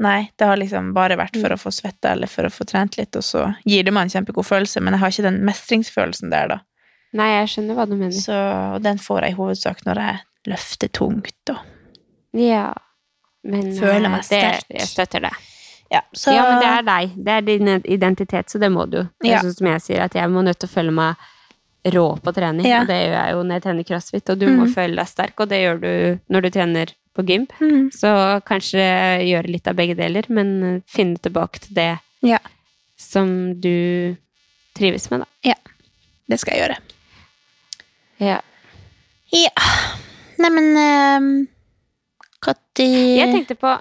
Nei, 0.00 0.30
det 0.38 0.46
har 0.46 0.56
liksom 0.56 0.92
bare 0.94 1.16
vært 1.18 1.34
for 1.40 1.48
Mm. 1.50 1.56
å 1.56 1.58
få 1.58 1.72
svette 1.74 2.04
eller 2.12 2.26
for 2.30 2.44
å 2.44 2.52
få 2.54 2.64
trent 2.64 2.96
litt, 2.98 3.16
og 3.16 3.22
så 3.22 3.56
gir 3.66 3.82
det 3.82 3.92
meg 3.92 4.02
en 4.02 4.08
kjempegod 4.24 4.46
følelse, 4.46 4.80
men 4.80 4.92
jeg 4.94 5.00
har 5.00 5.08
ikke 5.10 5.22
den 5.26 5.40
mestringsfølelsen 5.44 6.30
der, 6.30 6.48
da. 6.48 6.58
Nei, 7.14 7.26
jeg 7.40 7.48
skjønner 7.48 7.74
hva 7.74 7.86
du 7.88 7.96
mener. 7.96 8.12
Så, 8.12 8.36
og 8.76 8.82
den 8.82 8.98
får 8.98 9.22
jeg 9.22 9.32
i 9.32 9.36
hovedsak 9.36 9.82
når 9.86 9.96
jeg 9.96 10.20
løfter 10.46 10.88
tungt 10.92 11.50
og 11.50 11.58
Ja. 12.32 12.74
Men 13.44 13.72
Føler 13.72 14.04
eh, 14.04 14.10
meg 14.10 14.20
det, 14.20 14.24
sterk. 14.28 14.64
jeg 14.70 14.86
støtter 14.86 15.20
det. 15.22 15.32
Ja, 15.90 16.00
så 16.14 16.32
Ja, 16.34 16.42
men 16.50 16.60
det 16.60 16.68
er 16.68 16.82
deg. 16.82 17.24
Det 17.24 17.32
er 17.32 17.40
din 17.40 17.68
identitet, 17.84 18.46
så 18.50 18.58
det 18.60 18.70
må 18.70 18.84
du. 18.90 18.98
Det 19.22 19.30
er 19.30 19.34
Ja. 19.36 19.40
sånn 19.40 19.56
som 19.56 19.66
jeg 19.66 19.80
sier, 19.80 20.00
at 20.04 20.12
jeg 20.12 20.28
må 20.28 20.42
nødt 20.44 20.58
til 20.58 20.68
å 20.68 20.72
føle 20.74 20.92
meg 20.92 21.16
rå 21.86 22.20
på 22.20 22.34
trening. 22.34 22.66
Ja. 22.66 22.82
Og 22.82 22.86
det 22.88 22.98
gjør 23.08 23.16
jeg 23.24 23.32
jo 23.32 23.42
når 23.42 23.52
jeg 23.54 23.62
trener 23.62 23.84
crossfit, 23.84 24.30
og 24.30 24.38
du 24.38 24.46
må 24.48 24.66
Mhm. 24.66 24.74
føle 24.74 24.96
deg 24.96 25.06
sterk, 25.06 25.40
og 25.40 25.48
det 25.48 25.62
gjør 25.62 25.80
du 25.80 26.20
når 26.30 26.42
du 26.42 26.50
trener 26.50 26.86
på 27.18 27.26
gym. 27.26 27.48
Mm. 27.58 27.88
Så 27.94 28.12
kanskje 28.48 28.84
gjøre 29.26 29.50
litt 29.50 29.66
av 29.70 29.76
begge 29.78 29.98
deler, 29.98 30.28
men 30.30 30.82
finne 30.88 31.18
tilbake 31.22 31.66
til 31.66 31.74
det 31.80 31.90
Ja. 32.26 32.38
som 32.96 33.58
du 33.60 34.16
trives 34.78 35.10
med, 35.10 35.26
da. 35.26 35.54
Det 36.28 36.36
skal 36.40 36.54
jeg 36.54 36.64
gjøre. 36.66 36.78
Ja. 38.20 38.38
Ja. 39.32 39.68
Neimen 40.38 40.76
um, 41.18 41.30
Katti 42.44 42.86
Jeg 43.18 43.32
tenkte 43.34 43.56
på 43.58 43.74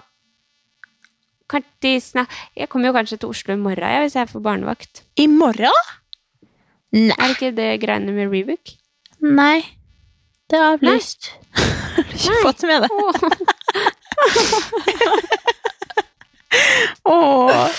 de 1.82 1.94
Jeg 2.58 2.68
kommer 2.68 2.90
jo 2.90 2.96
kanskje 2.96 3.20
til 3.22 3.30
Oslo 3.32 3.54
i 3.54 3.60
morgen, 3.62 3.80
ja, 3.88 4.02
hvis 4.04 4.18
jeg 4.18 4.28
får 4.28 4.42
barnevakt. 4.44 5.04
I 5.16 5.28
morgen? 5.32 5.72
Nei. 6.92 7.14
Er 7.14 7.22
det 7.24 7.36
ikke 7.38 7.52
det 7.56 7.68
greiene 7.84 8.12
med 8.16 8.34
Rebook? 8.34 8.74
Nei. 9.24 9.62
Det 10.48 10.58
er 10.58 10.66
avlyst. 10.74 11.32
Har 11.98 12.04
du 12.04 12.12
ikke 12.14 12.32
Nei. 12.32 12.42
fått 12.46 12.62
med 12.70 12.82
det? 12.84 12.90
Åh. 17.04 17.70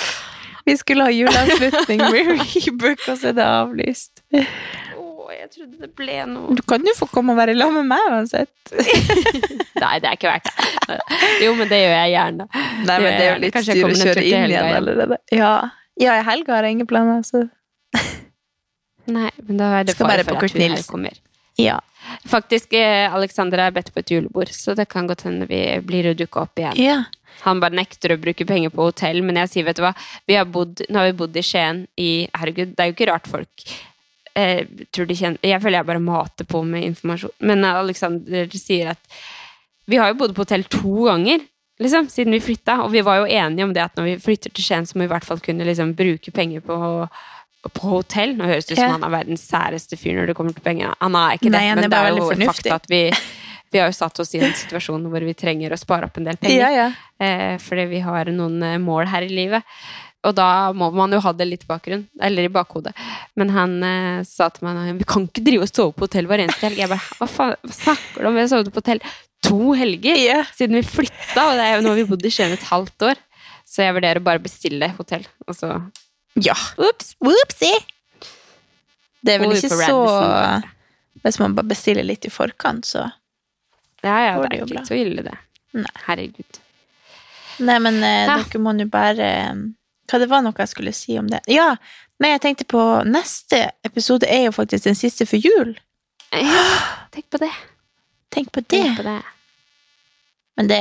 Vi 0.69 0.77
skulle 0.77 1.03
ha 1.07 1.11
juleavslutning 1.11 1.99
med 1.99 2.27
Rebook, 2.29 3.09
og 3.09 3.17
så 3.17 3.31
er 3.31 3.37
det 3.39 3.45
avlyst. 3.47 4.21
Åh, 4.35 5.31
jeg 5.33 5.49
trodde 5.55 5.79
det 5.81 5.89
ble 5.97 6.19
noe 6.29 6.57
Du 6.57 6.61
kan 6.69 6.85
jo 6.85 6.93
få 6.99 7.09
komme 7.09 7.33
og 7.33 7.39
være 7.41 7.55
sammen 7.57 7.89
med 7.89 7.95
meg 7.95 8.03
uansett. 8.13 8.53
Nei, 9.83 9.95
det 10.03 10.11
er 10.11 10.19
ikke 10.19 10.29
verdt 10.35 10.51
det. 10.91 10.99
Jo, 11.47 11.55
men 11.57 11.71
det 11.73 11.79
gjør 11.81 11.95
jeg 11.95 12.13
gjerne. 12.19 12.49
Nei, 12.59 12.99
men 12.99 13.09
det 13.09 13.23
er 13.23 13.31
jo 13.31 13.39
litt 13.47 13.57
styr 13.65 13.81
å 13.87 13.95
kjøre 13.95 14.27
inn 14.27 14.29
igjen 14.29 14.51
igjen. 14.53 14.77
allerede. 14.83 15.21
Ja. 15.33 15.55
ja, 16.01 16.19
i 16.21 16.27
helga 16.29 16.59
har 16.59 16.69
jeg 16.69 16.77
ingen 16.77 16.91
planer, 16.91 17.25
så 17.25 17.47
Nei, 19.09 19.31
men 19.41 19.57
da 19.57 19.71
er 19.79 19.89
det 19.89 19.97
fare 19.97 20.19
bare 20.19 20.25
på 20.29 20.37
for 20.37 20.45
at 20.51 20.53
hun 20.53 20.77
her 20.77 20.85
kommer. 20.85 21.17
Ja. 21.59 21.79
Faktisk, 22.29 22.73
eh, 22.79 23.07
Alexander 23.15 23.67
er 23.67 23.75
bedt 23.75 23.93
på 23.93 24.01
et 24.01 24.13
julebord, 24.15 24.51
så 24.55 24.75
det 24.79 24.89
kan 24.89 25.09
godt 25.11 25.27
hende 25.27 25.49
vi 25.51 25.61
blir 25.85 26.11
å 26.11 26.17
dukke 26.17 26.47
opp 26.47 26.61
igjen. 26.61 26.79
ja. 26.81 26.99
Han 27.45 27.61
bare 27.63 27.77
nekter 27.79 28.11
å 28.11 28.19
bruke 28.19 28.43
penger 28.43 28.73
på 28.75 28.89
hotell, 28.89 29.21
men 29.23 29.37
jeg 29.39 29.51
sier, 29.53 29.67
vet 29.69 29.79
du 29.79 29.85
hva, 29.85 29.93
vi 30.27 30.35
har 30.35 30.49
bodd, 30.51 30.81
nå 30.91 30.99
har 30.99 31.07
vi 31.07 31.19
bodd 31.21 31.37
i 31.39 31.45
Skien 31.47 31.85
i 31.95 32.27
Herregud, 32.35 32.73
det 32.75 32.83
er 32.83 32.89
jo 32.91 32.97
ikke 32.97 33.07
rart 33.13 33.29
folk 33.31 33.69
eh, 34.39 34.65
tror 34.95 35.09
de 35.09 35.17
kjenner 35.19 35.51
Jeg 35.51 35.63
føler 35.63 35.81
jeg 35.81 35.89
bare 35.91 36.03
mater 36.03 36.49
på 36.49 36.63
med 36.67 36.87
informasjon. 36.89 37.35
Men 37.51 37.67
Alexander 37.69 38.51
sier 38.59 38.93
at 38.95 39.21
vi 39.89 40.01
har 40.01 40.13
jo 40.13 40.19
bodd 40.21 40.35
på 40.37 40.45
hotell 40.45 40.67
to 40.69 41.07
ganger, 41.07 41.47
liksom, 41.81 42.11
siden 42.13 42.35
vi 42.37 42.43
flytta, 42.45 42.83
og 42.85 42.93
vi 42.93 43.01
var 43.07 43.23
jo 43.23 43.31
enige 43.31 43.65
om 43.65 43.73
det 43.73 43.87
at 43.87 43.97
når 43.97 44.11
vi 44.11 44.19
flytter 44.27 44.53
til 44.53 44.67
Skien, 44.67 44.87
så 44.87 44.99
må 44.99 45.07
vi 45.07 45.09
i 45.09 45.15
hvert 45.15 45.29
fall 45.29 45.41
kunne 45.45 45.67
liksom 45.69 45.95
bruke 45.97 46.35
penger 46.35 46.65
på 46.67 46.77
på 47.67 47.91
hotell. 47.91 48.37
Nå 48.39 48.47
høres 48.49 48.69
det 48.69 48.77
ut 48.77 48.79
som 48.79 48.87
Ja. 48.87 48.95
han 48.97 49.05
er 49.05 49.15
verdens 49.17 49.45
særeste 49.49 49.99
fyr 49.99 50.15
når 50.19 50.31
det 50.31 50.37
kommer 50.39 50.55
til 50.55 50.63
penger. 50.63 50.95
Han 51.01 51.15
er 51.15 51.37
ikke 51.37 51.51
det, 51.51 51.59
Nei, 51.59 51.67
er 51.67 51.75
men 51.75 51.85
det 51.85 51.91
bare 51.91 52.13
er 52.13 52.17
jo 52.17 52.31
fornuftig. 52.31 52.71
fakta 52.71 52.75
at 52.75 52.91
vi, 52.91 53.03
vi 53.73 53.79
har 53.79 53.89
jo 53.91 53.97
satt 53.99 54.21
oss 54.21 54.35
i 54.35 54.43
en 54.43 54.55
situasjon 54.55 55.09
hvor 55.11 55.27
vi 55.27 55.35
trenger 55.35 55.75
å 55.75 55.79
spare 55.79 56.07
opp 56.07 56.19
en 56.19 56.29
del 56.31 56.37
penger. 56.37 56.59
Ja, 56.59 56.71
ja. 56.71 56.91
Eh, 57.19 57.59
fordi 57.59 57.89
vi 57.91 58.01
har 58.01 58.31
noen 58.31 58.63
eh, 58.63 58.79
mål 58.79 59.11
her 59.11 59.27
i 59.27 59.33
livet. 59.33 59.63
Og 60.27 60.35
da 60.35 60.73
må 60.75 60.91
man 60.91 61.13
jo 61.15 61.21
ha 61.23 61.33
det 61.33 61.47
litt 61.47 61.63
i 61.63 61.71
bakgrunn, 61.71 62.09
eller 62.21 62.49
i 62.49 62.51
bakhodet. 62.53 62.93
Men 63.39 63.53
han 63.55 63.83
eh, 63.87 64.25
sa 64.27 64.49
til 64.51 64.67
meg 64.67 64.99
vi 64.99 65.07
kan 65.09 65.29
ikke 65.29 65.45
drive 65.47 65.69
og 65.69 65.71
sove 65.71 65.95
på 65.95 66.09
hotell 66.09 66.27
hver 66.27 66.43
eneste 66.43 66.67
helg. 66.67 66.81
Jeg 66.83 66.91
bare, 66.91 67.15
hva 67.21 67.31
faen 67.31 67.55
hva 67.63 67.77
snakker 67.77 68.23
du 68.23 68.31
om? 68.31 68.35
Vi 68.35 68.43
har 68.43 68.51
sovet 68.51 68.73
på 68.75 68.83
hotell 68.83 69.03
to 69.47 69.73
helger 69.79 70.19
yeah. 70.19 70.51
siden 70.57 70.75
vi 70.81 70.83
flytta, 70.83 71.45
og 71.45 71.55
det 71.55 71.65
er 71.65 71.77
jo 71.77 71.85
nå 71.85 71.93
har 71.93 72.01
vi 72.01 72.09
bodd 72.11 72.27
i 72.27 72.33
Skien 72.35 72.53
et 72.53 72.67
halvt 72.73 73.07
år. 73.13 73.23
Så 73.69 73.85
jeg 73.85 73.95
vurderer 73.95 74.25
bare 74.25 74.41
å 74.41 74.43
bestille 74.43 74.91
hotell, 74.97 75.27
og 75.47 75.55
så 75.55 75.77
ja. 76.45 76.55
Ops! 76.79 77.15
Whoopsie! 77.25 77.79
Det 79.25 79.35
er 79.35 79.41
vel 79.43 79.57
ikke 79.57 79.69
så 79.73 79.79
Radisson? 79.81 80.69
Hvis 81.25 81.39
man 81.43 81.55
bare 81.59 81.67
bestiller 81.73 82.07
litt 82.07 82.25
i 82.29 82.31
forkant, 82.31 82.87
så 82.87 83.09
Ja, 84.05 84.15
ja, 84.23 84.35
det 84.39 84.51
det 84.51 84.59
er 84.61 84.65
ikke 84.65 84.75
bra. 84.77 84.85
så 84.87 84.95
ille, 84.95 85.23
det. 85.27 85.35
Nei. 85.75 85.91
Herregud. 86.07 86.61
Nei, 87.67 87.79
men 87.83 87.97
eh, 88.07 88.27
Ja. 88.29 88.37
dere 88.39 88.61
må 88.63 88.73
nå 88.77 88.87
bare 88.89 89.27
eh, 89.27 89.55
Hva 90.09 90.19
det 90.23 90.29
var 90.31 90.43
noe 90.47 90.55
jeg 90.57 90.69
skulle 90.71 90.93
si 90.95 91.19
om 91.19 91.27
det? 91.29 91.41
Ja, 91.51 91.73
nei, 92.23 92.31
jeg 92.37 92.41
tenkte 92.45 92.65
på 92.71 92.85
Neste 93.05 93.65
episode 93.85 94.29
er 94.31 94.45
jo 94.47 94.53
faktisk 94.55 94.85
den 94.87 94.95
siste 94.97 95.27
for 95.27 95.37
jul. 95.43 95.75
Ja, 96.33 96.63
tenk 97.11 97.27
på 97.31 97.39
det. 97.43 97.51
Tenk 98.31 98.53
på 98.53 98.61
det. 98.63 98.69
Tenk 98.71 98.97
på 99.01 99.03
det. 99.09 99.19
Men 100.57 100.69
det, 100.71 100.81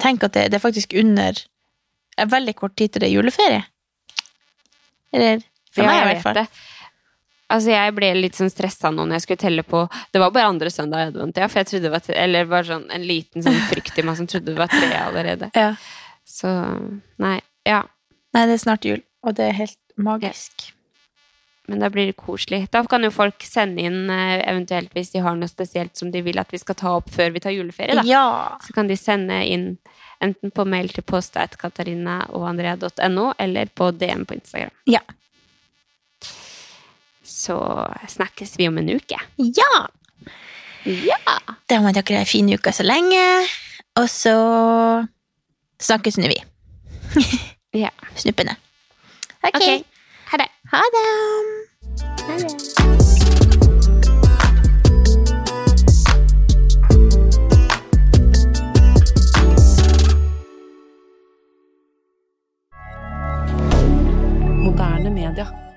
tenk 0.00 0.22
at 0.24 0.32
det, 0.36 0.46
det 0.50 0.58
er 0.60 0.62
faktisk 0.68 0.92
under 0.96 1.40
er 2.18 2.26
veldig 2.28 2.54
kort 2.58 2.76
tid 2.76 2.92
til 2.92 3.00
det 3.00 3.08
er 3.08 3.14
juleferie. 3.16 3.64
Eller 5.12 5.40
for 5.74 5.82
Ja, 5.84 5.88
meg, 5.90 6.00
i 6.00 6.06
hvert 6.14 6.22
fall. 6.22 6.46
Altså, 7.50 7.72
jeg 7.72 7.94
ble 7.96 8.08
litt 8.14 8.36
sånn 8.38 8.50
stressa 8.52 8.92
nå 8.94 9.02
når 9.08 9.16
jeg 9.18 9.24
skulle 9.24 9.42
telle 9.42 9.62
på 9.66 9.80
Det 10.14 10.20
var 10.22 10.30
bare 10.30 10.50
andre 10.52 10.70
søndag 10.70 11.00
i 11.02 11.08
advent, 11.10 11.36
ja, 11.42 11.48
for 11.50 11.58
jeg 11.62 11.66
trodde 11.70 11.88
det 11.88 11.94
var 11.96 12.04
tre, 12.06 12.14
Eller 12.22 12.44
bare 12.50 12.68
sånn 12.68 12.84
en 12.94 13.06
liten 13.08 13.42
sånn 13.42 13.58
frykt 13.70 13.98
i 13.98 14.04
meg 14.06 14.18
som 14.20 14.28
trodde 14.30 14.52
det 14.52 14.58
var 14.60 14.70
tre 14.70 14.90
allerede. 15.02 15.48
Ja. 15.58 15.72
Så 16.30 16.50
nei. 17.18 17.40
Ja. 17.66 17.82
Nei, 18.34 18.44
det 18.46 18.54
er 18.54 18.62
snart 18.62 18.86
jul, 18.86 19.00
og 19.26 19.34
det 19.34 19.48
er 19.50 19.56
helt 19.58 19.78
magisk. 19.98 20.68
men 21.70 21.78
da 21.82 21.88
blir 21.90 22.06
det 22.10 22.16
koselig. 22.18 22.64
Da 22.70 22.80
kan 22.86 23.02
jo 23.06 23.10
folk 23.14 23.42
sende 23.46 23.82
inn 23.86 24.08
eh, 24.10 24.40
eventuelt 24.50 24.90
hvis 24.94 25.10
de 25.12 25.20
har 25.22 25.36
noe 25.38 25.46
spesielt 25.50 25.94
som 25.98 26.10
de 26.10 26.22
vil 26.26 26.38
at 26.42 26.50
vi 26.50 26.58
skal 26.58 26.74
ta 26.74 26.94
opp 26.98 27.10
før 27.14 27.30
vi 27.34 27.42
tar 27.44 27.54
juleferie. 27.54 27.94
da. 27.94 28.02
Ja. 28.06 28.58
Så 28.62 28.74
kan 28.74 28.88
de 28.90 28.96
sende 28.98 29.36
inn 29.46 29.68
enten 30.24 30.50
på 30.54 30.64
mail 30.68 30.88
til 30.92 31.02
post.katarinaogandrea.no 31.06 33.32
eller 33.38 33.66
på 33.74 33.90
DM 33.96 34.24
på 34.28 34.34
Instagram. 34.36 34.70
Ja. 34.90 35.00
Så 37.24 37.86
snakkes 38.08 38.58
vi 38.58 38.68
om 38.68 38.78
en 38.78 38.90
uke. 38.96 39.18
ja. 39.36 39.86
Ja! 40.84 41.38
Da 41.68 41.80
må 41.84 41.90
dere 41.92 42.14
ha 42.16 42.20
en 42.24 42.28
fin 42.28 42.48
uke 42.48 42.72
så 42.72 42.82
lenge, 42.86 43.20
og 44.00 44.08
så 44.08 44.32
snakkes 45.80 46.16
nå 46.20 46.26
vi. 46.32 46.40
ja. 47.84 47.90
Snuppene. 48.16 48.56
Ok. 49.44 49.60
Ha 49.60 49.66
det. 50.40 50.48
Ha 50.72 50.80
det. 50.88 50.88
Ha 52.26 52.40
det. 52.40 52.79
Moderne 65.30 65.54
media. 65.54 65.69